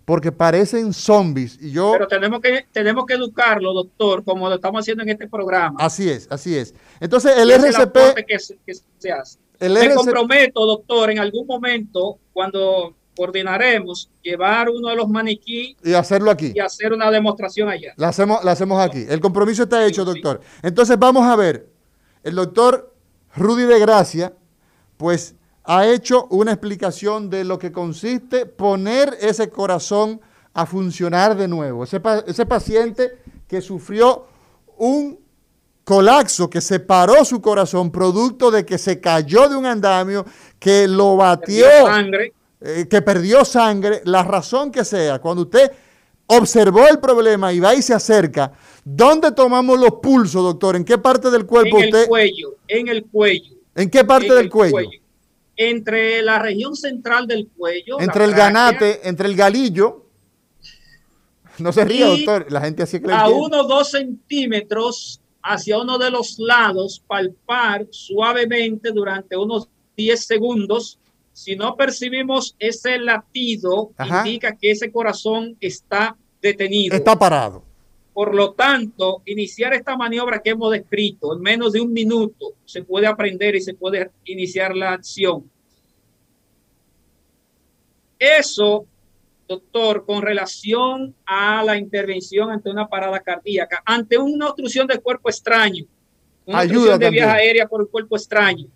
porque 0.05 0.31
parecen 0.31 0.93
zombies. 0.93 1.57
Y 1.59 1.71
yo, 1.71 1.91
Pero 1.93 2.07
tenemos 2.07 2.39
que, 2.39 2.65
tenemos 2.71 3.05
que 3.05 3.15
educarlo, 3.15 3.73
doctor, 3.73 4.23
como 4.23 4.47
lo 4.47 4.55
estamos 4.55 4.81
haciendo 4.81 5.03
en 5.03 5.09
este 5.09 5.27
programa. 5.27 5.77
Así 5.79 6.09
es, 6.09 6.27
así 6.29 6.55
es. 6.55 6.73
Entonces, 6.99 7.35
el 7.37 7.49
RCP... 7.49 8.25
que, 8.25 8.39
se 8.39 9.11
hace. 9.11 9.39
Me 9.59 9.95
comprometo, 9.95 10.65
doctor, 10.65 11.09
en 11.09 11.19
algún 11.19 11.47
momento, 11.47 12.19
cuando 12.33 12.93
coordinaremos, 13.15 14.09
llevar 14.21 14.69
uno 14.69 14.89
de 14.89 14.95
los 14.95 15.09
maniquí 15.09 15.75
y 15.83 15.93
hacerlo 15.93 16.29
aquí. 16.29 16.51
Y 16.53 16.59
hacer 16.59 16.93
una 16.93 17.09
demostración 17.09 17.69
allá. 17.69 17.93
La 17.95 18.09
hacemos, 18.09 18.43
la 18.43 18.51
hacemos 18.51 18.79
aquí. 18.79 19.05
El 19.07 19.21
compromiso 19.21 19.63
está 19.63 19.85
hecho, 19.87 20.05
doctor. 20.05 20.41
Entonces, 20.61 20.99
vamos 20.99 21.25
a 21.25 21.35
ver. 21.35 21.67
El 22.23 22.35
doctor 22.35 22.93
Rudy 23.35 23.63
de 23.63 23.79
Gracia, 23.79 24.33
pues 24.97 25.35
ha 25.65 25.87
hecho 25.87 26.27
una 26.29 26.51
explicación 26.51 27.29
de 27.29 27.43
lo 27.43 27.57
que 27.57 27.71
consiste 27.71 28.45
poner 28.45 29.17
ese 29.19 29.49
corazón 29.49 30.21
a 30.53 30.65
funcionar 30.65 31.35
de 31.35 31.47
nuevo. 31.47 31.83
Ese, 31.83 32.01
ese 32.27 32.45
paciente 32.45 33.17
que 33.47 33.61
sufrió 33.61 34.25
un 34.77 35.19
colapso, 35.83 36.49
que 36.49 36.61
separó 36.61 37.23
su 37.25 37.41
corazón 37.41 37.91
producto 37.91 38.51
de 38.51 38.65
que 38.65 38.77
se 38.77 38.99
cayó 38.99 39.47
de 39.49 39.55
un 39.55 39.65
andamio, 39.65 40.25
que 40.59 40.87
lo 40.87 41.15
batió, 41.15 41.67
eh, 42.61 42.87
que 42.89 43.01
perdió 43.01 43.45
sangre, 43.45 44.01
la 44.05 44.23
razón 44.23 44.71
que 44.71 44.83
sea, 44.83 45.19
cuando 45.19 45.43
usted 45.43 45.71
observó 46.27 46.87
el 46.87 46.99
problema 46.99 47.53
y 47.53 47.59
va 47.59 47.75
y 47.75 47.81
se 47.81 47.93
acerca, 47.93 48.51
¿dónde 48.83 49.31
tomamos 49.31 49.79
los 49.79 49.95
pulsos, 50.01 50.43
doctor? 50.43 50.75
¿En 50.75 50.83
qué 50.83 50.97
parte 50.97 51.29
del 51.29 51.45
cuerpo 51.45 51.77
en 51.77 51.95
el 51.95 52.07
cuello, 52.07 52.55
en 52.67 52.87
el 52.87 53.05
cuello. 53.05 53.55
¿En 53.75 53.89
qué 53.89 54.03
parte 54.03 54.33
del 54.33 54.49
cuello? 54.49 54.89
Entre 55.55 56.21
la 56.21 56.39
región 56.39 56.75
central 56.75 57.27
del 57.27 57.47
cuello. 57.47 57.99
Entre 57.99 58.25
el 58.25 58.33
ganate, 58.33 59.07
entre 59.07 59.27
el 59.27 59.35
galillo. 59.35 60.05
No 61.59 61.71
se 61.71 61.85
ríe, 61.85 62.05
doctor. 62.05 62.51
La 62.51 62.61
gente 62.61 62.83
así 62.83 62.99
que 62.99 63.11
A 63.11 63.29
uno 63.29 63.61
o 63.61 63.67
dos 63.67 63.91
centímetros 63.91 65.21
hacia 65.41 65.77
uno 65.77 65.97
de 65.97 66.11
los 66.11 66.39
lados, 66.39 67.01
palpar 67.05 67.85
suavemente 67.91 68.91
durante 68.91 69.37
unos 69.37 69.69
10 69.95 70.25
segundos. 70.25 70.99
Si 71.33 71.55
no 71.55 71.75
percibimos 71.75 72.55
ese 72.59 72.97
latido, 72.97 73.91
indica 73.99 74.55
que 74.55 74.71
ese 74.71 74.91
corazón 74.91 75.55
está 75.59 76.15
detenido. 76.41 76.95
Está 76.95 77.17
parado. 77.17 77.64
Por 78.15 78.33
lo 78.33 78.53
tanto, 78.53 79.23
iniciar 79.25 79.73
esta 79.73 79.97
maniobra 79.97 80.41
que 80.41 80.51
hemos 80.51 80.71
descrito 80.71 81.35
en 81.35 81.41
menos 81.41 81.73
de 81.73 81.81
un 81.81 81.91
minuto 81.91 82.53
se 82.63 82.81
puede 82.81 83.07
aprender 83.07 83.57
y 83.57 83.59
se 83.59 83.73
puede 83.73 84.09
iniciar 84.23 84.73
la 84.73 84.93
acción. 84.93 85.51
Eso, 88.17 88.85
doctor, 89.49 90.05
con 90.05 90.21
relación 90.21 91.13
a 91.25 91.61
la 91.61 91.77
intervención 91.77 92.51
ante 92.51 92.69
una 92.69 92.87
parada 92.87 93.19
cardíaca, 93.19 93.83
ante 93.85 94.17
una 94.17 94.47
obstrucción 94.47 94.87
del 94.87 95.01
cuerpo 95.01 95.27
extraño, 95.27 95.83
una 96.45 96.61
obstrucción 96.61 96.97
de 96.97 97.09
viaje 97.09 97.31
aérea 97.31 97.67
por 97.67 97.81
el 97.81 97.89
cuerpo 97.89 98.15
extraño, 98.15 98.67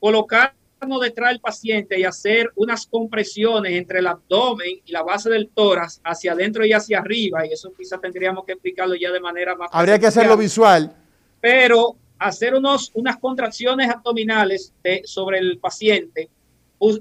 colocar 0.00 0.54
detrás 1.00 1.30
del 1.30 1.40
paciente 1.40 1.98
y 1.98 2.04
hacer 2.04 2.50
unas 2.54 2.86
compresiones 2.86 3.72
entre 3.72 3.98
el 3.98 4.06
abdomen 4.06 4.80
y 4.84 4.92
la 4.92 5.02
base 5.02 5.28
del 5.28 5.48
tórax 5.48 6.00
hacia 6.04 6.32
adentro 6.32 6.64
y 6.64 6.72
hacia 6.72 7.00
arriba, 7.00 7.46
y 7.46 7.52
eso 7.52 7.72
quizás 7.76 8.00
tendríamos 8.00 8.44
que 8.44 8.52
explicarlo 8.52 8.94
ya 8.94 9.10
de 9.10 9.20
manera 9.20 9.54
más. 9.54 9.68
Habría 9.72 9.98
que 9.98 10.06
hacerlo 10.06 10.36
visual. 10.36 10.94
Pero 11.40 11.96
hacer 12.18 12.54
unos, 12.54 12.90
unas 12.94 13.18
contracciones 13.18 13.90
abdominales 13.90 14.72
sobre 15.04 15.38
el 15.38 15.58
paciente 15.58 16.30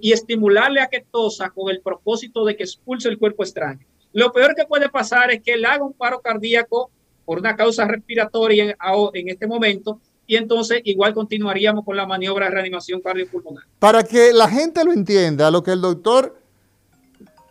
y 0.02 0.12
estimularle 0.12 0.82
a 0.82 0.88
que 0.88 1.06
tosa 1.10 1.50
con 1.50 1.70
el 1.70 1.82
propósito 1.82 2.46
de 2.46 2.56
que 2.56 2.64
expulse 2.64 3.10
el 3.10 3.18
cuerpo 3.18 3.44
extraño. 3.44 3.86
Lo 4.14 4.32
peor 4.32 4.56
que 4.56 4.66
puede 4.66 4.90
pasar 4.90 5.32
es 5.32 5.42
que 5.42 5.54
él 5.54 5.66
haga 5.66 5.84
un 5.84 5.94
paro 5.94 6.22
cardíaco 6.22 6.90
por 7.26 7.40
una 7.40 7.56
causa 7.56 7.86
respiratoria 7.86 8.64
en, 8.64 8.76
en 9.14 9.30
este 9.30 9.48
momento 9.48 10.00
y 10.28 10.36
entonces 10.36 10.82
igual 10.86 11.14
continuaríamos 11.14 11.86
con 11.86 11.96
la 11.96 12.06
maniobra 12.06 12.46
de 12.46 12.52
reanimación 12.52 13.02
cardiopulmonar. 13.02 13.64
Para 13.80 14.04
que 14.04 14.34
la 14.34 14.50
gente 14.50 14.84
lo 14.84 14.92
entienda, 14.92 15.52
lo 15.52 15.64
que 15.64 15.72
el 15.72 15.82
doctor 15.82 16.40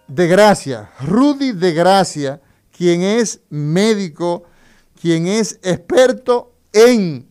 de 0.08 0.26
Gracia, 0.26 0.90
Rudy 1.00 1.52
de 1.52 1.72
Gracia, 1.72 2.40
quien 2.76 3.02
es 3.02 3.40
médico, 3.50 4.44
quien 5.00 5.26
es 5.26 5.58
experto 5.62 6.52
en 6.72 7.26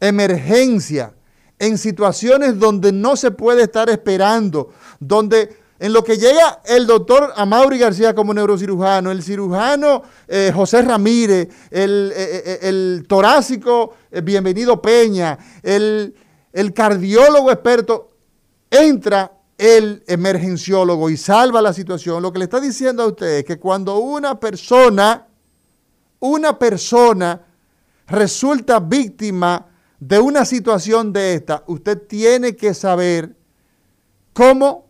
emergencia, 0.00 1.14
en 1.58 1.78
situaciones 1.78 2.58
donde 2.58 2.90
no 2.90 3.16
se 3.16 3.30
puede 3.30 3.62
estar 3.62 3.90
esperando, 3.90 4.72
donde 4.98 5.59
en 5.80 5.94
lo 5.94 6.04
que 6.04 6.18
llega 6.18 6.60
el 6.66 6.86
doctor 6.86 7.32
Amaury 7.34 7.78
García 7.78 8.14
como 8.14 8.34
neurocirujano, 8.34 9.10
el 9.10 9.22
cirujano 9.22 10.02
eh, 10.28 10.52
José 10.54 10.82
Ramírez, 10.82 11.48
el, 11.70 12.12
eh, 12.14 12.58
eh, 12.60 13.02
torácico 13.08 13.94
Bienvenido 14.22 14.82
Peña, 14.82 15.38
el, 15.62 16.14
el 16.52 16.74
cardiólogo 16.74 17.50
experto, 17.50 18.10
entra 18.70 19.32
el 19.56 20.04
emergenciólogo 20.06 21.08
y 21.08 21.16
salva 21.16 21.62
la 21.62 21.72
situación. 21.72 22.22
Lo 22.22 22.30
que 22.30 22.40
le 22.40 22.44
está 22.44 22.60
diciendo 22.60 23.02
a 23.02 23.06
usted 23.06 23.38
es 23.38 23.44
que 23.44 23.58
cuando 23.58 23.96
una 24.00 24.38
persona, 24.38 25.28
una 26.18 26.58
persona 26.58 27.40
resulta 28.06 28.80
víctima 28.80 29.66
de 29.98 30.18
una 30.18 30.44
situación 30.44 31.10
de 31.10 31.36
esta, 31.36 31.64
usted 31.68 32.06
tiene 32.06 32.54
que 32.54 32.74
saber 32.74 33.34
cómo 34.34 34.89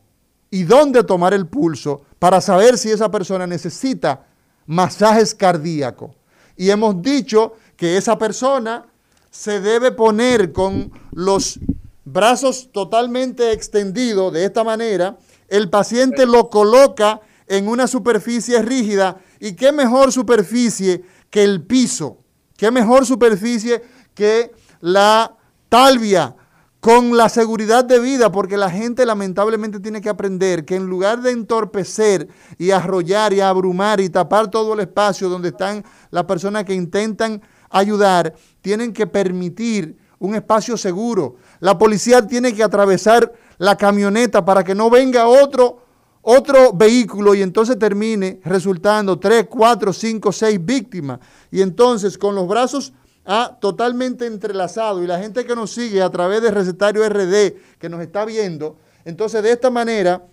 y 0.51 0.65
dónde 0.65 1.05
tomar 1.05 1.33
el 1.33 1.47
pulso 1.47 2.03
para 2.19 2.41
saber 2.41 2.77
si 2.77 2.91
esa 2.91 3.11
persona 3.11 3.47
necesita 3.47 4.27
masajes 4.67 5.35
cardíacos. 5.35 6.11
Y 6.57 6.71
hemos 6.71 7.01
dicho 7.01 7.55
que 7.77 7.97
esa 7.97 8.19
persona 8.19 8.87
se 9.31 9.61
debe 9.61 9.93
poner 9.93 10.53
con 10.53 10.93
los 11.13 11.59
brazos 12.05 12.71
totalmente 12.73 13.53
extendidos 13.53 14.33
de 14.33 14.45
esta 14.45 14.65
manera, 14.65 15.17
el 15.49 15.71
paciente 15.71 16.27
lo 16.27 16.51
coloca 16.51 17.21
en 17.47 17.69
una 17.69 17.87
superficie 17.87 18.63
rígida. 18.63 19.19
Y 19.41 19.55
qué 19.55 19.73
mejor 19.73 20.13
superficie 20.13 21.05
que 21.31 21.43
el 21.43 21.63
piso, 21.63 22.19
qué 22.57 22.71
mejor 22.71 23.07
superficie 23.07 23.83
que 24.15 24.53
la 24.81 25.37
talvia 25.69 26.37
con 26.81 27.15
la 27.15 27.29
seguridad 27.29 27.85
de 27.85 28.01
vida, 28.01 28.33
porque 28.33 28.57
la 28.57 28.71
gente 28.71 29.05
lamentablemente 29.05 29.81
tiene 29.81 30.01
que 30.01 30.09
aprender 30.09 30.65
que 30.65 30.77
en 30.77 30.87
lugar 30.87 31.21
de 31.21 31.31
entorpecer 31.31 32.29
y 32.57 32.71
arrollar 32.71 33.35
y 33.35 33.41
abrumar 33.41 34.01
y 34.01 34.09
tapar 34.09 34.51
todo 34.51 34.73
el 34.73 34.81
espacio 34.81 35.29
donde 35.29 35.51
están 35.51 35.85
las 36.11 36.25
personas 36.25 36.65
que 36.65 36.75
intentan 36.75 37.43
ayudar, 37.69 38.35
tienen 38.63 38.95
que 38.95 39.07
permitir 39.07 39.99
un 40.19 40.35
espacio 40.35 40.79
seguro. 40.79 41.37
La 41.61 41.77
policía 41.77 42.27
tiene 42.27 42.55
que 42.55 42.63
atravesar 42.63 43.31
la 43.59 43.77
camioneta 43.77 44.43
para 44.43 44.65
que 44.65 44.75
no 44.75 44.89
venga 44.89 45.27
otro, 45.27 45.83
otro 46.23 46.73
vehículo 46.73 47.35
y 47.35 47.43
entonces 47.43 47.79
termine 47.79 48.41
resultando 48.43 49.19
tres, 49.19 49.47
cuatro, 49.51 49.93
cinco, 49.93 50.33
seis 50.33 50.59
víctimas. 50.63 51.21
Y 51.51 51.61
entonces 51.61 52.17
con 52.17 52.35
los 52.35 52.49
brazos 52.49 52.95
ah, 53.25 53.59
totalmente 53.61 54.27
entrelazados 54.27 55.03
y 55.03 55.07
la 55.07 55.19
gente 55.19 55.45
que 55.45 55.55
nos 55.55 55.73
sigue 55.73 56.03
a 56.03 56.11
través 56.11 56.43
del 56.43 56.55
recetario 56.55 57.09
RD 57.09 57.79
que 57.79 57.89
nos 57.89 58.01
está 58.01 58.25
viendo, 58.25 58.79
entonces 59.05 59.43
de 59.43 59.53
esta 59.53 59.71
manera 59.71 60.27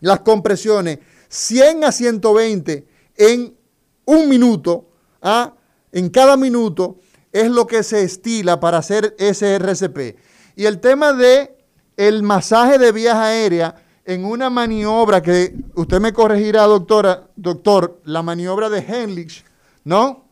las 0.00 0.20
compresiones 0.20 0.98
100 1.28 1.84
a 1.84 1.92
120 1.92 2.86
en 3.16 3.56
un 4.04 4.28
minuto, 4.28 4.88
ah, 5.22 5.54
en 5.92 6.08
cada 6.08 6.36
minuto, 6.36 6.98
es 7.32 7.50
lo 7.50 7.66
que 7.66 7.82
se 7.82 8.02
estila 8.02 8.58
para 8.58 8.78
hacer 8.78 9.14
ese 9.18 9.54
RCP. 9.54 10.16
Y 10.56 10.66
el 10.66 10.80
tema 10.80 11.12
de 11.12 11.56
el 11.96 12.22
masaje 12.22 12.78
de 12.78 12.92
vías 12.92 13.14
aéreas 13.14 13.74
en 14.04 14.24
una 14.24 14.50
maniobra 14.50 15.22
que 15.22 15.54
usted 15.74 16.00
me 16.00 16.12
corregirá, 16.12 16.62
doctora, 16.64 17.28
doctor, 17.36 18.00
la 18.04 18.22
maniobra 18.22 18.68
de 18.68 18.80
Henlich, 18.80 19.44
¿no? 19.84 20.29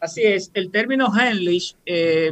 Así 0.00 0.22
es, 0.22 0.50
el 0.54 0.70
término 0.70 1.08
Henlich, 1.14 1.74
eh, 1.84 2.30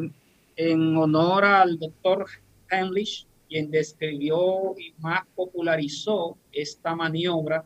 en 0.56 0.96
honor 0.96 1.44
al 1.44 1.78
doctor 1.78 2.26
Henlich, 2.70 3.26
quien 3.48 3.70
describió 3.70 4.74
y 4.78 4.92
más 5.00 5.22
popularizó 5.34 6.36
esta 6.52 6.94
maniobra. 6.94 7.64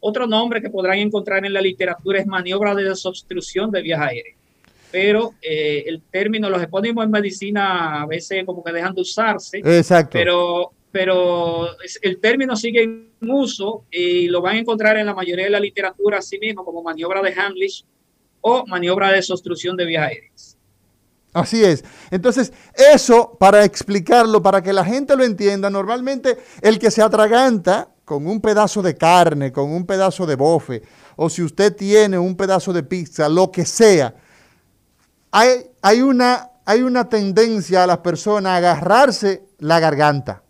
Otro 0.00 0.26
nombre 0.26 0.62
que 0.62 0.70
podrán 0.70 0.98
encontrar 0.98 1.44
en 1.44 1.52
la 1.52 1.60
literatura 1.60 2.20
es 2.20 2.26
maniobra 2.26 2.74
de 2.74 2.84
desobstrucción 2.84 3.70
de 3.70 3.82
vías 3.82 4.00
aéreas 4.00 4.40
pero 4.90 5.34
eh, 5.40 5.84
el 5.86 6.02
término, 6.10 6.50
los 6.50 6.62
epónimos 6.62 7.04
en 7.04 7.10
medicina 7.10 8.02
a 8.02 8.06
veces 8.06 8.44
como 8.44 8.62
que 8.62 8.72
dejan 8.72 8.94
de 8.94 9.02
usarse. 9.02 9.58
Exacto. 9.58 10.12
Pero, 10.12 10.72
pero 10.90 11.68
el 12.02 12.18
término 12.18 12.56
sigue 12.56 12.82
en 12.82 13.10
uso 13.22 13.84
y 13.90 14.28
lo 14.28 14.40
van 14.40 14.56
a 14.56 14.60
encontrar 14.60 14.96
en 14.96 15.06
la 15.06 15.14
mayoría 15.14 15.44
de 15.44 15.50
la 15.50 15.60
literatura 15.60 16.18
así 16.18 16.38
mismo 16.38 16.64
como 16.64 16.82
maniobra 16.82 17.22
de 17.22 17.32
Hamlish 17.32 17.84
o 18.40 18.66
maniobra 18.66 19.10
de 19.10 19.16
desobstrucción 19.16 19.76
de 19.76 19.86
vías 19.86 20.06
aéreas. 20.06 20.56
Así 21.32 21.64
es. 21.64 21.84
Entonces, 22.10 22.52
eso 22.74 23.36
para 23.38 23.64
explicarlo, 23.64 24.42
para 24.42 24.62
que 24.62 24.72
la 24.72 24.84
gente 24.84 25.16
lo 25.16 25.24
entienda, 25.24 25.70
normalmente 25.70 26.36
el 26.60 26.78
que 26.78 26.90
se 26.90 27.02
atraganta 27.02 27.88
con 28.04 28.26
un 28.26 28.40
pedazo 28.40 28.82
de 28.82 28.96
carne, 28.96 29.52
con 29.52 29.70
un 29.70 29.86
pedazo 29.86 30.26
de 30.26 30.34
bofe, 30.34 30.82
o 31.14 31.30
si 31.30 31.42
usted 31.42 31.76
tiene 31.76 32.18
un 32.18 32.36
pedazo 32.36 32.72
de 32.72 32.82
pizza, 32.82 33.28
lo 33.28 33.52
que 33.52 33.64
sea, 33.64 34.14
hay, 35.30 36.00
una, 36.00 36.50
hay 36.64 36.82
una 36.82 37.08
tendencia 37.08 37.84
a 37.84 37.86
las 37.86 37.98
personas 37.98 38.50
a 38.50 38.56
agarrarse 38.56 39.44
la 39.58 39.78
garganta. 39.78 40.42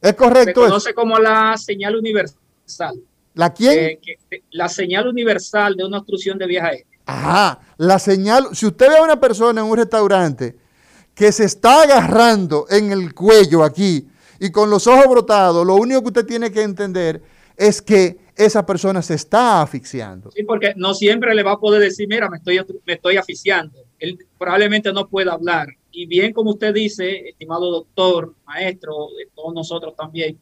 ¿Es 0.00 0.14
correcto? 0.14 0.62
Se 0.62 0.68
conoce 0.68 0.94
como 0.94 1.18
la 1.18 1.56
señal 1.56 1.96
universal. 1.96 2.94
¿La 3.34 3.52
quién? 3.52 3.98
Eh, 4.30 4.42
la 4.52 4.68
señal 4.68 5.08
universal 5.08 5.74
de 5.76 5.84
una 5.84 5.98
obstrucción 5.98 6.38
de 6.38 6.46
viaje. 6.46 6.86
Ajá, 7.10 7.60
la 7.76 7.98
señal. 7.98 8.48
Si 8.52 8.66
usted 8.66 8.88
ve 8.88 8.98
a 8.98 9.02
una 9.02 9.20
persona 9.20 9.60
en 9.60 9.66
un 9.66 9.76
restaurante 9.76 10.56
que 11.14 11.32
se 11.32 11.44
está 11.44 11.82
agarrando 11.82 12.66
en 12.70 12.92
el 12.92 13.14
cuello 13.14 13.64
aquí 13.64 14.06
y 14.38 14.50
con 14.50 14.70
los 14.70 14.86
ojos 14.86 15.06
brotados, 15.08 15.66
lo 15.66 15.76
único 15.76 16.00
que 16.02 16.08
usted 16.08 16.26
tiene 16.26 16.50
que 16.50 16.62
entender 16.62 17.22
es 17.56 17.82
que 17.82 18.18
esa 18.36 18.64
persona 18.64 19.02
se 19.02 19.14
está 19.14 19.60
asfixiando. 19.60 20.30
Sí, 20.30 20.44
porque 20.44 20.72
no 20.76 20.94
siempre 20.94 21.34
le 21.34 21.42
va 21.42 21.52
a 21.52 21.58
poder 21.58 21.82
decir, 21.82 22.08
mira, 22.08 22.30
me 22.30 22.38
estoy, 22.38 22.60
me 22.86 22.94
estoy 22.94 23.16
asfixiando 23.16 23.90
él 24.00 24.18
probablemente 24.38 24.92
no 24.92 25.06
pueda 25.08 25.34
hablar. 25.34 25.68
Y 25.92 26.06
bien, 26.06 26.32
como 26.32 26.50
usted 26.50 26.74
dice, 26.74 27.28
estimado 27.28 27.70
doctor, 27.70 28.34
maestro, 28.46 29.08
todos 29.34 29.54
nosotros 29.54 29.94
también, 29.94 30.38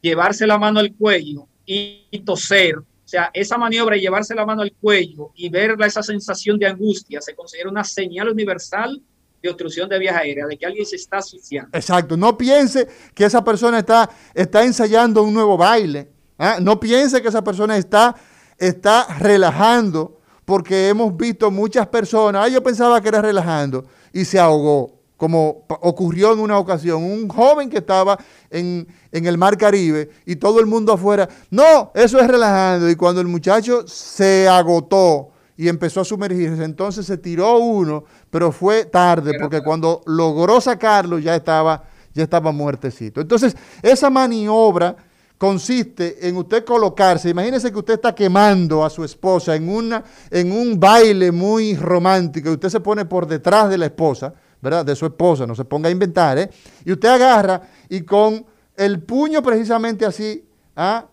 llevarse 0.00 0.46
la 0.46 0.58
mano 0.58 0.80
al 0.80 0.94
cuello 0.94 1.46
y, 1.66 2.06
toser, 2.24 2.76
o 3.04 3.08
sea, 3.08 3.30
esa 3.34 3.58
maniobra 3.58 3.96
de 3.96 4.00
llevarse 4.00 4.34
la 4.34 4.46
mano 4.46 4.62
al 4.62 4.72
cuello 4.72 5.30
y 5.34 5.50
ver 5.50 5.76
esa 5.84 6.02
sensación 6.02 6.58
de 6.58 6.66
angustia 6.66 7.20
se 7.20 7.34
considera 7.34 7.68
una 7.68 7.84
señal 7.84 8.30
universal 8.30 9.02
de 9.42 9.50
obstrucción 9.50 9.90
de 9.90 9.98
vías 9.98 10.16
aéreas, 10.16 10.48
de 10.48 10.56
que 10.56 10.64
alguien 10.64 10.86
se 10.86 10.96
está 10.96 11.18
asfixiando. 11.18 11.76
Exacto, 11.76 12.16
no 12.16 12.38
piense 12.38 12.88
que 13.14 13.26
esa 13.26 13.44
persona 13.44 13.80
está, 13.80 14.08
está 14.32 14.64
ensayando 14.64 15.22
un 15.22 15.34
nuevo 15.34 15.58
baile, 15.58 16.08
¿ah? 16.38 16.56
no 16.62 16.80
piense 16.80 17.20
que 17.20 17.28
esa 17.28 17.44
persona 17.44 17.76
está, 17.76 18.14
está 18.56 19.06
relajando 19.18 20.18
porque 20.46 20.88
hemos 20.88 21.14
visto 21.14 21.50
muchas 21.50 21.86
personas, 21.88 22.50
yo 22.50 22.62
pensaba 22.62 23.02
que 23.02 23.08
era 23.08 23.20
relajando, 23.20 23.84
y 24.14 24.24
se 24.24 24.38
ahogó, 24.38 25.00
como 25.24 25.64
ocurrió 25.80 26.34
en 26.34 26.38
una 26.38 26.58
ocasión, 26.58 27.02
un 27.02 27.26
joven 27.28 27.70
que 27.70 27.78
estaba 27.78 28.18
en, 28.50 28.86
en, 29.10 29.24
el 29.24 29.38
mar 29.38 29.56
Caribe 29.56 30.10
y 30.26 30.36
todo 30.36 30.60
el 30.60 30.66
mundo 30.66 30.92
afuera, 30.92 31.26
no, 31.48 31.90
eso 31.94 32.20
es 32.20 32.26
relajando, 32.28 32.90
y 32.90 32.94
cuando 32.94 33.22
el 33.22 33.26
muchacho 33.26 33.88
se 33.88 34.46
agotó 34.46 35.30
y 35.56 35.66
empezó 35.66 36.02
a 36.02 36.04
sumergirse, 36.04 36.62
entonces 36.62 37.06
se 37.06 37.16
tiró 37.16 37.56
uno, 37.56 38.04
pero 38.28 38.52
fue 38.52 38.84
tarde, 38.84 39.32
porque 39.40 39.62
cuando 39.62 40.02
logró 40.04 40.60
sacarlo 40.60 41.18
ya 41.18 41.34
estaba, 41.34 41.84
ya 42.12 42.24
estaba 42.24 42.52
muertecito. 42.52 43.22
Entonces, 43.22 43.56
esa 43.80 44.10
maniobra 44.10 44.94
consiste 45.38 46.28
en 46.28 46.36
usted 46.36 46.66
colocarse, 46.66 47.30
imagínese 47.30 47.72
que 47.72 47.78
usted 47.78 47.94
está 47.94 48.14
quemando 48.14 48.84
a 48.84 48.90
su 48.90 49.02
esposa 49.02 49.56
en, 49.56 49.70
una, 49.70 50.04
en 50.30 50.52
un 50.52 50.78
baile 50.78 51.32
muy 51.32 51.76
romántico 51.76 52.50
y 52.50 52.52
usted 52.52 52.68
se 52.68 52.80
pone 52.80 53.06
por 53.06 53.26
detrás 53.26 53.70
de 53.70 53.78
la 53.78 53.86
esposa, 53.86 54.34
De 54.64 54.96
su 54.96 55.04
esposa, 55.04 55.46
no 55.46 55.54
se 55.54 55.64
ponga 55.64 55.88
a 55.88 55.92
inventar, 55.92 56.38
¿eh? 56.38 56.50
Y 56.86 56.92
usted 56.92 57.08
agarra 57.08 57.60
y 57.90 58.00
con 58.00 58.46
el 58.76 59.02
puño 59.02 59.42
precisamente 59.42 60.06
así, 60.06 60.44
¿ah? 60.74 61.04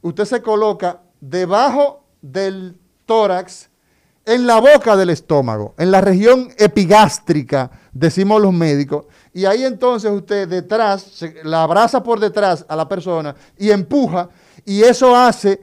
usted 0.00 0.24
se 0.24 0.40
coloca 0.40 1.02
debajo 1.20 2.04
del 2.22 2.76
tórax 3.04 3.68
en 4.24 4.46
la 4.46 4.58
boca 4.58 4.96
del 4.96 5.10
estómago, 5.10 5.74
en 5.78 5.90
la 5.90 6.00
región 6.00 6.48
epigástrica, 6.56 7.70
decimos 7.92 8.40
los 8.40 8.52
médicos, 8.52 9.06
y 9.32 9.44
ahí 9.44 9.64
entonces 9.64 10.10
usted 10.10 10.48
detrás, 10.48 11.22
la 11.44 11.62
abraza 11.62 12.02
por 12.02 12.18
detrás 12.18 12.64
a 12.68 12.74
la 12.74 12.88
persona 12.88 13.36
y 13.58 13.70
empuja, 13.70 14.30
y 14.64 14.82
eso 14.82 15.14
hace 15.14 15.60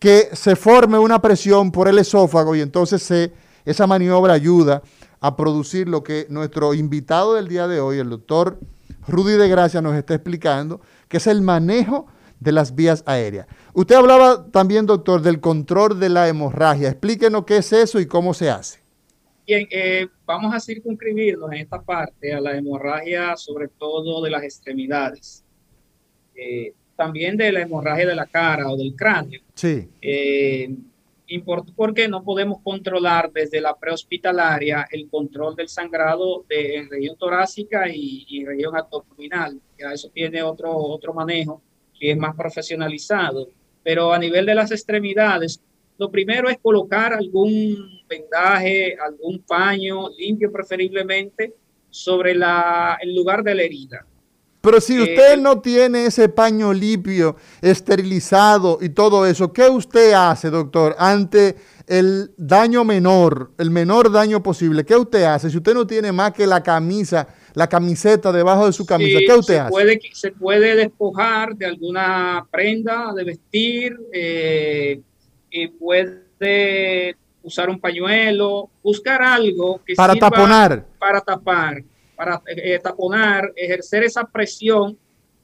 que 0.00 0.30
se 0.32 0.56
forme 0.56 0.98
una 0.98 1.20
presión 1.20 1.70
por 1.70 1.86
el 1.86 1.98
esófago 1.98 2.56
y 2.56 2.62
entonces 2.62 3.02
se, 3.02 3.32
esa 3.64 3.86
maniobra 3.86 4.32
ayuda 4.32 4.82
a 5.20 5.36
producir 5.36 5.88
lo 5.88 6.02
que 6.02 6.26
nuestro 6.30 6.74
invitado 6.74 7.34
del 7.34 7.48
día 7.48 7.68
de 7.68 7.80
hoy, 7.80 7.98
el 7.98 8.08
doctor 8.08 8.58
Rudy 9.06 9.34
de 9.34 9.48
Gracia, 9.48 9.82
nos 9.82 9.94
está 9.94 10.14
explicando, 10.14 10.80
que 11.08 11.18
es 11.18 11.26
el 11.26 11.42
manejo 11.42 12.06
de 12.40 12.52
las 12.52 12.74
vías 12.74 13.02
aéreas. 13.06 13.46
Usted 13.74 13.94
hablaba 13.94 14.46
también, 14.50 14.86
doctor, 14.86 15.20
del 15.20 15.40
control 15.40 16.00
de 16.00 16.08
la 16.08 16.28
hemorragia. 16.28 16.88
Explíquenos 16.88 17.44
qué 17.44 17.58
es 17.58 17.72
eso 17.72 18.00
y 18.00 18.06
cómo 18.06 18.32
se 18.32 18.50
hace. 18.50 18.80
Bien, 19.46 19.66
eh, 19.70 20.08
vamos 20.24 20.54
a 20.54 20.60
circunscribirnos 20.60 21.52
en 21.52 21.58
esta 21.58 21.82
parte 21.82 22.32
a 22.32 22.40
la 22.40 22.56
hemorragia, 22.56 23.36
sobre 23.36 23.68
todo 23.68 24.22
de 24.22 24.30
las 24.30 24.42
extremidades. 24.42 25.44
Eh, 26.34 26.72
también 26.96 27.36
de 27.36 27.50
la 27.52 27.62
hemorragia 27.62 28.06
de 28.06 28.14
la 28.14 28.26
cara 28.26 28.70
o 28.70 28.76
del 28.76 28.94
cráneo. 28.94 29.40
Sí. 29.54 29.88
Eh, 30.00 30.74
porque 31.76 32.08
no 32.08 32.24
podemos 32.24 32.58
controlar 32.62 33.30
desde 33.32 33.60
la 33.60 33.76
prehospitalaria 33.76 34.86
el 34.90 35.08
control 35.08 35.54
del 35.54 35.68
sangrado 35.68 36.44
de, 36.48 36.76
en 36.76 36.90
región 36.90 37.16
torácica 37.16 37.88
y, 37.88 38.26
y 38.28 38.44
región 38.44 38.76
abdominal. 38.76 39.60
Ya 39.78 39.92
eso 39.92 40.10
tiene 40.12 40.42
otro, 40.42 40.76
otro 40.76 41.14
manejo 41.14 41.62
que 41.98 42.10
es 42.12 42.16
más 42.16 42.34
profesionalizado. 42.34 43.48
Pero 43.82 44.12
a 44.12 44.18
nivel 44.18 44.44
de 44.46 44.54
las 44.54 44.72
extremidades, 44.72 45.62
lo 45.98 46.10
primero 46.10 46.48
es 46.48 46.58
colocar 46.58 47.12
algún 47.12 48.00
vendaje, 48.08 48.96
algún 48.96 49.40
paño 49.40 50.08
limpio 50.18 50.50
preferiblemente 50.50 51.54
sobre 51.90 52.34
la, 52.34 52.98
el 53.00 53.14
lugar 53.14 53.42
de 53.42 53.54
la 53.54 53.62
herida. 53.62 54.06
Pero 54.60 54.80
si 54.80 55.00
usted 55.00 55.38
no 55.38 55.60
tiene 55.60 56.04
ese 56.04 56.28
paño 56.28 56.72
limpio, 56.72 57.36
esterilizado 57.62 58.78
y 58.80 58.90
todo 58.90 59.24
eso, 59.24 59.52
¿qué 59.52 59.68
usted 59.68 60.12
hace, 60.12 60.50
doctor, 60.50 60.94
ante 60.98 61.56
el 61.86 62.30
daño 62.36 62.84
menor, 62.84 63.52
el 63.56 63.70
menor 63.70 64.12
daño 64.12 64.42
posible? 64.42 64.84
¿Qué 64.84 64.94
usted 64.94 65.24
hace? 65.24 65.48
Si 65.48 65.56
usted 65.56 65.72
no 65.72 65.86
tiene 65.86 66.12
más 66.12 66.32
que 66.32 66.46
la 66.46 66.62
camisa, 66.62 67.26
la 67.54 67.68
camiseta 67.68 68.30
debajo 68.32 68.66
de 68.66 68.74
su 68.74 68.84
camisa, 68.84 69.18
¿qué 69.26 69.32
usted 69.32 69.54
se 69.54 69.60
hace? 69.60 69.70
Puede, 69.70 70.00
se 70.12 70.32
puede 70.32 70.76
despojar 70.76 71.56
de 71.56 71.64
alguna 71.64 72.46
prenda 72.50 73.14
de 73.14 73.24
vestir 73.24 73.98
eh, 74.12 75.00
y 75.50 75.68
puede 75.68 77.16
usar 77.42 77.70
un 77.70 77.80
pañuelo, 77.80 78.68
buscar 78.82 79.22
algo 79.22 79.80
que 79.86 79.94
para 79.94 80.14
taponar. 80.14 80.84
Para 80.98 81.22
tapar 81.22 81.82
para 82.20 82.42
eh, 82.48 82.78
taponar, 82.80 83.50
ejercer 83.56 84.04
esa 84.04 84.24
presión 84.24 84.98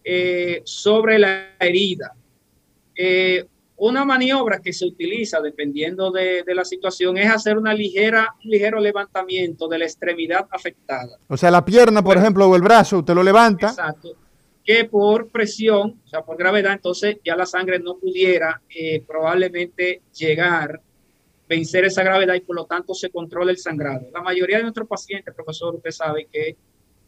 eh, 0.04 0.60
sobre 0.66 1.18
la 1.18 1.54
herida. 1.58 2.14
Eh, 2.94 3.46
una 3.78 4.04
maniobra 4.04 4.60
que 4.60 4.74
se 4.74 4.84
utiliza 4.84 5.40
dependiendo 5.40 6.10
de, 6.10 6.42
de, 6.42 6.54
la 6.54 6.66
situación 6.66 7.16
es 7.16 7.30
hacer 7.30 7.56
una 7.56 7.72
ligera, 7.72 8.34
un 8.44 8.50
ligero 8.50 8.78
levantamiento 8.78 9.68
de 9.68 9.78
la 9.78 9.86
extremidad 9.86 10.46
afectada. 10.50 11.16
O 11.28 11.38
sea, 11.38 11.50
la 11.50 11.64
pierna, 11.64 12.02
por 12.02 12.18
ejemplo, 12.18 12.46
o 12.46 12.54
el 12.54 12.60
brazo, 12.60 12.98
usted 12.98 13.14
lo 13.14 13.22
levanta. 13.22 13.68
Exacto. 13.68 14.10
Que 14.62 14.84
por 14.84 15.28
presión, 15.28 16.02
o 16.04 16.08
sea, 16.08 16.20
por 16.20 16.36
gravedad, 16.36 16.74
entonces 16.74 17.16
ya 17.24 17.36
la 17.36 17.46
sangre 17.46 17.78
no 17.78 17.96
pudiera 17.96 18.60
probablemente 19.06 20.02
llegar 20.12 20.82
vencer 21.48 21.84
esa 21.84 22.02
gravedad 22.02 22.34
y 22.34 22.40
por 22.40 22.56
lo 22.56 22.66
tanto 22.66 22.94
se 22.94 23.10
controla 23.10 23.50
el 23.50 23.58
sangrado. 23.58 24.08
La 24.12 24.20
mayoría 24.20 24.56
de 24.58 24.64
nuestros 24.64 24.88
pacientes, 24.88 25.34
profesor, 25.34 25.74
usted 25.74 25.90
sabe 25.90 26.26
que 26.30 26.56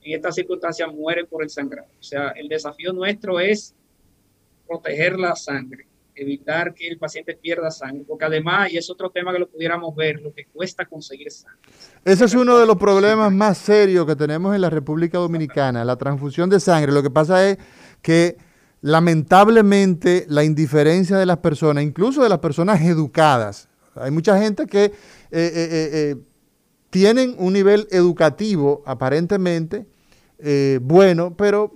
en 0.02 0.16
estas 0.16 0.34
circunstancias 0.34 0.88
mueren 0.92 1.26
por 1.26 1.42
el 1.42 1.50
sangrado. 1.50 1.88
O 1.98 2.02
sea, 2.02 2.30
el 2.30 2.48
desafío 2.48 2.92
nuestro 2.92 3.40
es 3.40 3.74
proteger 4.66 5.18
la 5.18 5.34
sangre, 5.34 5.86
evitar 6.14 6.74
que 6.74 6.88
el 6.88 6.98
paciente 6.98 7.34
pierda 7.34 7.70
sangre, 7.70 8.04
porque 8.06 8.24
además, 8.24 8.70
y 8.72 8.76
es 8.76 8.88
otro 8.90 9.10
tema 9.10 9.32
que 9.32 9.38
lo 9.38 9.48
pudiéramos 9.48 9.94
ver, 9.96 10.20
lo 10.20 10.32
que 10.32 10.44
cuesta 10.46 10.84
conseguir 10.84 11.30
sangre. 11.30 11.60
Ese 12.04 12.24
es 12.24 12.34
uno 12.34 12.58
de 12.58 12.66
los 12.66 12.76
problemas 12.76 13.32
más 13.32 13.58
serios 13.58 14.06
que 14.06 14.14
tenemos 14.14 14.54
en 14.54 14.60
la 14.60 14.70
República 14.70 15.18
Dominicana, 15.18 15.84
la 15.84 15.96
transfusión 15.96 16.50
de 16.50 16.60
sangre. 16.60 16.92
Lo 16.92 17.02
que 17.02 17.10
pasa 17.10 17.48
es 17.48 17.58
que 18.02 18.36
lamentablemente 18.80 20.26
la 20.28 20.44
indiferencia 20.44 21.16
de 21.16 21.26
las 21.26 21.38
personas, 21.38 21.82
incluso 21.82 22.22
de 22.22 22.28
las 22.28 22.38
personas 22.38 22.80
educadas, 22.82 23.67
hay 24.00 24.10
mucha 24.10 24.38
gente 24.40 24.66
que 24.66 24.84
eh, 24.84 24.90
eh, 25.30 25.90
eh, 25.92 26.16
tienen 26.90 27.34
un 27.38 27.52
nivel 27.52 27.86
educativo 27.90 28.82
aparentemente 28.86 29.86
bueno, 30.80 31.36
pero 31.36 31.74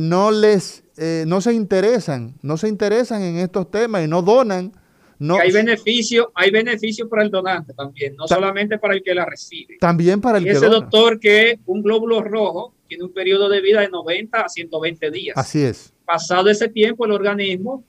no 0.00 0.30
les 0.32 0.82
no 1.26 1.40
se 1.40 1.54
interesan, 1.54 2.34
no 2.42 2.56
se 2.56 2.68
interesan 2.68 3.22
en 3.22 3.36
estos 3.36 3.70
temas 3.70 4.04
y 4.04 4.08
no 4.08 4.20
donan. 4.20 4.72
No, 5.16 5.36
hay 5.36 5.52
beneficio, 5.52 6.32
hay 6.34 6.50
beneficio 6.50 7.08
para 7.08 7.22
el 7.22 7.30
donante 7.30 7.72
también, 7.72 8.16
no 8.16 8.26
solamente 8.26 8.78
para 8.78 8.94
el 8.94 9.02
que 9.02 9.14
la 9.14 9.24
recibe. 9.24 9.78
También 9.78 10.20
para 10.20 10.38
el 10.38 10.44
y 10.44 10.46
que 10.46 10.52
ese 10.52 10.66
dona. 10.66 10.80
doctor 10.80 11.20
que 11.20 11.60
un 11.66 11.82
glóbulo 11.82 12.20
rojo 12.20 12.74
tiene 12.88 13.04
un 13.04 13.12
periodo 13.12 13.48
de 13.48 13.60
vida 13.60 13.80
de 13.80 13.88
90 13.88 14.40
a 14.40 14.48
120 14.48 15.10
días. 15.12 15.38
Así 15.38 15.62
es. 15.62 15.92
Pasado 16.04 16.50
ese 16.50 16.68
tiempo, 16.68 17.06
el 17.06 17.12
organismo, 17.12 17.84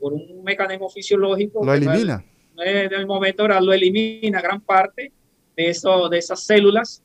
por 0.00 0.14
un 0.14 0.42
mecanismo 0.42 0.88
fisiológico, 0.88 1.64
lo 1.64 1.74
elimina 1.74 2.24
en 2.58 2.92
el 2.92 3.06
momento 3.06 3.42
ahora 3.42 3.60
lo 3.60 3.72
elimina 3.72 4.40
gran 4.40 4.60
parte 4.60 5.12
de, 5.56 5.68
eso, 5.68 6.08
de 6.08 6.18
esas 6.18 6.44
células 6.44 7.02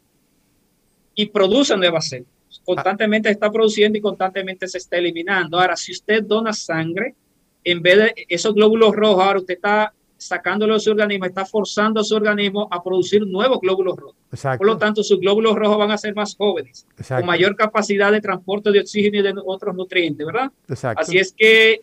y 1.15 1.27
produce 1.27 1.75
nuevas 1.77 2.09
células. 2.09 2.31
Constantemente 2.63 3.29
está 3.29 3.51
produciendo 3.51 3.97
y 3.97 4.01
constantemente 4.01 4.67
se 4.67 4.77
está 4.77 4.97
eliminando. 4.97 5.59
Ahora, 5.59 5.75
si 5.75 5.91
usted 5.91 6.23
dona 6.23 6.53
sangre, 6.53 7.15
en 7.63 7.81
vez 7.81 7.97
de 7.97 8.25
esos 8.29 8.53
glóbulos 8.53 8.95
rojos, 8.95 9.23
ahora 9.23 9.39
usted 9.39 9.55
está 9.55 9.93
sacándolo 10.17 10.73
de 10.73 10.79
su 10.79 10.91
organismo, 10.91 11.25
está 11.25 11.45
forzando 11.45 12.01
a 12.01 12.03
su 12.03 12.15
organismo 12.15 12.67
a 12.71 12.83
producir 12.83 13.25
nuevos 13.25 13.59
glóbulos 13.61 13.95
rojos. 13.95 14.15
Exacto. 14.31 14.57
Por 14.57 14.67
lo 14.67 14.77
tanto, 14.77 15.03
sus 15.03 15.19
glóbulos 15.19 15.55
rojos 15.55 15.77
van 15.77 15.91
a 15.91 15.97
ser 15.97 16.15
más 16.15 16.35
jóvenes, 16.35 16.87
Exacto. 16.97 17.21
con 17.21 17.27
mayor 17.27 17.55
capacidad 17.55 18.11
de 18.11 18.21
transporte 18.21 18.71
de 18.71 18.79
oxígeno 18.79 19.19
y 19.19 19.21
de 19.21 19.33
otros 19.45 19.75
nutrientes, 19.75 20.25
¿verdad? 20.25 20.51
Exacto. 20.67 21.01
Así 21.01 21.17
es 21.17 21.31
que 21.31 21.81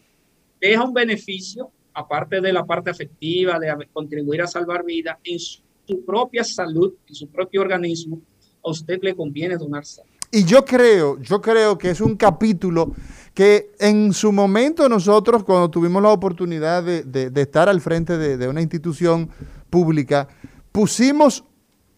deja 0.61 0.83
un 0.83 0.93
beneficio 0.93 1.71
aparte 1.95 2.41
de 2.41 2.53
la 2.53 2.65
parte 2.65 2.91
afectiva, 2.91 3.59
de 3.59 3.89
contribuir 3.93 4.43
a 4.43 4.47
salvar 4.47 4.85
vidas, 4.85 5.17
en 5.25 5.39
su 5.39 6.05
propia 6.05 6.45
salud, 6.45 6.95
en 7.07 7.15
su 7.15 7.29
propio 7.29 7.61
organismo, 7.61 8.21
a 8.65 8.71
usted 8.71 8.99
le 9.03 9.15
conviene 9.15 9.57
donar 9.57 9.85
sangre. 9.85 10.13
Y 10.31 10.45
yo 10.45 10.65
creo, 10.65 11.21
yo 11.21 11.41
creo 11.41 11.79
que 11.79 11.91
es 11.91 12.01
un 12.01 12.17
capítulo 12.17 12.93
que 13.33 13.71
en 13.79 14.13
su 14.13 14.33
momento 14.33 14.89
nosotros, 14.89 15.45
cuando 15.45 15.71
tuvimos 15.71 16.03
la 16.03 16.09
oportunidad 16.09 16.83
de, 16.83 17.31
estar 17.37 17.69
al 17.69 17.81
frente 17.81 18.19
de, 18.19 18.37
de 18.37 18.49
una 18.49 18.61
institución 18.61 19.31
pública, 19.71 20.27
pusimos 20.73 21.45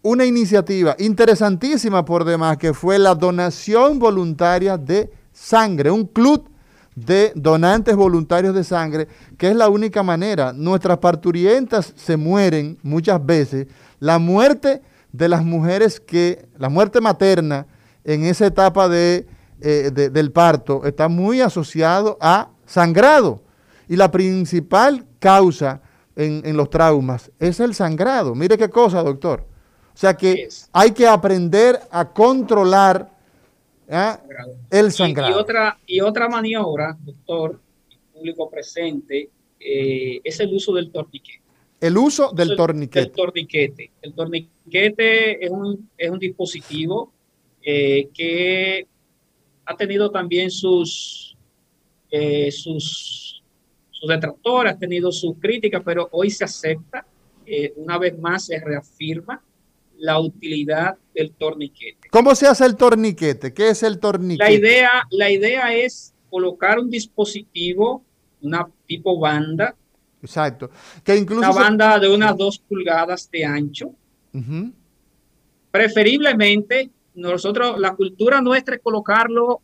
una 0.02 0.24
iniciativa 0.24 0.94
interesantísima 0.98 2.04
por 2.04 2.24
demás, 2.24 2.58
que 2.58 2.74
fue 2.74 2.98
la 2.98 3.14
donación 3.14 3.98
voluntaria 3.98 4.76
de 4.76 5.10
sangre, 5.32 5.90
un 5.90 6.06
club 6.06 6.48
de 6.96 7.30
donantes 7.34 7.94
voluntarios 7.94 8.54
de 8.54 8.64
sangre, 8.64 9.06
que 9.36 9.50
es 9.50 9.54
la 9.54 9.68
única 9.68 10.02
manera. 10.02 10.52
Nuestras 10.52 10.98
parturientas 10.98 11.92
se 11.94 12.16
mueren 12.16 12.78
muchas 12.82 13.24
veces. 13.24 13.68
La 14.00 14.18
muerte 14.18 14.82
de 15.12 15.28
las 15.28 15.44
mujeres 15.44 16.00
que, 16.00 16.48
la 16.58 16.68
muerte 16.68 17.00
materna 17.00 17.66
en 18.02 18.24
esa 18.24 18.46
etapa 18.46 18.88
de, 18.88 19.26
eh, 19.60 19.90
de, 19.92 20.08
del 20.08 20.32
parto 20.32 20.84
está 20.84 21.08
muy 21.08 21.42
asociado 21.42 22.16
a 22.20 22.48
sangrado. 22.64 23.42
Y 23.88 23.96
la 23.96 24.10
principal 24.10 25.04
causa 25.18 25.82
en, 26.16 26.42
en, 26.44 26.56
los 26.56 26.70
traumas 26.70 27.30
es 27.38 27.60
el 27.60 27.74
sangrado. 27.74 28.34
Mire 28.34 28.56
qué 28.56 28.70
cosa, 28.70 29.02
doctor. 29.02 29.46
O 29.94 29.98
sea 29.98 30.14
que 30.14 30.48
hay 30.72 30.92
que 30.92 31.06
aprender 31.06 31.78
a 31.90 32.06
controlar 32.06 33.15
¿Ah? 33.88 34.20
El 34.70 34.92
sangrado. 34.92 35.32
Y, 35.32 35.34
y, 35.34 35.38
otra, 35.38 35.78
y 35.86 36.00
otra 36.00 36.28
maniobra, 36.28 36.96
doctor, 37.04 37.60
público 38.12 38.50
presente, 38.50 39.30
eh, 39.60 40.20
es 40.24 40.40
el 40.40 40.52
uso 40.54 40.72
del 40.74 40.90
torniquete. 40.90 41.42
El 41.80 41.98
uso 41.98 42.32
del 42.32 42.52
el, 42.52 42.56
torniquete. 42.56 43.00
El 43.00 43.12
torniquete. 43.12 43.90
El 44.02 44.14
torniquete 44.14 45.44
es 45.44 45.50
un, 45.50 45.90
es 45.96 46.10
un 46.10 46.18
dispositivo 46.18 47.12
eh, 47.62 48.08
que 48.14 48.86
ha 49.66 49.76
tenido 49.76 50.10
también 50.10 50.50
sus, 50.50 51.36
eh, 52.10 52.50
sus, 52.50 53.42
sus 53.90 54.08
detractores, 54.08 54.72
ha 54.72 54.78
tenido 54.78 55.12
sus 55.12 55.36
críticas, 55.38 55.82
pero 55.84 56.08
hoy 56.12 56.30
se 56.30 56.44
acepta, 56.44 57.06
una 57.76 57.96
vez 57.96 58.18
más 58.18 58.46
se 58.46 58.58
reafirma 58.58 59.40
la 59.98 60.20
utilidad 60.20 60.96
del 61.14 61.32
torniquete. 61.32 62.08
¿Cómo 62.10 62.34
se 62.34 62.46
hace 62.46 62.64
el 62.64 62.76
torniquete? 62.76 63.52
¿Qué 63.52 63.70
es 63.70 63.82
el 63.82 63.98
torniquete? 63.98 64.44
La 64.44 64.52
idea, 64.52 64.90
la 65.10 65.30
idea 65.30 65.74
es 65.74 66.14
colocar 66.30 66.78
un 66.78 66.90
dispositivo, 66.90 68.04
una 68.42 68.68
tipo 68.86 69.18
banda. 69.18 69.74
Exacto. 70.22 70.70
Que 71.04 71.16
incluso 71.16 71.40
una 71.40 71.52
se... 71.52 71.58
banda 71.58 71.98
de 71.98 72.08
unas 72.08 72.36
dos 72.36 72.58
pulgadas 72.58 73.30
de 73.30 73.44
ancho. 73.44 73.88
Uh 74.32 74.38
-huh. 74.38 74.72
Preferiblemente, 75.70 76.90
nosotros, 77.14 77.78
la 77.78 77.94
cultura 77.94 78.40
nuestra 78.40 78.76
es 78.76 78.82
colocarlo 78.82 79.60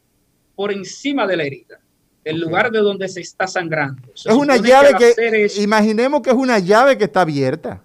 por 0.54 0.72
encima 0.72 1.26
de 1.26 1.36
la 1.36 1.44
herida, 1.44 1.80
el 2.24 2.36
okay. 2.36 2.44
lugar 2.44 2.70
de 2.70 2.78
donde 2.78 3.08
se 3.08 3.20
está 3.20 3.46
sangrando. 3.46 4.08
Se 4.14 4.28
es 4.30 4.34
una 4.34 4.56
llave 4.56 4.94
que, 4.98 5.14
que 5.14 5.44
es... 5.44 5.58
imaginemos 5.58 6.20
que 6.20 6.30
es 6.30 6.36
una 6.36 6.58
llave 6.58 6.96
que 6.96 7.04
está 7.04 7.22
abierta. 7.22 7.82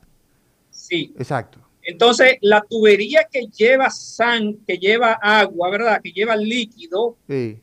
Sí. 0.69 1.13
Exacto 1.17 1.66
Entonces, 1.89 2.35
la 2.41 2.61
tubería 2.69 3.25
que 3.31 3.47
lleva 3.47 3.89
sang, 3.89 4.57
que 4.67 4.77
lleva 4.77 5.13
agua, 5.21 5.69
¿verdad? 5.69 6.01
Que 6.03 6.11
lleva 6.11 6.35
líquido 6.35 7.15
Sí. 7.29 7.57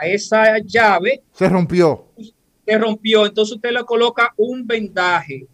a 0.00 0.06
esa 0.06 0.58
llave, 0.60 1.22
Se 1.32 1.48
rompió. 1.48 2.06
se 2.64 2.78
rompió. 2.78 3.26
Entonces 3.26 3.56
usted 3.56 3.72
le 3.72 3.84
coloca 3.84 4.32
un 4.36 4.64
vendaje 4.64 5.46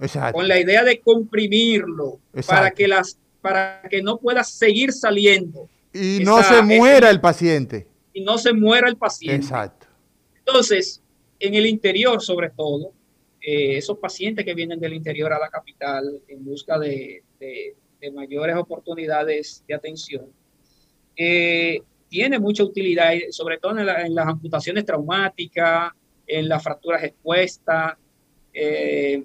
Exacto. 0.00 0.34
con 0.38 0.46
la 0.46 0.60
idea 0.60 0.84
de 0.84 1.00
comprimirlo 1.00 2.20
Exacto. 2.34 2.50
para 2.62 2.70
que 2.70 2.86
las 2.88 3.18
para 3.42 3.82
que 3.90 4.00
no 4.02 4.16
pueda 4.18 4.42
seguir 4.42 4.92
saliendo 4.92 5.68
Y 5.92 6.20
no 6.24 6.42
se 6.42 6.62
muera 6.62 7.10
el 7.10 7.20
paciente. 7.20 7.86
y 8.12 8.20
no 8.22 8.38
se 8.38 8.52
muera 8.52 8.88
el 8.88 8.96
paciente. 8.96 9.36
Exacto. 9.44 9.86
Entonces, 10.38 11.00
en 11.40 11.54
el 11.54 11.66
interior, 11.66 12.20
sobre 12.22 12.50
todo, 12.50 12.92
eh, 13.40 13.76
esos 13.76 13.98
pacientes 13.98 14.44
que 14.44 14.54
vienen 14.54 14.80
del 14.80 14.94
interior 14.94 15.32
a 15.32 15.38
la 15.38 15.48
capital 15.48 16.20
en 16.28 16.44
busca 16.44 16.78
de, 16.78 17.22
de- 17.38 17.74
mayores 18.12 18.54
oportunidades 18.54 19.64
de 19.66 19.74
atención, 19.74 20.26
tiene 22.08 22.38
mucha 22.38 22.62
utilidad, 22.62 23.12
sobre 23.30 23.58
todo 23.58 23.76
en 23.76 24.14
las 24.14 24.26
amputaciones 24.28 24.84
traumáticas, 24.84 25.92
en 26.26 26.48
las 26.48 26.62
fracturas 26.62 27.02
expuestas. 27.02 27.94
eh, 28.52 29.24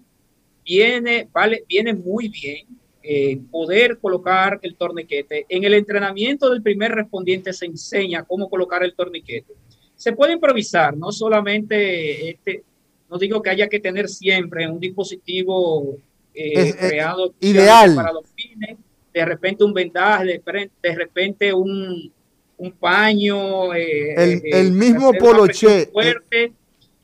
viene, 0.65 1.27
vale, 1.31 1.63
viene 1.67 1.93
muy 1.93 2.27
bien 2.27 2.67
eh, 3.03 3.39
poder 3.51 3.97
colocar 3.99 4.59
el 4.61 4.75
torniquete. 4.75 5.45
En 5.47 5.63
el 5.63 5.73
entrenamiento 5.73 6.49
del 6.49 6.61
primer 6.61 6.91
respondiente 6.91 7.53
se 7.53 7.65
enseña 7.65 8.23
cómo 8.23 8.49
colocar 8.49 8.83
el 8.83 8.93
torniquete 8.95 9.53
se 10.01 10.13
puede 10.13 10.33
improvisar, 10.33 10.97
no 10.97 11.11
solamente, 11.11 12.31
este, 12.31 12.63
no 13.07 13.19
digo 13.19 13.39
que 13.39 13.51
haya 13.51 13.69
que 13.69 13.79
tener 13.79 14.09
siempre 14.09 14.67
un 14.67 14.79
dispositivo 14.79 15.95
eh, 16.33 16.51
Es, 16.55 16.75
eh, 16.75 16.77
creado 16.89 17.33
ideal. 17.39 17.95
para 17.95 18.13
los 18.13 18.25
fines, 18.35 18.77
de 19.13 19.25
repente 19.25 19.63
un 19.63 19.73
vendaje, 19.73 20.25
de, 20.25 20.69
de 20.81 20.95
repente 20.95 21.53
un, 21.53 22.11
un 22.57 22.71
paño. 22.73 23.73
eh, 23.73 24.13
El- 24.15 24.29
eh, 24.37 24.41
el 24.53 24.71
mismo 24.71 25.09
hacer 25.09 25.21
una 25.21 25.31
poloché, 25.31 25.85
Fuerte, 25.91 26.53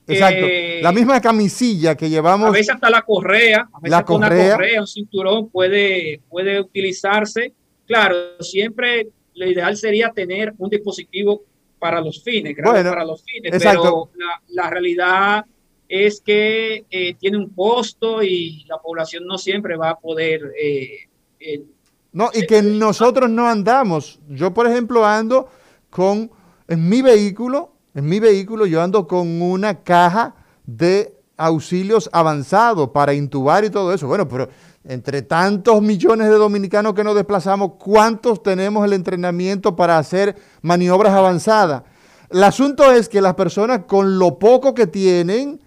Exacto. 0.08 0.46
eh, 0.48 0.80
La 0.82 0.92
misma 0.94 1.20
camisilla 1.20 1.96
que 1.96 2.06
a 2.06 2.10
llevamos. 2.10 2.52
veces 2.52 2.74
hasta 2.76 2.90
la 2.90 3.02
correa, 3.02 3.68
a 3.74 3.80
veces 3.80 3.92
La 3.92 3.98
hasta 4.00 4.14
una 4.14 4.30
correa. 4.30 4.52
correa, 4.54 4.82
un 4.82 4.88
cinturón 4.88 5.50
puede, 5.50 6.22
puede 6.30 6.60
utilizarse. 6.62 7.54
Claro, 7.86 8.16
siempre 8.40 9.08
lo 9.36 9.50
ideal 9.50 9.76
sería 9.78 10.12
tener 10.12 10.54
un 10.58 10.70
dispositivo 10.70 11.44
para 11.80 12.02
los 12.02 12.24
fines, 12.24 12.56
Bueno, 12.64 12.90
para 12.90 13.06
los 13.06 13.24
fines, 13.24 13.54
exacto. 13.54 14.10
pero 14.16 14.26
la, 14.26 14.42
la 14.64 14.70
realidad 14.70 15.46
es 15.90 16.22
que 16.22 16.86
eh, 16.90 17.16
tiene 17.16 17.38
un 17.38 17.50
costo 17.50 18.22
y 18.24 18.66
la 18.68 18.78
población 18.78 19.26
no 19.26 19.38
siempre 19.38 19.78
va 19.78 19.92
a 19.92 20.00
poder 20.00 20.52
eh, 20.62 21.64
No, 22.12 22.30
y 22.34 22.46
que 22.46 22.62
nosotros 22.62 23.30
no 23.30 23.48
andamos. 23.48 24.20
Yo, 24.30 24.54
por 24.54 24.68
ejemplo, 24.68 25.06
ando 25.06 25.50
con, 25.90 26.32
en 26.68 26.90
mi 26.90 27.02
vehículo, 27.02 27.72
en 27.94 28.06
mi 28.06 28.20
vehículo 28.20 28.66
yo 28.66 28.82
ando 28.82 29.08
con 29.08 29.42
una 29.42 29.84
caja 29.84 30.36
de 30.66 31.16
auxilios 31.38 32.10
avanzados 32.12 32.90
para 32.90 33.14
intubar 33.14 33.64
y 33.64 33.70
todo 33.70 33.94
eso. 33.94 34.08
Bueno, 34.08 34.28
pero 34.28 34.50
entre 34.84 35.22
tantos 35.22 35.82
millones 35.82 36.30
de 36.30 36.36
dominicanos 36.36 36.94
que 36.94 37.04
nos 37.04 37.16
desplazamos, 37.16 37.74
¿cuántos 37.78 38.42
tenemos 38.42 38.86
el 38.86 38.94
entrenamiento 38.94 39.76
para 39.76 39.98
hacer 39.98 40.36
maniobras 40.62 41.14
avanzadas? 41.14 41.84
El 42.30 42.44
asunto 42.44 42.92
es 42.92 43.08
que 43.08 43.22
las 43.22 43.36
personas 43.36 43.82
con 43.88 44.20
lo 44.20 44.38
poco 44.38 44.74
que 44.74 44.88
tienen, 44.88 45.62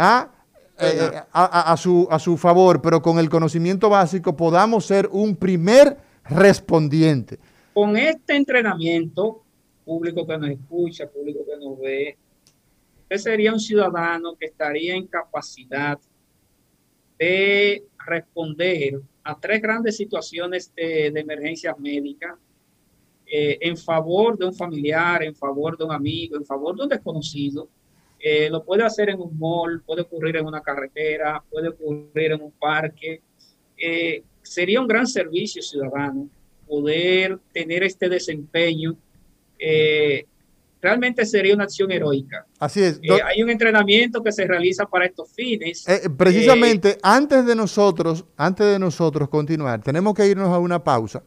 ¿ah? 0.00 0.30
eh, 0.78 1.10
a, 1.32 1.44
a- 1.44 1.72
a 1.72 1.76
su, 1.76 2.08
a 2.10 2.18
su 2.18 2.36
favor, 2.38 2.80
pero 2.80 3.02
con 3.02 3.18
el 3.18 3.28
conocimiento 3.28 3.90
básico 3.90 4.34
podamos 4.36 4.86
ser 4.86 5.08
un 5.12 5.36
primer 5.36 5.98
respondiente. 6.24 7.38
con 7.74 7.96
este 7.96 8.34
entrenamiento, 8.36 9.42
público 9.84 10.26
que 10.26 10.38
nos 10.38 10.50
escucha, 10.50 11.06
público 11.08 11.40
que 11.44 11.56
nos 11.64 11.78
ve, 11.78 12.16
usted 13.02 13.16
sería 13.18 13.52
un 13.52 13.60
ciudadano 13.60 14.34
que 14.36 14.46
estaría 14.46 14.94
en 14.94 15.06
capacidad 15.06 15.98
de 17.18 17.84
responder 18.06 19.00
a 19.24 19.38
tres 19.38 19.60
grandes 19.60 19.96
situaciones 19.96 20.72
de, 20.74 21.10
de 21.10 21.20
emergencias 21.20 21.78
médicas 21.78 22.34
eh, 23.26 23.58
en 23.60 23.76
favor 23.76 24.38
de 24.38 24.46
un 24.46 24.54
familiar, 24.54 25.22
en 25.22 25.34
favor 25.34 25.76
de 25.76 25.84
un 25.84 25.92
amigo, 25.92 26.36
en 26.36 26.44
favor 26.44 26.74
de 26.76 26.82
un 26.84 26.88
desconocido. 26.88 27.68
Eh, 28.22 28.50
lo 28.50 28.62
puede 28.64 28.84
hacer 28.84 29.08
en 29.08 29.20
un 29.20 29.38
mall, 29.38 29.82
puede 29.82 30.02
ocurrir 30.02 30.36
en 30.36 30.46
una 30.46 30.60
carretera, 30.60 31.42
puede 31.50 31.68
ocurrir 31.68 32.32
en 32.32 32.42
un 32.42 32.52
parque. 32.52 33.22
Eh, 33.76 34.22
sería 34.42 34.80
un 34.80 34.86
gran 34.86 35.06
servicio 35.06 35.62
ciudadano 35.62 36.28
poder 36.68 37.38
tener 37.52 37.82
este 37.82 38.08
desempeño. 38.08 38.96
eh, 39.58 40.24
realmente 40.80 41.26
sería 41.26 41.54
una 41.54 41.64
acción 41.64 41.90
heroica. 41.90 42.46
Así 42.58 42.82
es. 42.82 42.98
Eh, 43.02 43.18
hay 43.22 43.42
un 43.42 43.50
entrenamiento 43.50 44.22
que 44.22 44.32
se 44.32 44.46
realiza 44.46 44.86
para 44.86 45.06
estos 45.06 45.30
fines. 45.32 45.86
eh, 45.88 46.08
precisamente 46.08 46.98
antes 47.02 47.44
de 47.44 47.54
nosotros, 47.54 48.24
antes 48.36 48.66
de 48.66 48.78
nosotros 48.78 49.28
continuar, 49.28 49.82
tenemos 49.82 50.14
que 50.14 50.26
irnos 50.26 50.48
a 50.48 50.58
una 50.58 50.82
pausa. 50.82 51.22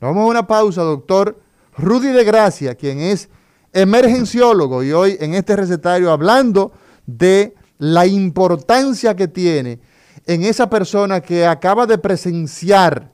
Nos 0.00 0.10
vamos 0.10 0.24
a 0.24 0.30
una 0.30 0.46
pausa, 0.46 0.82
doctor 0.82 1.40
Rudy 1.78 2.08
de 2.08 2.24
Gracia, 2.24 2.74
quien 2.74 2.98
es 2.98 3.30
emergenciólogo 3.72 4.82
y 4.82 4.92
hoy 4.92 5.16
en 5.20 5.34
este 5.34 5.56
recetario 5.56 6.10
hablando 6.10 6.72
de 7.06 7.54
la 7.78 8.06
importancia 8.06 9.16
que 9.16 9.28
tiene 9.28 9.80
en 10.26 10.44
esa 10.44 10.68
persona 10.70 11.20
que 11.20 11.46
acaba 11.46 11.86
de 11.86 11.98
presenciar 11.98 13.10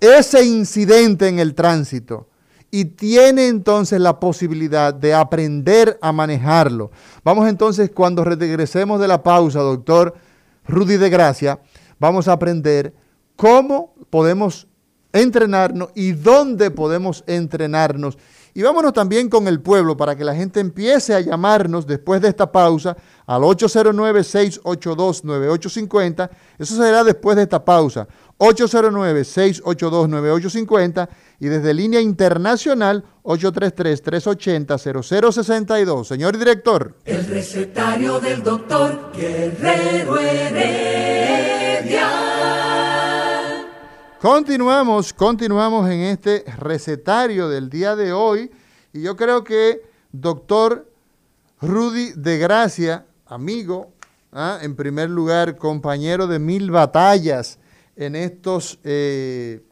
ese 0.00 0.44
incidente 0.44 1.28
en 1.28 1.38
el 1.38 1.54
tránsito 1.54 2.28
y 2.70 2.84
tiene 2.84 3.48
entonces 3.48 4.00
la 4.00 4.20
posibilidad 4.20 4.92
de 4.92 5.14
aprender 5.14 5.98
a 6.02 6.12
manejarlo. 6.12 6.90
Vamos 7.24 7.48
entonces, 7.48 7.90
cuando 7.90 8.24
regresemos 8.24 9.00
de 9.00 9.08
la 9.08 9.22
pausa, 9.22 9.60
doctor 9.60 10.14
Rudy 10.66 10.98
de 10.98 11.08
Gracia, 11.08 11.60
vamos 11.98 12.28
a 12.28 12.32
aprender 12.32 12.92
cómo 13.36 13.94
podemos 14.10 14.66
entrenarnos 15.12 15.90
y 15.94 16.12
dónde 16.12 16.70
podemos 16.70 17.24
entrenarnos. 17.26 18.18
Y 18.54 18.62
vámonos 18.62 18.92
también 18.92 19.28
con 19.28 19.46
el 19.46 19.60
pueblo 19.60 19.96
para 19.96 20.16
que 20.16 20.24
la 20.24 20.34
gente 20.34 20.58
empiece 20.60 21.14
a 21.14 21.20
llamarnos 21.20 21.86
después 21.86 22.20
de 22.20 22.26
esta 22.28 22.50
pausa 22.50 22.96
al 23.26 23.42
809-682-9850. 23.42 26.28
Eso 26.58 26.76
será 26.76 27.04
después 27.04 27.36
de 27.36 27.42
esta 27.42 27.64
pausa. 27.64 28.08
809-682-9850 28.38 31.08
y 31.40 31.46
desde 31.48 31.74
línea 31.74 32.00
internacional 32.00 33.04
833-380-0062. 33.24 36.04
Señor 36.04 36.38
director. 36.38 36.94
El 37.04 37.26
recetario 37.26 38.20
del 38.20 38.42
doctor 38.42 39.12
Guerrero 39.14 40.18
Heredia. 40.18 42.27
Continuamos, 44.20 45.12
continuamos 45.12 45.88
en 45.88 46.00
este 46.00 46.44
recetario 46.58 47.48
del 47.48 47.70
día 47.70 47.94
de 47.94 48.12
hoy 48.12 48.50
y 48.92 49.02
yo 49.02 49.16
creo 49.16 49.44
que 49.44 49.82
doctor 50.10 50.90
Rudy 51.60 52.14
de 52.16 52.36
Gracia, 52.36 53.06
amigo, 53.26 53.92
¿ah? 54.32 54.58
en 54.60 54.74
primer 54.74 55.08
lugar, 55.08 55.56
compañero 55.56 56.26
de 56.26 56.40
mil 56.40 56.72
batallas 56.72 57.60
en 57.94 58.16
estos 58.16 58.80
eh, 58.82 59.62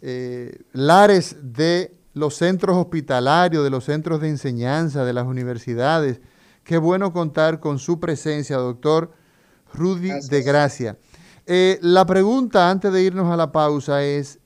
eh, 0.00 0.58
lares 0.72 1.36
de 1.42 1.94
los 2.14 2.34
centros 2.34 2.78
hospitalarios, 2.78 3.62
de 3.62 3.68
los 3.68 3.84
centros 3.84 4.22
de 4.22 4.30
enseñanza, 4.30 5.04
de 5.04 5.12
las 5.12 5.26
universidades. 5.26 6.22
Qué 6.64 6.78
bueno 6.78 7.12
contar 7.12 7.60
con 7.60 7.78
su 7.78 8.00
presencia, 8.00 8.56
doctor 8.56 9.12
Rudy 9.74 10.08
Gracias. 10.08 10.30
de 10.30 10.42
Gracia. 10.42 10.96
Eh, 11.46 11.78
la 11.80 12.04
pregunta 12.04 12.70
antes 12.70 12.92
de 12.92 13.02
irnos 13.02 13.30
a 13.32 13.36
la 13.36 13.52
pausa 13.52 14.02
es, 14.02 14.40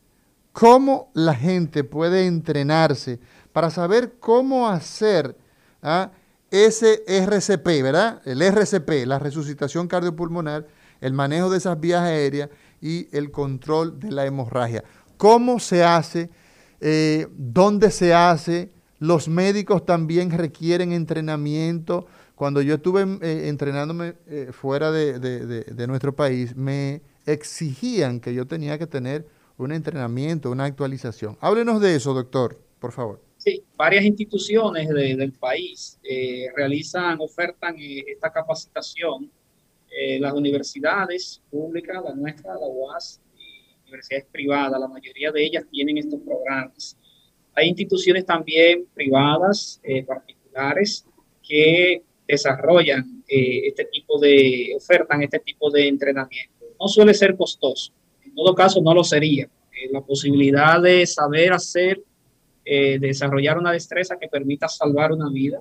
¿cómo 0.52 1.10
la 1.14 1.34
gente 1.34 1.82
puede 1.82 2.26
entrenarse 2.26 3.18
para 3.52 3.70
saber 3.70 4.18
cómo 4.20 4.68
hacer 4.68 5.34
ah, 5.82 6.10
ese 6.50 7.02
RCP, 7.06 7.82
¿verdad? 7.82 8.20
El 8.26 8.42
RCP, 8.42 9.06
la 9.06 9.18
resucitación 9.18 9.88
cardiopulmonar, 9.88 10.66
el 11.00 11.14
manejo 11.14 11.48
de 11.48 11.56
esas 11.56 11.80
vías 11.80 12.02
aéreas 12.02 12.50
y 12.82 13.08
el 13.16 13.30
control 13.30 13.98
de 13.98 14.10
la 14.10 14.26
hemorragia. 14.26 14.84
¿Cómo 15.16 15.58
se 15.58 15.82
hace? 15.82 16.28
Eh, 16.80 17.28
¿Dónde 17.34 17.90
se 17.90 18.12
hace? 18.12 18.72
Los 18.98 19.28
médicos 19.28 19.86
también 19.86 20.30
requieren 20.30 20.92
entrenamiento. 20.92 22.06
Cuando 22.40 22.62
yo 22.62 22.76
estuve 22.76 23.02
eh, 23.02 23.48
entrenándome 23.50 24.14
eh, 24.26 24.48
fuera 24.50 24.90
de, 24.90 25.86
nuestro 25.86 26.16
país, 26.16 26.56
me 26.56 27.02
exigían 27.26 28.18
que 28.18 28.32
yo 28.32 28.46
tenía 28.46 28.78
que 28.78 28.86
tener 28.86 29.26
un 29.58 29.72
entrenamiento, 29.72 30.50
una 30.50 30.64
actualización. 30.64 31.36
Háblenos 31.42 31.82
de 31.82 31.96
eso, 31.96 32.14
doctor, 32.14 32.58
por 32.78 32.92
favor. 32.92 33.22
Sí, 33.36 33.62
varias 33.76 34.06
instituciones 34.06 34.88
de- 34.88 35.16
del 35.16 35.32
país 35.32 36.00
eh, 36.02 36.46
realizan, 36.56 37.18
ofertan 37.20 37.76
esta 37.78 38.32
capacitación. 38.32 39.30
Las 40.18 40.32
universidades 40.32 41.42
públicas, 41.50 42.02
la 42.02 42.14
nuestra, 42.14 42.54
la 42.54 42.66
UAS, 42.66 43.20
y 43.36 43.82
universidades 43.82 44.24
privadas, 44.32 44.80
la 44.80 44.88
mayoría 44.88 45.30
de 45.30 45.44
ellas 45.44 45.64
tienen 45.70 45.98
estos 45.98 46.18
programas. 46.20 46.96
Hay 47.54 47.68
instituciones 47.68 48.24
también 48.24 48.86
privadas, 48.94 49.78
particulares, 50.06 51.04
que 51.42 52.02
desarrollan 52.30 53.22
eh, 53.28 53.68
este 53.68 53.84
tipo 53.86 54.18
de, 54.18 54.72
ofertan 54.76 55.22
este 55.22 55.38
tipo 55.40 55.70
de 55.70 55.88
entrenamiento. 55.88 56.66
No 56.80 56.88
suele 56.88 57.14
ser 57.14 57.36
costoso, 57.36 57.92
en 58.24 58.34
todo 58.34 58.54
caso 58.54 58.80
no 58.82 58.94
lo 58.94 59.04
sería. 59.04 59.44
Eh, 59.44 59.88
la 59.90 60.00
posibilidad 60.00 60.80
de 60.80 61.06
saber 61.06 61.52
hacer, 61.52 62.02
desarrollar 62.62 63.58
una 63.58 63.72
destreza 63.72 64.16
que 64.16 64.28
permita 64.28 64.68
salvar 64.68 65.10
una 65.10 65.28
vida, 65.28 65.60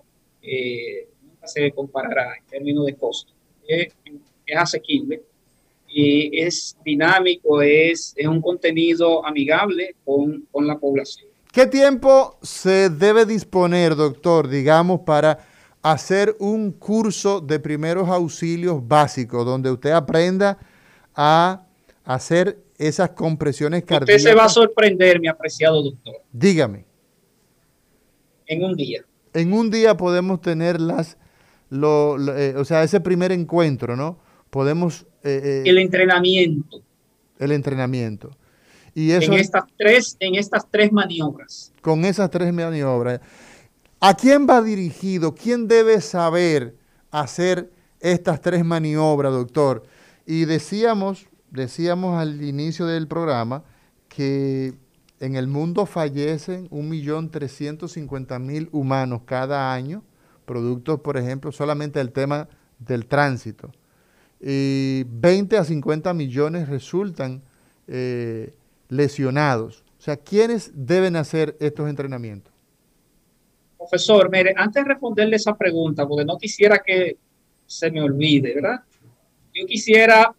nunca 1.24 1.48
se 1.48 1.72
comparará 1.72 2.36
en 2.38 2.46
términos 2.46 2.86
de 2.86 2.96
costo. 2.96 3.34
es 3.68 3.92
asequible 4.56 5.24
y 5.92 6.40
es 6.40 6.78
dinámico, 6.86 7.62
es, 7.62 8.14
es 8.16 8.28
un 8.28 8.42
contenido 8.42 9.26
amigable 9.26 9.96
con, 10.06 10.48
con 10.52 10.68
la 10.68 10.78
población. 10.78 11.30
¿Qué 11.52 11.66
tiempo 11.66 12.38
se 12.44 12.90
debe 12.90 13.26
disponer, 13.26 13.96
doctor, 13.96 14.48
digamos, 14.48 15.02
para 15.02 15.40
hacer 15.82 16.36
un 16.40 16.72
curso 16.72 17.40
de 17.42 17.60
primeros 17.60 18.10
auxilios 18.10 18.86
básicos, 18.86 19.46
donde 19.46 19.72
usted 19.72 19.92
aprenda 19.92 20.58
a 21.16 21.66
hacer 22.04 22.60
esas 22.78 23.12
compresiones 23.12 23.84
cardíacas? 23.84 24.16
Usted 24.18 24.30
se 24.30 24.36
va 24.36 24.46
a 24.46 24.50
sorprender, 24.50 25.20
mi 25.20 25.28
apreciado 25.28 25.84
doctor. 25.84 26.16
Dígame. 26.32 26.86
En 28.48 28.64
un 28.64 28.76
día. 28.76 29.04
En 29.34 29.54
un 29.54 29.70
día 29.70 29.96
podemos 29.96 30.42
tener 30.42 30.82
las, 30.82 31.18
lo, 31.70 32.18
eh, 32.36 32.56
o 32.58 32.66
sea, 32.66 32.84
ese 32.84 33.00
primer 33.00 33.32
encuentro, 33.32 33.96
¿no? 33.96 34.20
Podemos... 34.50 35.06
Eh, 35.24 35.42
eh, 35.44 35.64
el 35.66 35.78
entrenamiento. 35.78 36.82
El 37.38 37.52
entrenamiento. 37.52 38.32
Y 38.96 39.12
eso, 39.12 39.32
en, 39.32 39.40
estas 39.40 39.64
tres, 39.78 40.18
en 40.20 40.36
estas 40.36 40.66
tres 40.70 40.92
maniobras. 40.92 41.72
Con 41.82 42.06
esas 42.06 42.30
tres 42.32 42.52
maniobras. 42.52 43.22
¿A 44.02 44.14
quién 44.14 44.48
va 44.50 44.62
dirigido? 44.62 45.36
¿Quién 45.36 45.68
debe 45.68 46.00
saber 46.00 46.78
hacer 47.12 47.70
estas 48.00 48.40
tres 48.40 48.64
maniobras, 48.64 49.34
doctor? 49.34 49.84
Y 50.26 50.46
decíamos, 50.46 51.28
decíamos 51.52 52.18
al 52.18 52.42
inicio 52.42 52.86
del 52.86 53.10
programa 53.10 53.66
que 54.08 54.74
en 55.20 55.36
el 55.36 55.48
mundo 55.48 55.86
fallecen 55.86 56.70
1.350.000 56.70 58.70
humanos 58.72 59.24
cada 59.26 59.74
año, 59.74 60.02
productos, 60.46 61.02
por 61.02 61.18
ejemplo, 61.18 61.52
solamente 61.52 62.00
del 62.00 62.14
tema 62.14 62.48
del 62.80 63.06
tránsito. 63.06 63.70
Y 64.40 65.04
20 65.10 65.58
a 65.58 65.66
50 65.66 66.14
millones 66.14 66.70
resultan 66.70 67.42
eh, 67.88 68.54
lesionados. 68.88 69.84
O 70.00 70.02
sea, 70.02 70.16
¿quiénes 70.16 70.72
deben 70.74 71.18
hacer 71.18 71.58
estos 71.60 71.90
entrenamientos? 71.90 72.54
Profesor, 73.90 74.30
mire, 74.30 74.54
antes 74.56 74.84
de 74.84 74.88
responderle 74.88 75.36
esa 75.36 75.58
pregunta, 75.58 76.08
porque 76.08 76.24
no 76.24 76.38
quisiera 76.38 76.78
que 76.78 77.18
se 77.66 77.90
me 77.90 78.04
olvide, 78.04 78.54
¿verdad? 78.54 78.82
Yo 79.52 79.66
quisiera 79.66 80.32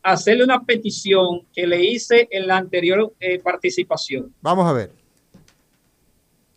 hacerle 0.00 0.44
una 0.44 0.62
petición 0.62 1.44
que 1.52 1.66
le 1.66 1.82
hice 1.82 2.28
en 2.30 2.46
la 2.46 2.56
anterior 2.58 3.12
eh, 3.18 3.40
participación. 3.40 4.32
Vamos 4.40 4.68
a 4.68 4.72
ver. 4.72 4.92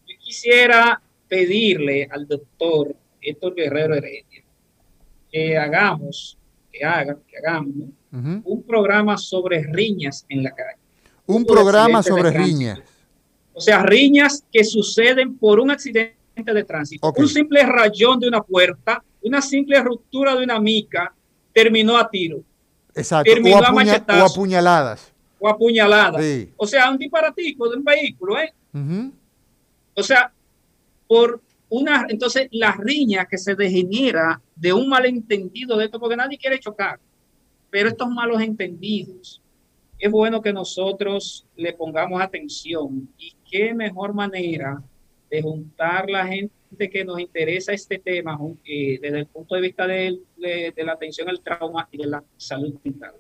Yo 0.06 0.16
quisiera 0.20 1.02
pedirle 1.28 2.08
al 2.12 2.28
doctor 2.28 2.96
Héctor 3.20 3.56
Guerrero 3.56 3.96
Heredia 3.96 4.44
que 5.32 5.58
hagamos, 5.58 6.38
que 6.72 6.86
haga, 6.86 7.18
que 7.28 7.38
hagamos 7.38 7.90
un 8.12 8.64
programa 8.64 9.18
sobre 9.18 9.64
riñas 9.64 10.26
en 10.30 10.44
la 10.44 10.52
calle. 10.52 10.80
Un 11.26 11.46
programa 11.46 12.04
sobre 12.04 12.30
riñas. 12.30 12.80
O 13.54 13.62
sea, 13.62 13.82
riñas 13.82 14.44
que 14.52 14.64
suceden 14.64 15.38
por 15.38 15.60
un 15.60 15.72
accidente 15.72 16.17
de 16.46 16.64
tránsito. 16.64 17.14
Un 17.16 17.28
simple 17.28 17.64
rayón 17.64 18.20
de 18.20 18.28
una 18.28 18.42
puerta, 18.42 19.04
una 19.24 19.42
simple 19.42 19.82
ruptura 19.82 20.36
de 20.36 20.44
una 20.44 20.60
mica, 20.60 21.14
terminó 21.54 21.98
a 21.98 22.10
tiro. 22.10 22.40
Exacto. 22.96 23.32
Terminó 23.32 23.58
o, 23.58 23.64
a 23.64 24.24
o 24.24 24.26
apuñaladas. 24.26 25.14
O 25.40 25.48
apuñaladas. 25.48 26.24
O 26.56 26.66
sea, 26.66 26.90
un 26.90 26.98
disparatico 26.98 27.70
de 27.70 27.78
un 27.78 27.84
vehículo, 27.84 28.38
¿eh? 28.40 28.54
O 29.94 30.04
sea, 30.04 30.32
por 31.08 31.42
una, 31.70 32.06
entonces 32.10 32.48
la 32.52 32.72
riña 32.72 33.26
que 33.26 33.38
se 33.38 33.56
degenera 33.56 34.40
de 34.56 34.74
un 34.74 34.88
malentendido 34.88 35.78
de 35.78 35.86
esto, 35.86 36.00
porque 36.00 36.16
nadie 36.16 36.38
quiere 36.38 36.60
chocar, 36.60 37.00
pero 37.70 37.90
estos 37.90 38.10
malos 38.10 38.42
entendidos 38.42 39.42
es 40.00 40.12
bueno 40.12 40.42
que 40.42 40.54
nosotros 40.54 41.46
le 41.56 41.74
pongamos 41.74 42.22
atención 42.22 43.10
y 43.18 43.34
qué 43.50 43.74
mejor 43.74 44.14
manera 44.14 44.82
de 45.30 45.42
juntar 45.42 46.10
la 46.10 46.28
gente 46.28 46.90
que 46.90 47.06
nos 47.06 47.20
interesa 47.20 47.74
este 47.74 48.00
tema 48.00 48.38
eh, 48.66 49.00
desde 49.02 49.20
el 49.20 49.26
punto 49.28 49.56
de 49.56 49.62
vista 49.62 49.88
de, 49.88 50.20
la 50.38 50.92
atención 50.92 51.30
al 51.30 51.42
trauma 51.42 51.88
y 51.92 51.98
de 51.98 52.08
la 52.08 52.24
salud 52.38 52.76
mental. 52.84 53.14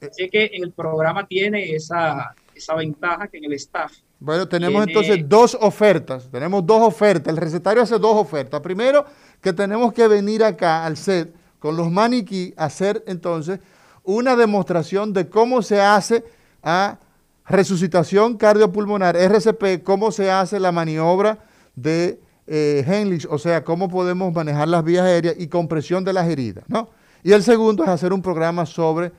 Así 0.00 0.28
que 0.28 0.46
el 0.52 0.72
programa 0.72 1.26
tiene 1.26 1.74
esa, 1.74 2.34
esa 2.54 2.74
ventaja 2.74 3.28
que 3.28 3.38
en 3.38 3.44
el 3.44 3.54
staff. 3.54 3.92
Bueno, 4.20 4.48
tenemos 4.48 4.86
entonces 4.86 5.28
dos 5.28 5.56
ofertas, 5.60 6.30
tenemos 6.30 6.64
dos 6.64 6.82
ofertas, 6.82 7.32
el 7.32 7.36
recetario 7.36 7.82
hace 7.82 7.98
dos 7.98 8.16
ofertas. 8.16 8.60
Primero, 8.60 9.04
que 9.40 9.52
tenemos 9.52 9.92
que 9.92 10.06
venir 10.08 10.42
acá 10.42 10.84
al 10.84 10.96
set 10.96 11.32
con 11.58 11.76
los 11.76 11.90
maniquí 11.90 12.54
a 12.56 12.66
hacer 12.66 13.02
entonces 13.06 13.60
una 14.02 14.36
demostración 14.36 15.12
de 15.12 15.28
cómo 15.28 15.62
se 15.62 15.80
hace 15.80 16.24
a 16.62 16.98
resucitación 17.46 18.36
cardiopulmonar, 18.36 19.16
RCP, 19.16 19.82
cómo 19.82 20.10
se 20.10 20.30
hace 20.30 20.60
la 20.60 20.72
maniobra 20.72 21.38
de 21.74 22.20
eh, 22.46 23.18
o 23.28 23.38
sea, 23.38 23.64
cómo 23.64 23.88
podemos 23.88 24.32
manejar 24.32 24.68
las 24.68 24.84
vías 24.84 25.04
aéreas 25.04 25.34
y 25.38 25.48
compresión 25.48 26.04
de 26.04 26.12
las 26.12 26.28
heridas, 26.28 26.64
¿no? 26.68 26.90
Y 27.22 27.32
el 27.32 27.42
segundo 27.42 27.84
es 27.84 27.88
hacer 27.88 28.12
un 28.12 28.20
programa 28.20 28.66
sobre 28.66 29.12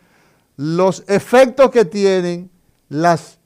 los 0.58 1.04
efectos 1.08 1.72
que 1.72 1.86
tienen 1.86 2.52
las, 2.88 3.40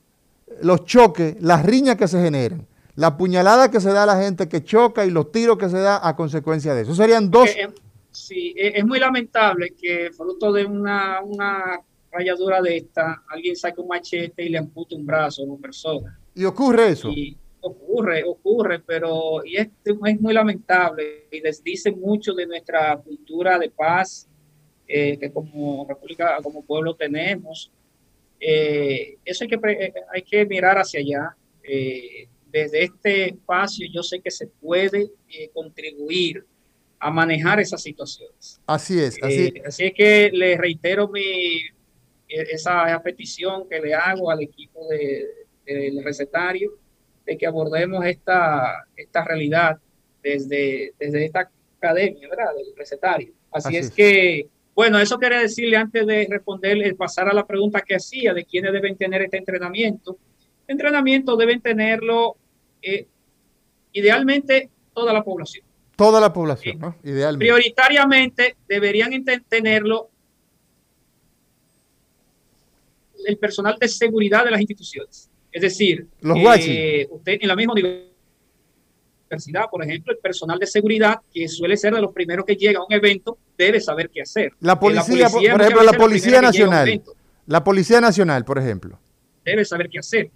los 0.61 0.83
choques, 0.83 1.37
las 1.39 1.65
riñas 1.65 1.95
que 1.95 2.09
se 2.09 2.21
generan, 2.21 2.67
la 2.95 3.15
puñalada 3.15 3.71
que 3.71 3.79
se 3.79 3.91
da 3.93 4.03
a 4.03 4.05
la 4.05 4.21
gente 4.21 4.49
que 4.49 4.63
choca 4.63 5.05
y 5.05 5.11
los 5.11 5.31
tiros 5.31 5.57
que 5.57 5.69
se 5.69 5.79
da 5.79 6.05
a 6.05 6.15
consecuencia 6.15 6.73
de 6.73 6.81
eso. 6.81 6.93
Serían 6.93 7.31
dos... 7.31 7.49
Eh, 7.49 7.69
Sí, 8.11 8.53
e, 8.57 8.79
es 8.79 8.85
muy 8.85 8.99
lamentable 8.99 9.73
que 9.79 10.11
fruto 10.11 10.51
de 10.51 10.65
una, 10.65 11.21
una 11.21 11.79
rayadura 12.11 12.61
de 12.61 12.77
esta, 12.77 13.23
alguien 13.29 13.55
saque 13.55 13.81
un 13.81 13.87
machete 13.87 14.43
y 14.43 14.49
le 14.49 14.57
ampute 14.57 14.95
un 14.95 15.05
brazo 15.05 15.43
a 15.43 15.45
una 15.45 15.61
persona. 15.61 16.19
¿Y 16.33 16.45
ocurre 16.45 16.89
eso? 16.89 17.09
Y 17.09 17.37
ocurre, 17.61 18.23
ocurre, 18.23 18.79
pero 18.79 19.45
y 19.45 19.57
es, 19.57 19.69
es 19.83 20.21
muy 20.21 20.33
lamentable 20.33 21.27
y 21.31 21.41
desdice 21.41 21.91
mucho 21.91 22.33
de 22.33 22.45
nuestra 22.45 22.97
cultura 22.97 23.57
de 23.59 23.69
paz 23.69 24.27
eh, 24.87 25.17
que 25.17 25.31
como 25.31 25.85
república, 25.87 26.37
como 26.41 26.63
pueblo 26.63 26.95
tenemos. 26.95 27.71
Eh, 28.39 29.17
eso 29.25 29.43
hay 29.43 29.49
que, 29.49 29.59
eh, 29.71 29.93
hay 30.13 30.21
que 30.21 30.45
mirar 30.45 30.77
hacia 30.77 30.99
allá. 30.99 31.35
desde 32.51 32.83
este 32.83 33.29
espacio 33.29 33.87
yo 33.93 34.01
sé 34.01 34.21
que 34.21 34.31
se 34.31 34.47
puede 34.47 35.11
contribuir 35.53 36.43
a 36.99 37.11
manejar 37.11 37.59
esas 37.59 37.81
situaciones. 37.81 38.59
Así 38.65 38.99
es. 38.99 39.17
Así, 39.21 39.53
eh, 39.55 39.63
así 39.65 39.85
es 39.85 39.93
que 39.93 40.29
le 40.33 40.57
reitero 40.57 41.07
mi, 41.07 41.21
e, 41.21 42.41
esa, 42.51 43.01
petición 43.01 43.67
que 43.69 43.79
le 43.79 43.93
hago 43.93 44.29
al 44.29 44.41
equipo 44.41 44.87
del 44.87 46.03
recetario 46.03 46.77
de 47.29 47.37
que 47.37 47.45
abordemos 47.45 48.03
esta, 48.05 48.87
esta 48.95 49.23
realidad 49.23 49.77
desde, 50.23 50.93
desde 50.99 51.25
esta 51.25 51.47
academia, 51.77 52.27
¿verdad? 52.27 52.55
Del 52.57 52.75
recetario. 52.75 53.33
Así, 53.51 53.77
es, 53.77 53.91
que, 53.91 54.47
bueno, 54.73 54.97
eso 54.99 55.19
quería 55.19 55.39
decirle 55.39 55.77
antes 55.77 56.07
de 56.07 56.25
responder, 56.27 56.95
pasar 56.95 57.29
a 57.29 57.33
la 57.33 57.45
pregunta 57.45 57.81
que 57.81 57.95
hacía 57.95 58.33
de 58.33 58.45
quiénes 58.45 58.73
deben 58.73 58.97
tener 58.97 59.21
este 59.21 59.37
entrenamiento. 59.37 60.17
entrenamiento 60.67 61.37
deben 61.37 61.61
tenerlo 61.61 62.35
eh, 62.81 63.05
idealmente 63.91 64.71
toda 64.95 65.13
la 65.13 65.23
población 65.23 65.63
Toda 65.95 66.19
la 66.19 66.33
población, 66.33 66.79
¿no? 66.79 66.95
Idealmente. 67.03 67.45
Prioritariamente 67.45 68.55
deberían 68.67 69.11
tenerlo 69.47 70.09
el 73.23 73.37
personal 73.37 73.77
de 73.77 73.87
seguridad 73.87 74.45
de 74.45 74.51
las 74.51 74.61
instituciones. 74.61 75.28
Es 75.51 75.61
decir, 75.61 76.07
Los 76.21 76.37
eh, 76.59 77.07
usted 77.09 77.37
en 77.41 77.47
la 77.47 77.55
misma 77.55 77.73
universidad, 77.73 79.65
por 79.69 79.83
ejemplo, 79.83 80.13
el 80.13 80.19
personal 80.19 80.59
de 80.59 80.67
seguridad, 80.67 81.19
que 81.33 81.47
suele 81.47 81.75
ser 81.75 81.93
de 81.93 82.01
los 82.01 82.13
primeros 82.13 82.45
que 82.45 82.55
llega 82.55 82.79
a 82.79 82.83
un 82.83 82.93
evento, 82.93 83.37
debe 83.57 83.79
saber 83.79 84.09
qué 84.09 84.21
hacer. 84.21 84.53
La 84.59 84.79
policía, 84.79 85.29
por 85.29 85.43
ejemplo, 85.43 85.83
la 85.83 85.93
Policía 85.93 86.41
Nacional. 86.41 87.01
La 87.47 87.63
Policía 87.63 87.99
Nacional, 87.99 88.45
por 88.45 88.59
ejemplo. 88.59 88.99
Debe 89.43 89.65
saber 89.65 89.89
qué 89.89 89.99
hacer. 89.99 90.31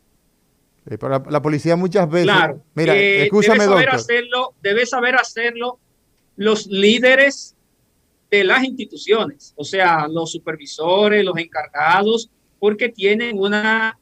Eh, 0.89 0.97
la, 1.30 1.41
policía 1.41 1.76
muchas 1.76 2.09
veces. 2.09 2.26
Claro. 2.26 2.61
Mira, 2.74 2.95
eh, 2.95 3.24
escúchame, 3.24 3.59
debe 3.59 3.72
saber 3.72 3.89
hacerlo, 3.89 4.53
debe 4.61 4.86
saber 4.86 5.16
hacerlo 5.16 5.80
los 6.36 6.68
líderes 6.68 7.55
de 8.30 8.43
las 8.43 8.64
instituciones, 8.64 9.53
o 9.55 9.64
sea, 9.64 10.07
los 10.07 10.32
supervisores, 10.32 11.24
los 11.24 11.38
encargados, 11.38 12.32
porque 12.59 12.89
tienen 12.89 13.38
una 13.38 13.97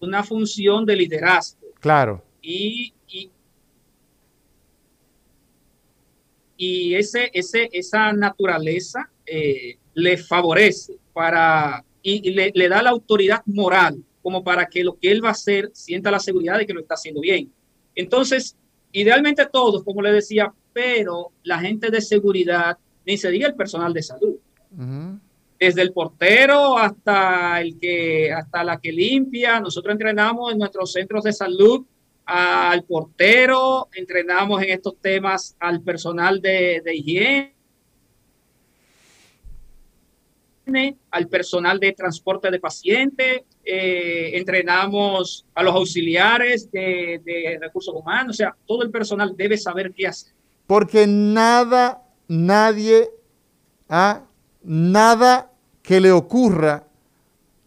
una 0.00 0.22
función 0.22 0.84
de 0.84 0.96
liderazgo. 0.96 1.58
Claro. 1.80 2.22
Y, 2.42 2.92
y, 6.56 6.94
ese, 6.94 7.30
ese, 7.32 7.68
esa 7.72 8.12
naturaleza 8.12 9.08
eh, 9.24 9.78
le 9.94 10.16
favorece 10.16 10.98
para 11.12 11.84
y, 12.02 12.30
le, 12.30 12.50
le, 12.54 12.68
da 12.68 12.82
la 12.82 12.90
autoridad 12.90 13.42
moral 13.46 14.02
como 14.22 14.42
para 14.42 14.66
que 14.66 14.82
lo 14.82 14.98
que 14.98 15.10
él 15.10 15.24
va 15.24 15.28
a 15.28 15.32
hacer 15.32 15.70
sienta 15.72 16.10
la 16.10 16.18
seguridad 16.18 16.58
de 16.58 16.66
que 16.66 16.74
lo 16.74 16.80
está 16.80 16.94
haciendo 16.94 17.20
bien. 17.20 17.52
Entonces, 17.94 18.56
idealmente 18.92 19.46
todos, 19.46 19.84
como 19.84 20.02
le 20.02 20.12
decía, 20.12 20.52
pero 20.72 21.32
la 21.42 21.58
gente 21.58 21.90
de 21.90 22.00
seguridad, 22.00 22.76
ni 23.06 23.16
se 23.16 23.30
diga 23.30 23.48
el 23.48 23.54
personal 23.54 23.92
de 23.92 24.02
salud. 24.02 24.36
Desde 25.58 25.82
el 25.82 25.92
portero 25.92 26.78
hasta 26.78 27.60
el 27.60 27.78
que, 27.78 28.32
hasta 28.32 28.62
la 28.62 28.78
que 28.80 28.92
limpia, 28.92 29.60
nosotros 29.60 29.92
entrenamos 29.92 30.52
en 30.52 30.58
nuestros 30.58 30.92
centros 30.92 31.24
de 31.24 31.32
salud 31.32 31.84
al 32.28 32.84
portero, 32.84 33.88
entrenamos 33.94 34.62
en 34.62 34.70
estos 34.70 34.96
temas 35.00 35.56
al 35.58 35.80
personal 35.80 36.42
de, 36.42 36.82
higiene, 36.94 37.54
al 41.10 41.26
personal 41.28 41.80
de 41.80 41.92
transporte 41.92 42.50
de 42.50 42.60
pacientes, 42.60 43.44
eh, 43.64 44.32
entrenamos 44.34 45.46
a 45.54 45.62
los 45.62 45.74
auxiliares 45.74 46.70
de, 46.70 47.22
de, 47.24 47.58
recursos 47.58 47.94
humanos, 47.94 48.36
o 48.36 48.36
sea, 48.36 48.54
todo 48.66 48.82
el 48.82 48.90
personal 48.90 49.34
debe 49.34 49.56
saber 49.56 49.92
qué 49.92 50.06
hacer. 50.06 50.34
Porque 50.66 51.06
nada, 51.06 52.02
nadie, 52.28 53.08
ah, 53.88 54.27
nada 54.62 55.50
que 55.82 56.00
le 56.00 56.12
ocurra 56.12 56.84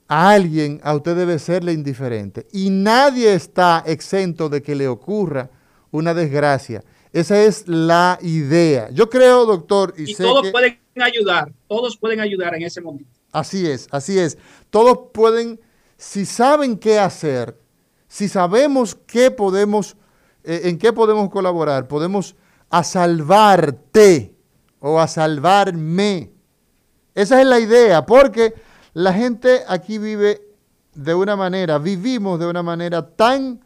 a 0.07 0.31
alguien, 0.31 0.79
a 0.83 0.93
usted 0.93 1.15
debe 1.15 1.39
serle 1.39 1.73
indiferente. 1.73 2.47
Y 2.51 2.69
nadie 2.69 3.33
está 3.33 3.83
exento 3.85 4.49
de 4.49 4.61
que 4.61 4.75
le 4.75 4.87
ocurra 4.87 5.49
una 5.91 6.13
desgracia. 6.13 6.83
Esa 7.13 7.41
es 7.41 7.67
la 7.67 8.17
idea. 8.21 8.89
Yo 8.91 9.09
creo, 9.09 9.45
doctor, 9.45 9.93
y, 9.97 10.13
todos 10.15 10.49
pueden 10.51 10.77
ayudar, 11.01 11.51
todos 11.67 11.97
pueden 11.97 12.19
ayudar 12.19 12.55
en 12.55 12.63
ese 12.63 12.81
momento. 12.81 13.09
Así 13.31 13.67
es, 13.67 13.87
así 13.91 14.17
es. 14.19 14.37
Todos 14.69 15.09
pueden, 15.13 15.59
si 15.97 16.25
saben 16.25 16.77
qué 16.77 16.99
hacer, 16.99 17.57
si 18.07 18.27
sabemos 18.27 18.95
qué 19.07 19.31
podemos, 19.31 19.95
eh, 20.43 20.61
en 20.65 20.77
qué 20.77 20.91
podemos 20.91 21.29
colaborar, 21.29 21.87
podemos 21.87 22.35
a 22.69 22.83
salvarte 22.83 24.35
o 24.79 24.99
a 24.99 25.07
salvarme. 25.07 26.30
Esa 27.14 27.41
es 27.41 27.47
la 27.47 27.59
idea, 27.59 28.05
porque 28.05 28.53
la 28.93 29.14
gente 29.14 29.62
aquí 29.68 29.97
vive 29.97 30.41
de 30.93 31.14
una 31.14 31.36
manera, 31.36 31.78
vivimos 31.78 32.39
de 32.39 32.47
una 32.47 32.64
manera 32.64 33.16
tan 33.16 33.62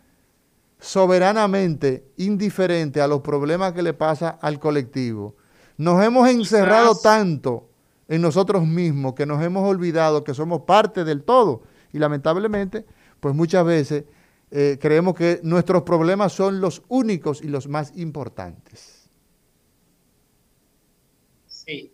soberanamente 0.80 2.12
indiferente 2.18 3.02
a 3.02 3.08
los 3.08 3.22
problemas 3.22 3.74
que 3.74 3.82
le 3.82 3.94
pasa 3.94 4.30
al 4.42 4.60
colectivo. 4.60 5.36
Nos 5.78 6.04
hemos 6.04 6.30
encerrado 6.30 6.96
tanto 6.96 7.70
en 8.08 8.22
nosotros 8.22 8.66
mismos 8.66 9.14
que 9.14 9.26
nos 9.26 9.44
hemos 9.44 9.68
olvidado 9.68 10.24
que 10.24 10.34
somos 10.34 10.62
parte 10.62 11.04
del 11.04 11.24
todo. 11.24 11.64
Y 11.92 12.00
lamentablemente, 12.00 12.86
pues 13.20 13.34
muchas 13.34 13.66
veces 13.66 14.06
eh, 14.52 14.78
creemos 14.80 15.16
que 15.16 15.40
nuestros 15.44 15.84
problemas 15.84 16.34
son 16.34 16.62
los 16.62 16.84
únicos 16.88 17.42
y 17.42 17.48
los 17.48 17.68
más 17.68 17.98
importantes. 17.98 19.10
Sí. 21.48 21.92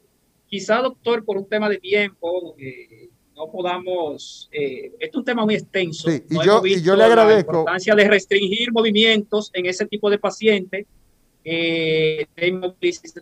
Quizá, 0.51 0.81
doctor, 0.81 1.23
por 1.23 1.37
un 1.37 1.47
tema 1.47 1.69
de 1.69 1.77
tiempo, 1.77 2.55
eh, 2.57 3.07
no 3.37 3.49
podamos, 3.49 4.49
eh, 4.51 4.91
es 4.99 5.15
un 5.15 5.23
tema 5.23 5.45
muy 5.45 5.55
extenso. 5.55 6.11
Sí, 6.11 6.21
y, 6.29 6.45
yo, 6.45 6.61
y 6.65 6.81
yo 6.81 6.97
le 6.97 7.05
agradezco. 7.05 7.53
La 7.53 7.59
importancia 7.59 7.95
de 7.95 8.03
restringir 8.09 8.73
movimientos 8.73 9.49
en 9.53 9.67
ese 9.67 9.85
tipo 9.85 10.09
de 10.09 10.19
pacientes, 10.19 10.87
eh, 11.43 12.25
de 12.35 12.61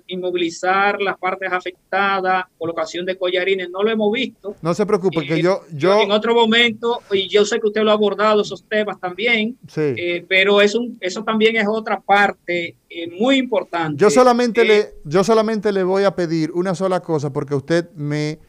inmovilizar, 0.08 1.02
las 1.02 1.18
partes 1.18 1.52
afectadas, 1.52 2.46
colocación 2.58 3.06
de 3.06 3.18
collarines, 3.18 3.70
no 3.70 3.84
lo 3.84 3.90
hemos 3.90 4.12
visto. 4.12 4.56
No 4.62 4.74
se 4.74 4.86
preocupe, 4.86 5.26
que 5.26 5.36
eh, 5.36 5.42
yo, 5.42 5.62
yo... 5.74 6.02
En 6.02 6.12
otro 6.12 6.34
momento, 6.34 7.02
y 7.12 7.28
yo 7.28 7.46
sé 7.46 7.60
que 7.60 7.68
usted 7.68 7.82
lo 7.82 7.92
ha 7.92 7.94
abordado 7.94 8.42
esos 8.42 8.64
temas 8.64 9.00
también, 9.00 9.58
sí. 9.68 9.94
eh, 9.96 10.26
pero 10.28 10.62
es 10.62 10.76
un, 10.76 10.98
eso 11.00 11.24
también 11.24 11.56
es 11.56 11.68
otra 11.68 12.00
parte 12.00 12.76
eh, 12.90 13.10
muy 13.20 13.38
importante. 13.38 13.98
Yo 13.98 14.10
solamente, 14.10 14.66
le, 14.66 14.94
yo 15.06 15.24
solamente 15.24 15.72
le 15.72 15.84
voy 15.84 16.04
a 16.04 16.16
pedir 16.16 16.52
una 16.52 16.76
sola 16.76 17.00
cosa, 17.02 17.32
porque 17.32 17.56
usted 17.56 17.90
me 17.96 18.40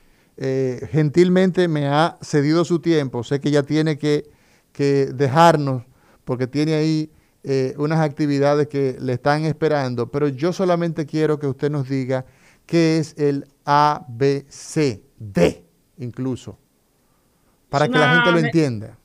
eh, 0.43 0.89
gentilmente 0.91 1.69
me 1.69 1.87
ha 1.87 2.17
cedido 2.23 2.65
su 2.65 2.81
tiempo. 2.81 3.23
Sé 3.23 3.41
que 3.41 3.51
ya 3.51 3.63
tiene 3.63 3.99
que, 3.99 4.25
que 4.73 5.07
dejarnos 5.13 5.83
porque 6.25 6.47
tiene 6.47 6.75
ahí 6.75 7.11
eh, 7.43 7.75
unas 7.79 8.01
actividades 8.01 8.69
que 8.69 8.97
le 9.01 9.15
están 9.15 9.45
esperando, 9.45 10.11
pero 10.11 10.29
yo 10.29 10.53
solamente 10.53 11.07
quiero 11.07 11.39
que 11.39 11.47
usted 11.47 11.71
nos 11.71 11.89
diga 11.89 12.25
qué 12.67 12.99
es 12.99 13.15
el 13.19 13.47
ABCD 13.65 15.01
incluso, 15.99 16.59
para 17.69 17.89
que 17.89 17.99
la 17.99 18.15
gente 18.15 18.33
lo 18.33 18.39
entienda. 18.39 18.99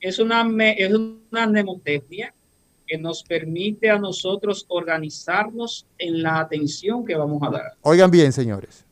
Es 0.00 0.18
una, 0.18 0.46
es 0.72 0.92
una 0.92 1.46
mnemotecnia 1.46 2.34
que 2.86 2.98
nos 2.98 3.22
permite 3.22 3.90
a 3.90 3.98
nosotros 3.98 4.64
organizarnos 4.68 5.86
en 5.98 6.22
la 6.22 6.40
atención 6.40 7.04
que 7.04 7.16
vamos 7.16 7.42
a 7.42 7.50
dar. 7.50 7.72
Oigan 7.82 8.10
bien, 8.10 8.32
señores. 8.32 8.84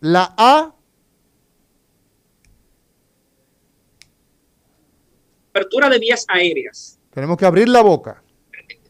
La 0.00 0.34
A 0.36 0.74
apertura 5.54 5.88
de 5.88 6.00
vías 6.00 6.24
aéreas. 6.26 6.98
Tenemos 7.10 7.36
que 7.36 7.46
abrir 7.46 7.68
la 7.68 7.80
boca. 7.80 8.23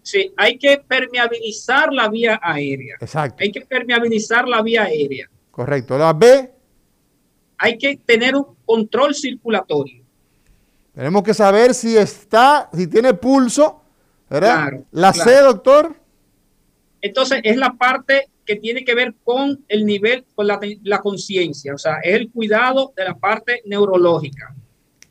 Sí, 0.04 0.30
hay 0.36 0.58
que 0.58 0.84
permeabilizar 0.86 1.90
la 1.90 2.10
vía 2.10 2.38
aérea. 2.42 2.96
Exacto. 3.00 3.42
Hay 3.42 3.50
que 3.50 3.62
permeabilizar 3.62 4.46
la 4.46 4.60
vía 4.60 4.82
aérea. 4.82 5.30
Correcto. 5.50 5.96
La 5.96 6.12
B. 6.12 6.52
Hay 7.56 7.78
que 7.78 7.96
tener 7.96 8.36
un 8.36 8.54
control 8.66 9.14
circulatorio. 9.14 10.04
Tenemos 10.94 11.22
que 11.22 11.32
saber 11.32 11.72
si 11.72 11.96
está, 11.96 12.68
si 12.74 12.86
tiene 12.86 13.14
pulso, 13.14 13.82
¿verdad? 14.28 14.54
Claro, 14.54 14.84
la 14.90 15.12
claro. 15.12 15.30
C, 15.30 15.36
doctor. 15.40 15.96
Entonces, 17.00 17.40
es 17.42 17.56
la 17.56 17.72
parte 17.72 18.28
que 18.44 18.56
tiene 18.56 18.84
que 18.84 18.94
ver 18.94 19.14
con 19.24 19.64
el 19.68 19.86
nivel, 19.86 20.26
con 20.34 20.46
la, 20.46 20.60
la 20.82 21.00
conciencia, 21.00 21.74
o 21.74 21.78
sea, 21.78 22.00
es 22.02 22.14
el 22.14 22.30
cuidado 22.30 22.92
de 22.94 23.04
la 23.04 23.14
parte 23.14 23.62
neurológica. 23.64 24.54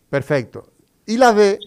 Perfecto. 0.08 0.72
Y 1.08 1.18
la 1.18 1.34
D. 1.34 1.58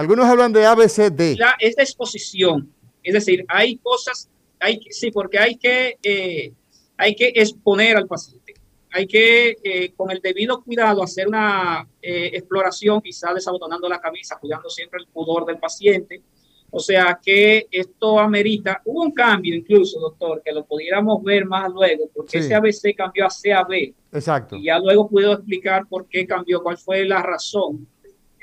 Algunos 0.00 0.24
hablan 0.24 0.50
de 0.50 0.64
ABCD. 0.64 1.36
La, 1.38 1.56
es 1.58 1.76
de 1.76 1.82
exposición. 1.82 2.72
Es 3.02 3.12
decir, 3.12 3.44
hay 3.48 3.76
cosas, 3.76 4.30
hay, 4.58 4.80
sí, 4.88 5.10
porque 5.10 5.38
hay 5.38 5.56
que, 5.56 5.98
eh, 6.02 6.52
hay 6.96 7.14
que 7.14 7.32
exponer 7.34 7.98
al 7.98 8.06
paciente. 8.06 8.54
Hay 8.92 9.06
que, 9.06 9.58
eh, 9.62 9.92
con 9.94 10.10
el 10.10 10.20
debido 10.22 10.62
cuidado, 10.62 11.02
hacer 11.02 11.28
una 11.28 11.86
eh, 12.00 12.30
exploración, 12.32 13.02
quizá 13.02 13.34
desabotonando 13.34 13.90
la 13.90 14.00
camisa, 14.00 14.38
cuidando 14.40 14.70
siempre 14.70 15.00
el 15.02 15.06
pudor 15.08 15.44
del 15.44 15.58
paciente. 15.58 16.22
O 16.70 16.80
sea 16.80 17.20
que 17.22 17.66
esto 17.70 18.18
amerita, 18.18 18.80
hubo 18.86 19.02
un 19.02 19.12
cambio 19.12 19.54
incluso, 19.54 20.00
doctor, 20.00 20.40
que 20.42 20.50
lo 20.50 20.64
pudiéramos 20.64 21.22
ver 21.22 21.44
más 21.44 21.70
luego, 21.70 22.08
porque 22.14 22.38
Sí. 22.40 22.46
ese 22.46 22.54
ABC 22.54 22.94
cambió 22.96 23.26
a 23.26 23.28
CAB. 23.28 23.92
Exacto. 24.12 24.56
Y 24.56 24.64
ya 24.64 24.78
luego 24.78 25.10
puedo 25.10 25.34
explicar 25.34 25.86
por 25.86 26.06
qué 26.08 26.26
cambió, 26.26 26.62
cuál 26.62 26.78
fue 26.78 27.04
la 27.04 27.22
razón. 27.22 27.86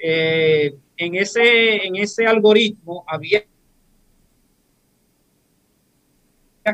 Eh, 0.01 0.75
en, 0.97 1.15
ese, 1.15 1.85
en 1.85 1.95
ese 1.95 2.25
algoritmo 2.25 3.05
había 3.07 3.43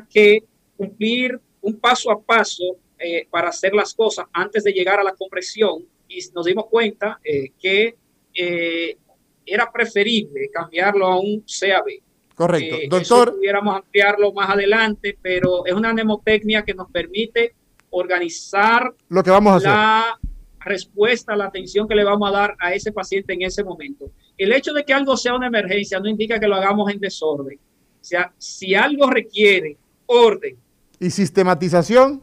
que 0.09 0.43
cumplir 0.75 1.39
un 1.61 1.79
paso 1.79 2.11
a 2.11 2.19
paso 2.19 2.77
eh, 2.97 3.27
para 3.29 3.49
hacer 3.49 3.73
las 3.73 3.93
cosas 3.93 4.25
antes 4.33 4.63
de 4.63 4.71
llegar 4.71 4.99
a 4.99 5.03
la 5.03 5.13
compresión 5.13 5.85
y 6.07 6.19
nos 6.33 6.45
dimos 6.45 6.65
cuenta 6.65 7.19
eh, 7.23 7.51
que 7.59 7.95
eh, 8.33 8.97
era 9.45 9.71
preferible 9.71 10.49
cambiarlo 10.51 11.05
a 11.05 11.19
un 11.19 11.41
CAB. 11.41 12.01
Correcto. 12.35 12.77
Doctor, 12.89 13.35
pudiéramos 13.35 13.75
ampliarlo 13.75 14.33
más 14.33 14.49
adelante, 14.49 15.17
pero 15.21 15.65
es 15.65 15.73
una 15.73 15.93
mnemotecnia 15.93 16.63
que 16.63 16.73
nos 16.73 16.89
permite 16.89 17.53
organizar 17.91 18.91
lo 19.09 19.23
que 19.23 19.29
vamos 19.29 19.63
a 19.65 19.99
hacer. 20.09 20.32
Respuesta, 20.65 21.35
la 21.35 21.45
atención 21.45 21.87
que 21.87 21.95
le 21.95 22.03
vamos 22.03 22.27
a 22.29 22.31
dar 22.31 22.55
a 22.59 22.73
ese 22.73 22.91
paciente 22.91 23.33
en 23.33 23.41
ese 23.43 23.63
momento. 23.63 24.11
El 24.37 24.51
hecho 24.53 24.73
de 24.73 24.83
que 24.83 24.93
algo 24.93 25.15
sea 25.17 25.35
una 25.35 25.47
emergencia 25.47 25.99
no 25.99 26.07
indica 26.09 26.39
que 26.39 26.47
lo 26.47 26.55
hagamos 26.55 26.91
en 26.91 26.99
desorden. 26.99 27.57
O 27.59 28.03
sea, 28.05 28.33
si 28.37 28.75
algo 28.75 29.09
requiere 29.09 29.77
orden 30.05 30.57
Y 30.99 31.09
sistematización. 31.09 32.21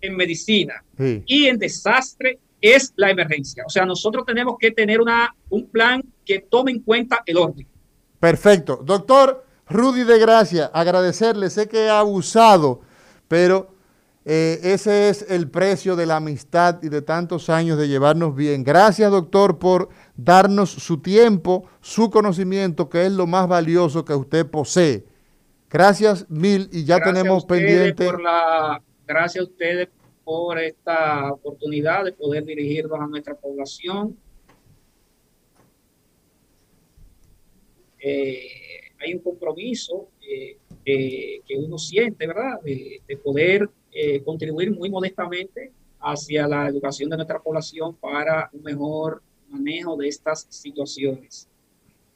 en 0.00 0.16
medicina 0.16 0.84
Sí. 0.98 1.22
y 1.26 1.46
en 1.46 1.58
desastre 1.58 2.38
es 2.60 2.92
la 2.96 3.10
emergencia. 3.10 3.64
O 3.66 3.70
sea, 3.70 3.84
nosotros 3.84 4.24
tenemos 4.26 4.56
que 4.58 4.70
tener 4.70 5.00
una, 5.00 5.34
un 5.50 5.66
plan 5.66 6.02
que 6.24 6.40
tome 6.40 6.70
en 6.72 6.80
cuenta 6.80 7.22
el 7.26 7.36
orden. 7.36 7.66
Perfecto. 8.20 8.80
Doctor 8.84 9.44
Rudy 9.68 10.04
de 10.04 10.18
Gracia, 10.18 10.66
agradecerle. 10.72 11.50
Sé 11.50 11.68
que 11.68 11.84
he 11.86 11.90
abusado, 11.90 12.80
pero 13.28 13.73
Eh, 14.26 14.58
ese 14.62 15.10
es 15.10 15.26
el 15.28 15.50
precio 15.50 15.96
de 15.96 16.06
la 16.06 16.16
amistad 16.16 16.82
y 16.82 16.88
de 16.88 17.02
tantos 17.02 17.50
años 17.50 17.78
de 17.78 17.88
llevarnos 17.88 18.34
bien. 18.34 18.64
Gracias, 18.64 19.10
doctor, 19.10 19.58
por 19.58 19.90
darnos 20.16 20.70
su 20.70 20.98
tiempo, 21.02 21.68
su 21.80 22.10
conocimiento, 22.10 22.88
que 22.88 23.04
es 23.04 23.12
lo 23.12 23.26
más 23.26 23.46
valioso 23.46 24.04
que 24.04 24.14
usted 24.14 24.46
posee. 24.46 25.04
Gracias 25.68 26.30
mil 26.30 26.68
y 26.72 26.84
ya 26.84 27.00
tenemos 27.00 27.44
pendiente. 27.44 28.08
gracias 29.06 29.44
a 29.44 29.48
ustedes 29.48 29.88
por 30.22 30.58
esta 30.58 31.32
oportunidad 31.32 32.04
de 32.04 32.12
poder 32.12 32.46
dirigirnos 32.46 32.98
a 32.98 33.06
nuestra 33.06 33.34
población. 33.34 34.16
Eh, 37.98 38.48
hay 39.00 39.14
un 39.14 39.20
compromiso 39.20 40.08
eh, 40.20 40.56
que 40.84 41.56
uno 41.58 41.76
siente, 41.76 42.26
¿verdad? 42.26 42.60
De, 42.62 43.02
poder 43.22 43.68
eh, 43.94 44.22
contribuir 44.22 44.72
muy 44.72 44.90
modestamente 44.90 45.72
hacia 46.00 46.46
la 46.48 46.68
educación 46.68 47.08
de 47.08 47.16
nuestra 47.16 47.40
población 47.40 47.94
para 47.96 48.50
un 48.52 48.62
mejor 48.62 49.22
manejo 49.48 49.96
de 49.96 50.08
estas 50.08 50.46
situaciones. 50.50 51.48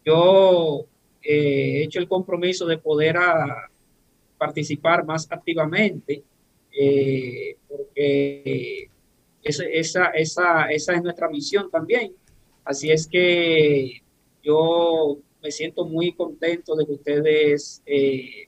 Yo 0.05 0.87
he 1.23 1.83
hecho 1.85 2.01
el 2.01 2.09
compromiso 2.09 2.67
de 2.67 2.79
poder 2.79 3.17
a, 3.17 3.71
participar 4.39 5.05
más 5.05 5.27
activamente 5.31 6.23
eh, 6.73 7.57
porque 7.69 8.89
esa, 9.43 10.11
es 10.11 11.03
nuestra 11.03 11.29
misión 11.29 11.71
también. 11.71 12.13
Así 12.65 12.91
es 12.91 13.07
que 13.07 14.03
yo 14.43 15.19
me 15.43 15.51
siento 15.51 15.85
muy 15.85 16.13
contento 16.13 16.77
de 16.77 16.87
que 16.87 16.93
ustedes 16.93 17.83
eh, 17.87 18.48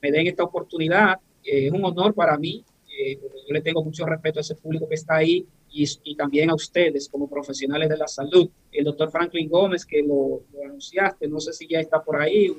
me 0.00 0.10
den 0.10 0.26
esta 0.26 0.44
oportunidad. 0.44 1.18
es 1.42 1.72
un 1.72 1.84
honor 1.84 2.14
para 2.14 2.36
mí. 2.36 2.64
Eh, 2.98 3.18
yo 3.20 3.54
le 3.54 3.60
tengo 3.60 3.84
mucho 3.84 4.04
respeto 4.06 4.40
a 4.40 4.42
ese 4.42 4.56
público 4.56 4.88
que 4.88 4.96
está 4.96 5.16
ahí 5.16 5.46
y, 5.70 5.86
y, 6.02 6.16
también 6.16 6.50
a 6.50 6.54
ustedes 6.54 7.08
como 7.08 7.28
profesionales 7.28 7.88
de 7.88 7.96
la 7.96 8.08
salud. 8.08 8.50
El 8.72 8.84
doctor 8.84 9.10
Franklin 9.10 9.48
Gómez, 9.48 9.84
que 9.84 10.02
lo, 10.02 10.42
lo 10.52 10.64
anunciaste, 10.64 11.28
no 11.28 11.38
sé 11.38 11.52
si 11.52 11.68
ya 11.68 11.78
está 11.78 12.02
por 12.02 12.20
ahí, 12.20 12.52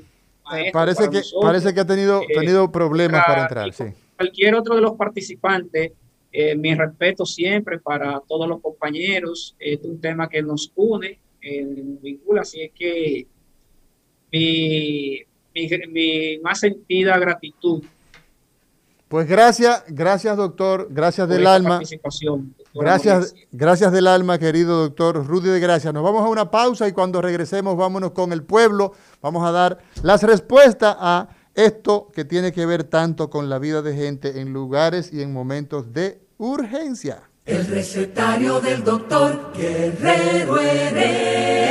parece 0.71 1.09
que 1.09 1.21
parece 1.41 1.73
que 1.73 1.79
ha 1.79 1.85
tenido, 1.85 2.21
eh, 2.21 2.27
tenido 2.33 2.71
problemas 2.71 3.23
para 3.25 3.43
entrar. 3.43 3.73
Sí. 3.73 3.85
Cualquier 4.17 4.55
otro 4.55 4.75
de 4.75 4.81
los 4.81 4.93
participantes, 4.93 5.91
eh, 6.31 6.55
mi 6.55 6.75
respeto 6.75 7.25
siempre 7.25 7.79
para 7.79 8.21
todos 8.27 8.47
los 8.47 8.61
compañeros. 8.61 9.55
es 9.59 9.79
un 9.83 9.99
tema 9.99 10.29
que 10.29 10.41
nos 10.41 10.71
une, 10.75 11.19
eh, 11.41 11.63
nos 11.63 12.01
vincula, 12.01 12.41
así 12.41 12.61
es 12.61 12.71
que 12.73 13.27
mi, 14.31 15.21
mi, 15.53 16.39
más 16.39 16.59
sentida 16.59 17.17
gratitud 17.17 17.83
pues 19.09 19.27
gracias, 19.27 19.83
gracias 19.87 20.37
doctor, 20.37 20.87
gracias 20.91 21.27
del 21.27 21.47
alma. 21.47 21.81
Gracias, 22.75 23.33
gracias 23.51 23.91
del 23.91 24.05
alma, 24.05 24.37
querido 24.37 24.81
doctor 24.81 25.25
Rudy 25.25 25.49
de 25.49 25.59
Gracia. 25.59 25.91
Nos 25.91 26.03
vamos 26.03 26.23
a 26.23 26.27
una 26.29 26.51
pausa 26.51 26.87
y 26.87 26.91
cuando 26.91 27.19
regresemos 27.19 27.75
vámonos 27.75 28.11
con 28.11 28.31
el 28.31 28.43
pueblo. 28.43 28.93
Vamos 29.19 29.43
a 29.47 29.51
dar 29.51 29.79
las 30.03 30.21
respuestas 30.21 30.95
a 30.99 31.27
esto 31.55 32.11
que 32.13 32.23
tiene 32.23 32.51
que 32.51 32.67
ver 32.67 32.83
tanto 32.83 33.31
con 33.31 33.49
la 33.49 33.57
vida 33.57 33.81
de 33.81 33.95
gente 33.95 34.41
en 34.41 34.53
lugares 34.53 35.11
y 35.11 35.23
en 35.23 35.33
momentos 35.33 35.91
de 35.91 36.19
urgencia. 36.37 37.23
El 37.47 37.65
recetario 37.65 38.59
del 38.59 38.83
doctor 38.83 39.51
Guerrero 39.55 40.59
Heredia. 40.59 41.69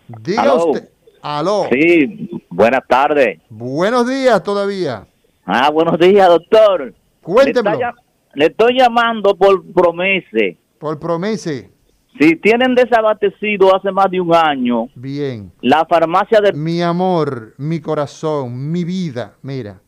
Diga 0.08 0.54
usted. 0.54 0.88
Aló. 1.20 1.66
Sí, 1.70 2.30
buenas 2.48 2.80
tardes. 2.88 3.42
Buenos 3.50 4.08
días 4.08 4.42
todavía. 4.42 5.06
Ah, 5.46 5.70
buenos 5.70 5.98
días, 5.98 6.26
doctor. 6.28 6.94
Cuéntemelo. 7.22 7.92
Le 8.34 8.46
estoy 8.46 8.78
llamando 8.78 9.36
por 9.36 9.62
promese. 9.72 10.58
Por 10.78 10.98
promese. 10.98 11.70
Si 12.18 12.36
tienen 12.36 12.74
desabastecido 12.74 13.74
hace 13.74 13.90
más 13.92 14.10
de 14.10 14.20
un 14.20 14.34
año. 14.34 14.86
Bien. 14.94 15.52
La 15.60 15.84
farmacia 15.84 16.40
de... 16.40 16.52
Mi 16.52 16.80
amor, 16.80 17.54
mi 17.58 17.80
corazón, 17.80 18.70
mi 18.70 18.84
vida. 18.84 19.34
Mira, 19.42 19.80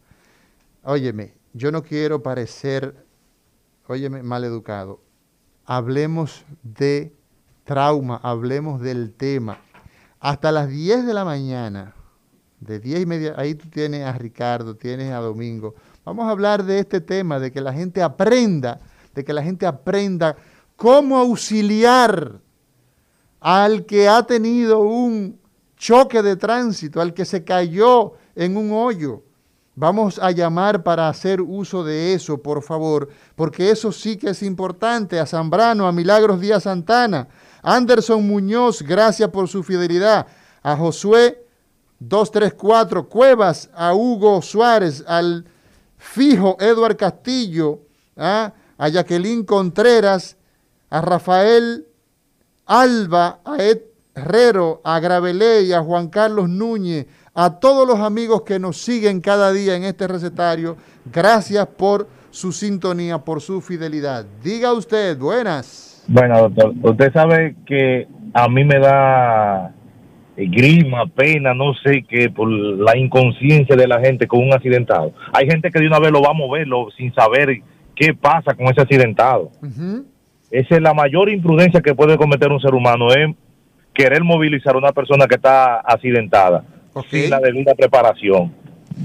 óyeme, 0.82 1.34
yo 1.54 1.72
no 1.72 1.82
quiero 1.82 2.22
parecer, 2.22 2.94
óyeme, 3.86 4.20
educado. 4.46 5.00
Hablemos 5.64 6.44
de 6.62 7.12
trauma, 7.64 8.20
hablemos 8.22 8.80
del 8.80 9.14
tema. 9.14 9.59
Hasta 10.20 10.52
las 10.52 10.68
10 10.68 11.07
de 11.07 11.14
la 11.14 11.24
mañana, 11.24 11.94
de 12.66 12.80
10 12.80 13.00
y 13.00 13.06
media, 13.06 13.34
ahí 13.36 13.54
tú 13.54 13.68
tienes 13.68 14.04
a 14.04 14.12
Ricardo, 14.12 14.74
tienes 14.76 15.12
a 15.12 15.18
Domingo, 15.18 15.74
Vamos 16.06 16.28
a 16.28 16.30
hablar 16.30 16.62
de 16.64 16.78
este 16.78 17.00
tema, 17.00 17.40
de 17.40 17.50
que 17.50 17.60
la 17.60 17.72
gente 17.72 18.00
aprenda, 18.00 18.78
de 19.12 19.24
que 19.24 19.32
la 19.32 19.42
gente 19.42 19.66
aprenda 19.66 20.36
cómo 20.76 21.18
auxiliar 21.18 22.38
al 23.41 23.86
que 23.86 24.08
ha 24.08 24.22
tenido 24.22 24.82
un 24.82 25.41
choque 25.76 26.22
de 26.22 26.36
tránsito, 26.36 27.00
al 27.00 27.12
que 27.12 27.24
se 27.24 27.42
cayó 27.42 28.12
en 28.36 28.57
un 28.57 28.70
hoyo. 28.70 29.24
Vamos 29.74 30.20
a 30.20 30.30
llamar 30.30 30.84
para 30.84 31.08
hacer 31.08 31.41
uso 31.41 31.82
de 31.82 32.14
eso, 32.14 32.41
por 32.41 32.62
favor, 32.62 33.08
porque 33.34 33.72
eso 33.72 33.91
sí 33.91 34.16
que 34.16 34.30
es 34.30 34.45
importante. 34.45 35.18
A 35.18 35.26
Zambrano, 35.26 35.88
a 35.88 35.92
Milagros 35.92 36.41
Díaz 36.41 36.62
Santana, 36.62 37.26
Anderson 37.62 38.24
Muñoz, 38.24 38.80
gracias 38.80 39.28
por 39.30 39.49
su 39.49 39.64
fidelidad. 39.64 40.28
A 40.62 40.76
Josué 40.76 41.45
234, 41.98 43.08
Cuevas, 43.08 43.70
a 43.74 43.94
Hugo 43.94 44.42
Suárez, 44.42 45.04
al 45.06 45.44
Fijo 45.96 46.56
Eduard 46.60 46.96
Castillo, 46.96 47.80
¿ah? 48.16 48.52
a 48.78 48.88
Jacqueline 48.88 49.44
Contreras, 49.44 50.36
a 50.90 51.00
Rafael 51.00 51.86
Alba, 52.66 53.40
a 53.44 53.62
Ed 53.62 53.80
Herrero, 54.14 54.80
a 54.84 54.98
Graveley, 54.98 55.72
a 55.72 55.82
Juan 55.82 56.08
Carlos 56.08 56.48
Núñez, 56.48 57.06
a 57.34 57.58
todos 57.60 57.86
los 57.86 58.00
amigos 58.00 58.42
que 58.42 58.58
nos 58.58 58.78
siguen 58.78 59.20
cada 59.20 59.52
día 59.52 59.76
en 59.76 59.84
este 59.84 60.08
recetario, 60.08 60.76
gracias 61.12 61.66
por 61.66 62.08
su 62.30 62.52
sintonía, 62.52 63.18
por 63.18 63.40
su 63.40 63.60
fidelidad. 63.60 64.24
Diga 64.42 64.72
usted, 64.72 65.18
buenas. 65.18 66.02
Bueno, 66.08 66.48
doctor, 66.48 66.72
usted 66.82 67.12
sabe 67.12 67.56
que 67.66 68.08
a 68.32 68.48
mí 68.48 68.64
me 68.64 68.78
da 68.78 69.74
grima, 70.37 71.07
pena, 71.07 71.54
no 71.54 71.72
sé 71.75 72.04
qué, 72.08 72.30
por 72.30 72.50
la 72.50 72.96
inconsciencia 72.96 73.75
de 73.75 73.88
la 73.88 74.00
gente 74.00 74.26
con 74.26 74.41
un 74.42 74.53
accidentado. 74.53 75.13
Hay 75.33 75.46
gente 75.46 75.71
que 75.71 75.80
de 75.80 75.87
una 75.87 75.99
vez 75.99 76.13
lo 76.13 76.22
va 76.22 76.30
a 76.30 76.34
moverlo 76.34 76.88
sin 76.96 77.13
saber 77.14 77.61
qué 77.95 78.14
pasa 78.14 78.54
con 78.54 78.67
ese 78.67 78.83
accidentado. 78.83 79.50
Esa 80.50 80.76
es 80.76 80.83
la 80.83 80.95
mayor 80.95 81.30
imprudencia 81.30 81.80
que 81.80 81.95
puede 81.95 82.17
cometer 82.17 82.53
un 82.53 82.61
ser 82.61 82.75
humano, 82.75 83.08
es 83.11 83.34
querer 83.95 84.22
movilizar 84.22 84.75
a 84.75 84.79
una 84.79 84.92
persona 84.92 85.26
que 85.26 85.37
está 85.37 85.80
accidentada 85.80 86.64
sin 87.11 87.30
la 87.30 87.41
debida 87.41 87.75
preparación. 87.75 88.53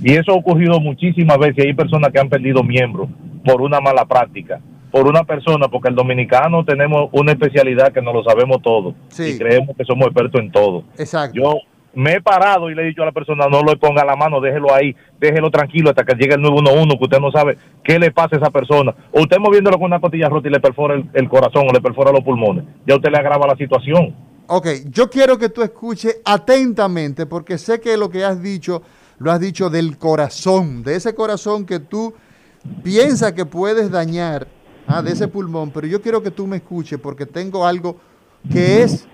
Y 0.03 0.14
eso 0.14 0.32
ha 0.32 0.36
ocurrido 0.36 0.80
muchísimas 0.80 1.38
veces. 1.38 1.66
Hay 1.66 1.74
personas 1.74 2.12
que 2.12 2.20
han 2.20 2.30
perdido 2.30 2.64
miembros 2.64 3.10
por 3.44 3.62
una 3.62 3.80
mala 3.80 4.06
práctica 4.06 4.62
por 4.91 5.07
una 5.07 5.23
persona, 5.23 5.68
porque 5.69 5.89
el 5.89 5.95
dominicano 5.95 6.65
tenemos 6.65 7.09
una 7.13 7.31
especialidad 7.31 7.93
que 7.93 8.01
no 8.01 8.13
lo 8.13 8.23
sabemos 8.23 8.61
todo 8.61 8.93
y 9.18 9.38
creemos 9.38 9.76
que 9.76 9.85
somos 9.85 10.07
expertos 10.07 10.41
en 10.41 10.51
todo. 10.51 10.84
Exacto. 10.97 11.39
Yo 11.39 11.59
me 11.93 12.13
he 12.13 12.22
parado 12.22 12.69
y 12.69 12.76
le 12.76 12.84
he 12.84 12.85
dicho 12.85 13.01
a 13.01 13.05
la 13.05 13.11
persona, 13.11 13.47
no 13.49 13.63
le 13.63 13.77
ponga 13.77 14.05
la 14.05 14.15
mano, 14.15 14.39
déjelo 14.39 14.73
ahí, 14.73 14.95
déjelo 15.19 15.49
tranquilo 15.49 15.89
hasta 15.89 16.03
que 16.03 16.15
llegue 16.15 16.35
el 16.35 16.41
911, 16.41 16.97
que 16.97 17.03
usted 17.03 17.19
no 17.19 17.31
sabe 17.31 17.57
qué 17.84 17.99
le 17.99 18.11
pasa 18.11 18.35
a 18.35 18.39
esa 18.39 18.49
persona. 18.49 18.93
O 19.11 19.22
usted 19.22 19.38
moviéndolo 19.39 19.77
con 19.77 19.85
una 19.85 19.99
costilla 19.99 20.30
rota 20.30 20.47
y 20.47 20.51
le 20.51 20.59
perfora 20.59 20.95
el, 20.95 21.09
el 21.13 21.30
corazón 21.30 21.68
o 21.69 21.73
le 21.73 21.81
perfora 21.81 22.11
los 22.11 22.22
pulmones, 22.22 22.65
ya 22.85 22.95
usted 22.95 23.09
le 23.09 23.18
agrava 23.18 23.47
la 23.47 23.55
situación. 23.55 24.13
Ok, 24.47 24.68
yo 24.89 25.09
quiero 25.09 25.38
que 25.38 25.49
tú 25.49 25.63
escuches 25.63 26.19
atentamente, 26.26 27.26
porque 27.26 27.57
sé 27.57 27.80
que 27.80 27.95
lo 27.95 28.09
que 28.09 28.26
has 28.26 28.41
dicho, 28.41 28.81
lo 29.18 29.31
has 29.31 29.39
dicho 29.39 29.69
del 29.69 29.97
corazón, 29.97 30.84
de 30.84 30.95
ese 30.95 31.15
corazón 31.15 31.65
que 31.65 31.80
tú 31.80 32.13
piensas 32.84 33.34
que 33.34 33.45
puedes 33.45 33.91
dañar, 33.91 34.47
ah, 34.88 35.02
de 35.02 35.12
ese 35.12 35.28
pulmón, 35.28 35.72
pero 35.72 35.88
yo 35.88 36.02
quiero 36.02 36.22
que 36.22 36.32
tú 36.32 36.48
me 36.48 36.58
escuches 36.58 36.99
porque 36.99 37.26
tengo 37.26 37.66
algo 37.66 37.98
que 38.52 38.84
es, 38.84 39.06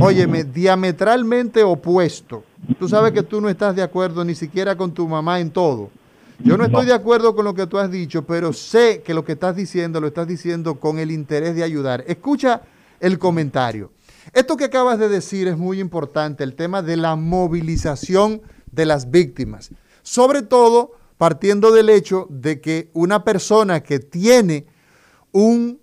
óyeme, 0.00 0.44
diametralmente 0.44 1.62
opuesto. 1.62 2.44
Tú 2.78 2.88
sabes 2.88 3.12
que 3.12 3.22
tú 3.22 3.40
no 3.40 3.48
estás 3.48 3.74
de 3.74 3.82
acuerdo 3.82 4.24
ni 4.24 4.34
siquiera 4.34 4.76
con 4.76 4.92
tu 4.92 5.06
mamá 5.08 5.40
en 5.40 5.50
todo. 5.50 5.90
Yo 6.38 6.56
no 6.56 6.64
estoy 6.64 6.86
de 6.86 6.94
acuerdo 6.94 7.34
con 7.34 7.44
lo 7.44 7.54
que 7.54 7.66
tú 7.66 7.78
has 7.78 7.90
dicho, 7.90 8.24
pero 8.24 8.52
sé 8.52 9.02
que 9.02 9.14
lo 9.14 9.24
que 9.24 9.32
estás 9.32 9.54
diciendo 9.54 10.00
lo 10.00 10.08
estás 10.08 10.26
diciendo 10.26 10.80
con 10.80 10.98
el 10.98 11.10
interés 11.10 11.54
de 11.54 11.62
ayudar. 11.62 12.04
Escucha 12.06 12.62
el 13.00 13.18
comentario. 13.18 13.92
Esto 14.32 14.56
que 14.56 14.64
acabas 14.64 14.98
de 14.98 15.08
decir 15.08 15.48
es 15.48 15.56
muy 15.56 15.80
importante, 15.80 16.42
el 16.44 16.54
tema 16.54 16.82
de 16.82 16.96
la 16.96 17.16
movilización 17.16 18.42
de 18.70 18.86
las 18.86 19.10
víctimas. 19.10 19.70
Sobre 20.02 20.42
todo 20.42 20.92
partiendo 21.16 21.70
del 21.70 21.90
hecho 21.90 22.26
de 22.30 22.60
que 22.60 22.90
una 22.92 23.22
persona 23.22 23.82
que 23.82 24.00
tiene 24.00 24.66
un 25.32 25.80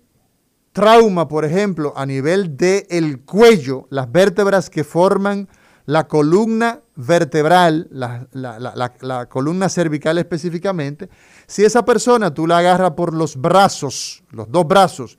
trauma, 0.72 1.28
por 1.28 1.44
ejemplo, 1.44 1.92
a 1.96 2.06
nivel 2.06 2.56
del 2.56 3.20
cuello, 3.24 3.86
las 3.90 4.10
vértebras 4.10 4.70
que 4.70 4.84
forman 4.84 5.48
la 5.86 6.06
columna 6.06 6.80
vertebral, 6.94 7.88
la, 7.90 8.28
la, 8.32 9.26
columna 9.28 9.68
cervical 9.68 10.18
específicamente, 10.18 11.08
si 11.46 11.64
esa 11.64 11.84
persona 11.84 12.32
tú 12.32 12.46
la 12.46 12.58
agarras 12.58 12.92
por 12.92 13.12
los 13.12 13.36
brazos, 13.36 14.22
los 14.30 14.50
dos 14.50 14.68
brazos, 14.68 15.18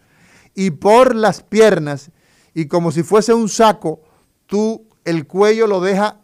y 0.55 0.71
por 0.71 1.15
las 1.15 1.43
piernas, 1.43 2.11
y 2.53 2.67
como 2.67 2.91
si 2.91 3.03
fuese 3.03 3.33
un 3.33 3.49
saco, 3.49 4.01
tú 4.45 4.87
el 5.03 5.27
cuello 5.27 5.67
lo 5.67 5.81
dejas 5.81 6.15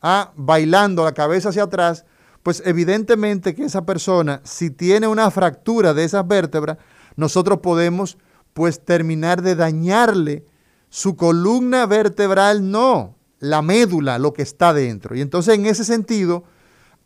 ah, 0.00 0.32
bailando, 0.36 1.04
la 1.04 1.12
cabeza 1.12 1.50
hacia 1.50 1.64
atrás, 1.64 2.06
pues 2.42 2.62
evidentemente 2.64 3.54
que 3.54 3.64
esa 3.64 3.84
persona, 3.84 4.40
si 4.44 4.70
tiene 4.70 5.08
una 5.08 5.30
fractura 5.30 5.92
de 5.92 6.04
esas 6.04 6.26
vértebras, 6.26 6.78
nosotros 7.20 7.60
podemos 7.60 8.18
pues 8.52 8.84
terminar 8.84 9.42
de 9.42 9.54
dañarle 9.54 10.44
su 10.88 11.14
columna 11.14 11.86
vertebral, 11.86 12.68
no, 12.68 13.16
la 13.38 13.62
médula, 13.62 14.18
lo 14.18 14.32
que 14.32 14.42
está 14.42 14.72
dentro. 14.72 15.14
Y 15.14 15.20
entonces 15.20 15.54
en 15.54 15.66
ese 15.66 15.84
sentido, 15.84 16.44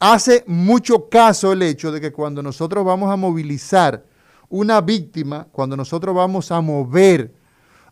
hace 0.01 0.45
mucho 0.47 1.09
caso 1.11 1.53
el 1.53 1.63
hecho 1.63 1.93
de 1.93 2.01
que 2.01 2.13
cuando 2.13 2.43
nosotros 2.43 2.85
vamos 2.85 3.11
a 3.11 3.17
movilizar 3.17 4.05
una 4.49 4.81
víctima, 4.81 5.49
cuando 5.53 5.77
nosotros 5.77 6.15
vamos 6.15 6.51
a 6.51 6.61
mover 6.61 7.35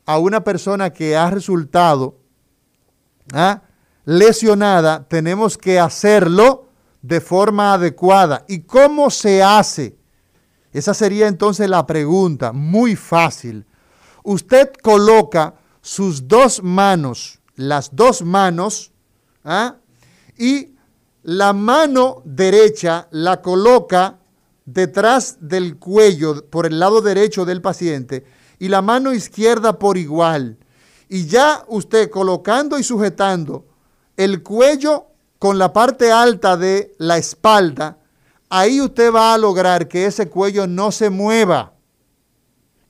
a 0.07 0.19
una 0.19 0.43
persona 0.43 0.91
que 0.91 1.17
ha 1.17 1.31
resultado 1.31 2.19
¿ah? 3.33 3.63
lesionada, 4.05 5.07
tenemos 5.07 5.59
que 5.59 5.79
hacerlo 5.79 6.69
de 7.03 7.21
forma 7.21 7.75
adecuada. 7.75 8.45
¿Y 8.49 8.61
cómo 8.61 9.11
se 9.11 9.43
hace? 9.43 9.97
Esa 10.73 10.95
sería 10.95 11.29
entonces 11.29 11.69
la 11.69 11.87
pregunta, 11.87 12.53
muy 12.53 12.97
fácil. 12.97 13.67
Usted 14.25 14.71
coloca 14.83 15.55
sus 15.81 16.29
dos 16.29 16.63
manos, 16.63 17.41
las 17.57 17.95
dos 17.95 18.23
manos, 18.23 18.93
¿ah? 19.45 19.77
y 20.39 20.75
la 21.23 21.53
mano 21.53 22.23
derecha 22.25 23.09
la 23.11 23.43
coloca 23.43 24.19
detrás 24.65 25.39
del 25.41 25.79
cuello, 25.79 26.47
por 26.47 26.67
el 26.67 26.79
lado 26.79 27.01
derecho 27.01 27.45
del 27.45 27.61
paciente, 27.61 28.25
y 28.59 28.69
la 28.69 28.81
mano 28.81 29.13
izquierda 29.13 29.79
por 29.79 29.99
igual. 29.99 30.57
Y 31.09 31.27
ya 31.27 31.65
usted 31.69 32.11
colocando 32.11 32.79
y 32.79 32.85
sujetando 32.85 33.67
el 34.17 34.43
cuello 34.43 35.07
con 35.39 35.59
la 35.59 35.73
parte 35.73 36.13
alta 36.13 36.57
de 36.57 36.95
la 36.99 37.19
espalda, 37.19 37.99
ahí 38.53 38.83
usted 38.83 39.11
va 39.11 39.33
a 39.33 39.39
lograr 39.39 39.89
que 39.89 40.05
ese 40.05 40.29
cuello 40.29 40.67
no 40.67 40.93
se 40.93 41.09
mueva. 41.09 41.73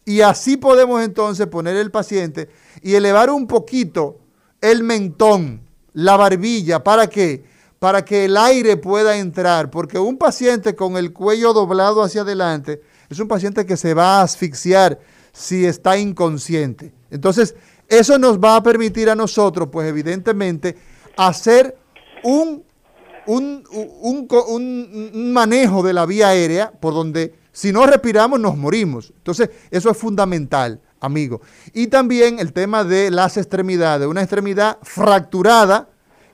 Y 0.04 0.20
así 0.20 0.56
podemos 0.56 1.00
entonces 1.02 1.46
poner 1.46 1.76
el 1.76 1.92
paciente 1.92 2.48
y 2.82 2.96
elevar 2.96 3.30
un 3.30 3.46
poquito 3.46 4.18
el 4.60 4.82
mentón, 4.82 5.62
la 5.92 6.16
barbilla, 6.16 6.82
¿para 6.82 7.06
qué? 7.06 7.44
Para 7.78 8.04
que 8.04 8.24
el 8.24 8.36
aire 8.36 8.76
pueda 8.76 9.16
entrar, 9.16 9.70
porque 9.70 10.00
un 10.00 10.18
paciente 10.18 10.74
con 10.74 10.96
el 10.96 11.12
cuello 11.12 11.52
doblado 11.52 12.02
hacia 12.02 12.22
adelante 12.22 12.82
es 13.08 13.20
un 13.20 13.28
paciente 13.28 13.64
que 13.64 13.76
se 13.76 13.94
va 13.94 14.18
a 14.18 14.22
asfixiar 14.22 14.98
si 15.32 15.64
está 15.64 15.96
inconsciente. 15.96 16.92
Entonces, 17.08 17.54
eso 17.86 18.18
nos 18.18 18.40
va 18.40 18.56
a 18.56 18.62
permitir 18.64 19.08
a 19.08 19.14
nosotros, 19.14 19.68
pues 19.70 19.88
evidentemente, 19.88 20.76
hacer 21.16 21.78
un, 22.24 22.64
un, 23.26 23.64
un, 23.70 25.32
manejo 25.32 25.82
de 25.82 25.92
la 25.92 26.06
vía 26.06 26.28
aérea 26.28 26.72
por 26.72 26.94
donde 26.94 27.34
si 27.52 27.72
no 27.72 27.86
respiramos 27.86 28.40
nos 28.40 28.56
morimos. 28.56 29.12
Entonces, 29.16 29.50
eso 29.70 29.90
es 29.90 29.96
fundamental, 29.96 30.80
amigo. 31.00 31.40
Y 31.72 31.88
también 31.88 32.38
el 32.38 32.52
tema 32.52 32.84
de 32.84 33.10
las 33.10 33.36
extremidades. 33.36 34.08
Una 34.08 34.22
extremidad 34.22 34.78
fracturada, 34.82 35.88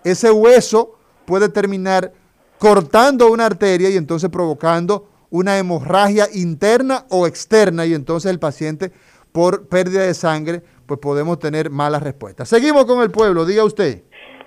ese 0.04 0.30
hueso 0.30 0.98
puede 1.24 1.48
terminar 1.48 2.12
cortando 2.58 3.30
una 3.30 3.46
arteria 3.46 3.90
y 3.90 3.96
entonces 3.96 4.30
provocando 4.30 5.08
una 5.30 5.58
hemorragia 5.58 6.26
interna 6.32 7.04
o 7.10 7.26
externa 7.26 7.84
y 7.86 7.94
entonces 7.94 8.30
el 8.30 8.38
paciente 8.38 8.92
por 9.32 9.68
pérdida 9.68 10.02
de 10.02 10.14
sangre 10.14 10.62
pues 10.86 10.98
podemos 11.00 11.38
tener 11.38 11.70
malas 11.70 12.02
respuestas. 12.02 12.48
Seguimos 12.48 12.86
con 12.86 13.02
el 13.02 13.10
pueblo, 13.10 13.44
diga 13.44 13.62
usted. 13.62 14.04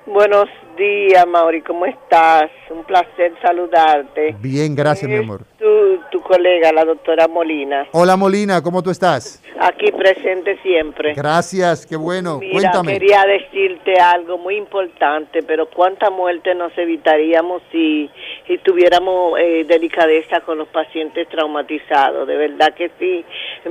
Buenos 0.08 0.50
días, 0.76 1.26
Mauri, 1.28 1.62
¿cómo 1.62 1.86
estás? 1.86 2.50
Un 2.70 2.84
placer 2.84 3.34
saludarte. 3.42 4.36
Bien, 4.40 4.76
gracias, 4.76 5.10
mi 5.10 5.18
amor. 5.18 5.42
Tu, 5.60 6.00
tu 6.12 6.22
colega, 6.22 6.72
la 6.72 6.86
doctora 6.86 7.28
Molina. 7.28 7.88
Hola, 7.92 8.16
Molina, 8.18 8.62
¿cómo 8.62 8.82
tú 8.82 8.90
estás? 8.90 9.44
Aquí 9.60 9.92
presente 9.92 10.58
siempre. 10.64 11.14
Gracias, 11.14 11.86
qué 11.86 11.96
bueno. 11.96 12.40
Mira, 12.40 12.54
Cuéntame. 12.54 12.94
quería 12.94 13.24
decirte 13.26 14.00
algo 14.00 14.38
muy 14.38 14.56
importante, 14.56 15.44
pero 15.44 15.70
cuánta 15.70 16.10
muerte 16.10 16.56
nos 16.56 16.76
evitaríamos 16.78 17.62
si, 17.72 18.10
si 18.48 18.58
tuviéramos 18.60 19.38
eh, 19.40 19.66
delicadeza 19.68 20.40
con 20.42 20.58
los 20.58 20.68
pacientes 20.70 21.28
traumatizados. 21.30 22.28
De 22.28 22.36
verdad 22.36 22.74
que 22.74 22.90
sí. 22.98 23.24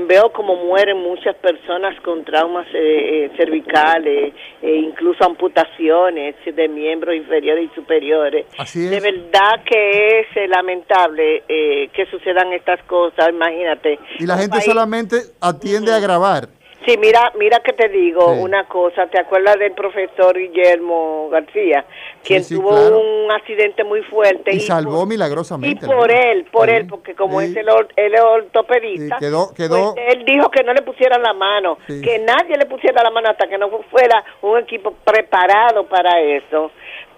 Veo 0.07 0.31
como 0.33 0.55
mueren 0.57 0.99
muchas 0.99 1.35
personas 1.37 1.99
con 2.03 2.25
traumas 2.25 2.67
eh, 2.75 3.25
eh, 3.25 3.31
cervicales, 3.37 4.33
e 4.63 4.75
incluso 4.77 5.25
amputaciones 5.25 6.37
de 6.45 6.69
miembros 6.91 7.15
inferiores 7.15 7.71
y 7.71 7.75
superiores. 7.75 8.47
Así 8.59 8.85
es. 8.85 8.91
De 8.91 9.01
verdad 9.01 9.63
que 9.65 10.21
es 10.21 10.27
lamentable 10.49 11.45
que 11.47 12.07
sucedan 12.11 12.53
estas 12.53 12.83
cosas, 12.85 13.29
imagínate. 13.31 13.99
Y 14.19 14.27
la 14.27 14.37
gente 14.37 14.57
país- 14.57 14.65
solamente 14.65 15.17
atiende 15.41 15.93
a 15.93 16.01
grabar. 16.01 16.49
Sí, 16.87 16.97
mira, 16.99 17.31
mira 17.39 17.61
que 17.61 17.73
te 17.75 17.89
digo 17.91 18.33
Sí. 18.35 18.41
una 18.41 18.65
cosa. 18.65 19.07
¿Te 19.09 19.21
acuerdas 19.21 19.59
del 19.59 19.73
profesor 19.73 20.37
Guillermo 20.39 21.29
García, 21.31 21.85
quien 22.25 22.43
sí, 22.43 22.55
tuvo 22.55 22.71
claro. 22.71 22.99
un 23.01 23.31
accidente 23.31 23.85
muy 23.85 24.01
fuerte 24.05 24.55
Y 24.55 24.61
salvó 24.61 25.01
por- 25.01 25.07
y 25.07 25.09
milagrosamente. 25.11 25.87
por 25.87 26.11
él, 26.11 26.47
por 26.51 26.71
él, 26.71 26.87
porque 26.87 27.15
como 27.15 27.41
es 27.43 27.55
el, 27.55 27.69
or- 27.69 27.89
él 27.97 28.15
es 28.15 28.21
ortopedista, 28.23 29.19
quedó- 29.19 29.53
quedó- 29.55 29.95
pues 29.95 30.07
él 30.15 30.25
dijo 30.25 30.51
que 30.51 30.63
no 30.65 30.73
le 30.73 30.81
pusieran 30.83 31.23
la 31.23 31.35
mano, 31.35 31.77
que 31.87 32.19
nadie 32.19 32.57
le 32.57 32.65
pusiera 32.67 33.03
la 33.03 33.11
mano 33.11 33.29
hasta 33.29 33.47
que 33.47 33.59
no 33.59 33.69
fuera 33.91 34.25
un 34.41 34.59
equipo 34.59 34.93
preparado 35.05 35.85
para 35.87 36.19
eso. 36.21 36.71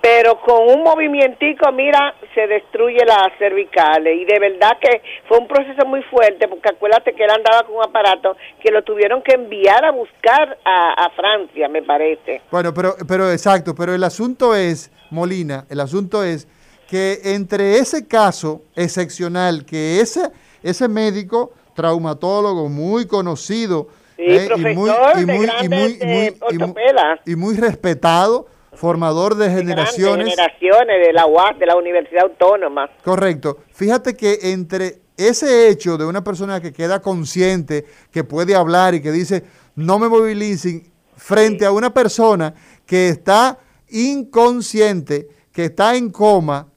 Pero 0.03 0.41
con 0.41 0.69
un 0.69 0.83
movimientico, 0.83 1.71
mira, 1.71 2.17
se 2.35 2.49
destruye 2.49 3.05
las 3.07 3.29
cervicales. 3.39 4.19
Y 4.21 4.25
de 4.25 4.41
verdad 4.41 4.77
que 4.81 5.01
fue 5.29 5.39
un 5.39 5.47
proceso 5.47 5.87
muy 5.87 6.03
fuerte, 6.03 6.49
porque 6.49 6.71
acuérdate 6.71 7.13
que 7.13 7.23
él 7.23 7.31
andaba 7.31 7.65
con 7.65 7.77
un 7.77 7.85
aparato 7.85 8.37
que 8.61 8.73
lo 8.73 8.83
tuvieron 8.83 9.23
que 9.23 9.35
enviar 9.35 9.85
a 9.85 9.93
buscar 9.93 10.59
a, 10.65 11.05
a 11.05 11.11
Francia, 11.11 11.69
me 11.69 11.83
parece. 11.83 12.43
Bueno, 12.51 12.75
pero, 12.75 12.97
pero 13.07 13.31
exacto, 13.31 13.77
pero 13.77 13.95
el 13.95 14.03
asunto 14.03 14.57
es, 14.57 14.91
Molina, 15.11 15.67
el 15.71 15.79
asunto 15.79 16.25
es 16.25 16.49
que 16.89 17.21
entre 17.25 17.79
ese 17.79 18.09
caso 18.09 18.63
excepcional, 18.75 19.65
que 19.65 20.01
ese, 20.01 20.33
ese 20.65 20.89
médico 20.89 21.53
traumatólogo 21.75 22.69
muy 22.69 23.07
conocido 23.07 23.87
y 24.19 24.33
muy 27.37 27.57
respetado, 27.57 28.49
formador 28.73 29.37
de 29.37 29.51
generaciones. 29.51 30.27
Grandes 30.27 30.37
generaciones 30.37 31.07
de 31.07 31.13
la 31.13 31.27
UAS, 31.27 31.59
de 31.59 31.67
la 31.67 31.77
Universidad 31.77 32.25
Autónoma. 32.25 32.91
Correcto. 33.03 33.59
Fíjate 33.73 34.15
que 34.15 34.39
entre 34.43 35.01
ese 35.17 35.69
hecho 35.69 35.97
de 35.97 36.07
una 36.07 36.25
persona 36.25 36.61
que 36.61 36.73
queda 36.73 37.01
consciente, 37.01 37.85
que 38.11 38.25
puede 38.25 38.55
hablar 38.55 38.95
y 38.95 39.03
que 39.03 39.13
dice, 39.13 39.45
no 39.77 39.99
me 39.99 40.09
movilicen, 40.09 40.91
frente 41.17 41.65
a 41.65 41.73
una 41.73 41.93
persona 41.93 42.55
que 42.87 43.09
está 43.09 43.59
inconsciente 43.89 45.29
que 45.53 45.67
está 45.67 45.95
en 45.95 46.11
coma, 46.11 46.69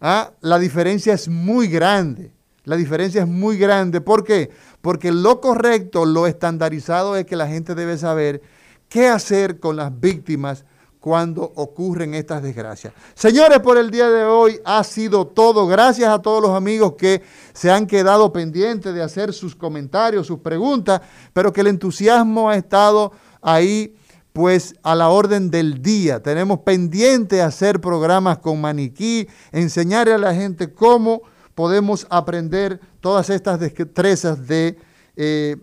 ¿ah? 0.00 0.32
la 0.40 0.58
diferencia 0.58 1.14
es 1.14 1.28
muy 1.28 1.68
grande. 1.68 2.32
La 2.64 2.76
diferencia 2.76 3.22
es 3.22 3.28
muy 3.28 3.58
grande. 3.58 4.00
¿Por 4.00 4.24
qué? 4.24 4.50
Porque 4.80 5.12
lo 5.12 5.40
correcto, 5.40 6.04
lo 6.04 6.26
estandarizado 6.26 7.16
es 7.16 7.26
que 7.26 7.36
la 7.36 7.46
gente 7.46 7.74
debe 7.74 7.96
saber 7.96 8.42
qué 8.88 9.08
hacer 9.08 9.60
con 9.60 9.76
las 9.76 9.98
víctimas 10.00 10.64
cuando 11.04 11.52
ocurren 11.56 12.14
estas 12.14 12.42
desgracias. 12.42 12.94
Señores, 13.14 13.60
por 13.60 13.76
el 13.76 13.90
día 13.90 14.08
de 14.08 14.24
hoy 14.24 14.58
ha 14.64 14.82
sido 14.84 15.26
todo. 15.26 15.66
Gracias 15.66 16.08
a 16.08 16.22
todos 16.22 16.40
los 16.40 16.52
amigos 16.52 16.94
que 16.94 17.20
se 17.52 17.70
han 17.70 17.86
quedado 17.86 18.32
pendientes 18.32 18.94
de 18.94 19.02
hacer 19.02 19.34
sus 19.34 19.54
comentarios, 19.54 20.26
sus 20.26 20.38
preguntas, 20.38 21.02
pero 21.34 21.52
que 21.52 21.60
el 21.60 21.66
entusiasmo 21.66 22.48
ha 22.48 22.56
estado 22.56 23.12
ahí 23.42 23.98
pues 24.32 24.76
a 24.82 24.94
la 24.94 25.10
orden 25.10 25.50
del 25.50 25.82
día. 25.82 26.22
Tenemos 26.22 26.60
pendiente 26.60 27.42
hacer 27.42 27.82
programas 27.82 28.38
con 28.38 28.58
maniquí, 28.62 29.28
enseñarle 29.52 30.14
a 30.14 30.18
la 30.18 30.34
gente 30.34 30.72
cómo 30.72 31.20
podemos 31.54 32.06
aprender 32.08 32.80
todas 33.00 33.28
estas 33.28 33.60
destrezas 33.60 34.46
de 34.46 34.78
eh, 35.16 35.58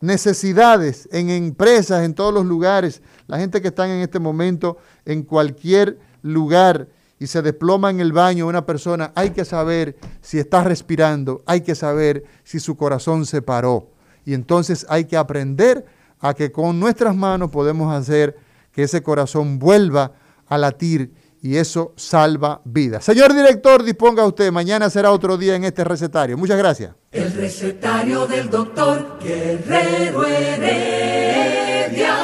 necesidades 0.00 1.08
en 1.12 1.30
empresas, 1.30 2.04
en 2.04 2.14
todos 2.14 2.32
los 2.32 2.44
lugares. 2.44 3.02
La 3.26 3.38
gente 3.38 3.60
que 3.60 3.68
está 3.68 3.86
en 3.86 4.00
este 4.00 4.18
momento 4.18 4.76
en 5.04 5.22
cualquier 5.22 5.98
lugar 6.22 6.88
y 7.18 7.26
se 7.26 7.42
desploma 7.42 7.90
en 7.90 8.00
el 8.00 8.12
baño 8.12 8.46
una 8.46 8.66
persona, 8.66 9.12
hay 9.14 9.30
que 9.30 9.44
saber 9.44 9.96
si 10.20 10.38
está 10.38 10.62
respirando, 10.62 11.42
hay 11.46 11.62
que 11.62 11.74
saber 11.74 12.24
si 12.44 12.60
su 12.60 12.76
corazón 12.76 13.24
se 13.24 13.40
paró. 13.40 13.90
Y 14.24 14.34
entonces 14.34 14.84
hay 14.88 15.06
que 15.06 15.16
aprender 15.16 15.86
a 16.20 16.34
que 16.34 16.52
con 16.52 16.78
nuestras 16.78 17.16
manos 17.16 17.50
podemos 17.50 17.94
hacer 17.94 18.36
que 18.72 18.82
ese 18.82 19.02
corazón 19.02 19.58
vuelva 19.58 20.12
a 20.46 20.58
latir 20.58 21.12
y 21.42 21.56
eso 21.56 21.92
salva 21.96 22.60
vidas. 22.64 23.04
Señor 23.04 23.34
director, 23.34 23.82
disponga 23.82 24.24
usted, 24.26 24.50
mañana 24.52 24.90
será 24.90 25.12
otro 25.12 25.36
día 25.36 25.54
en 25.56 25.64
este 25.64 25.84
recetario. 25.84 26.36
Muchas 26.36 26.58
gracias. 26.58 26.94
El 27.12 27.32
recetario 27.32 28.26
del 28.26 28.50
doctor 28.50 29.18
Guerrero 29.22 30.24
Heredia. 30.26 32.14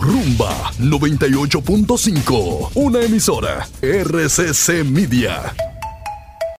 Rumba 0.00 0.70
98.5, 0.78 2.70
una 2.74 3.00
emisora 3.00 3.66
RCC 3.80 4.84
Media. 4.84 5.54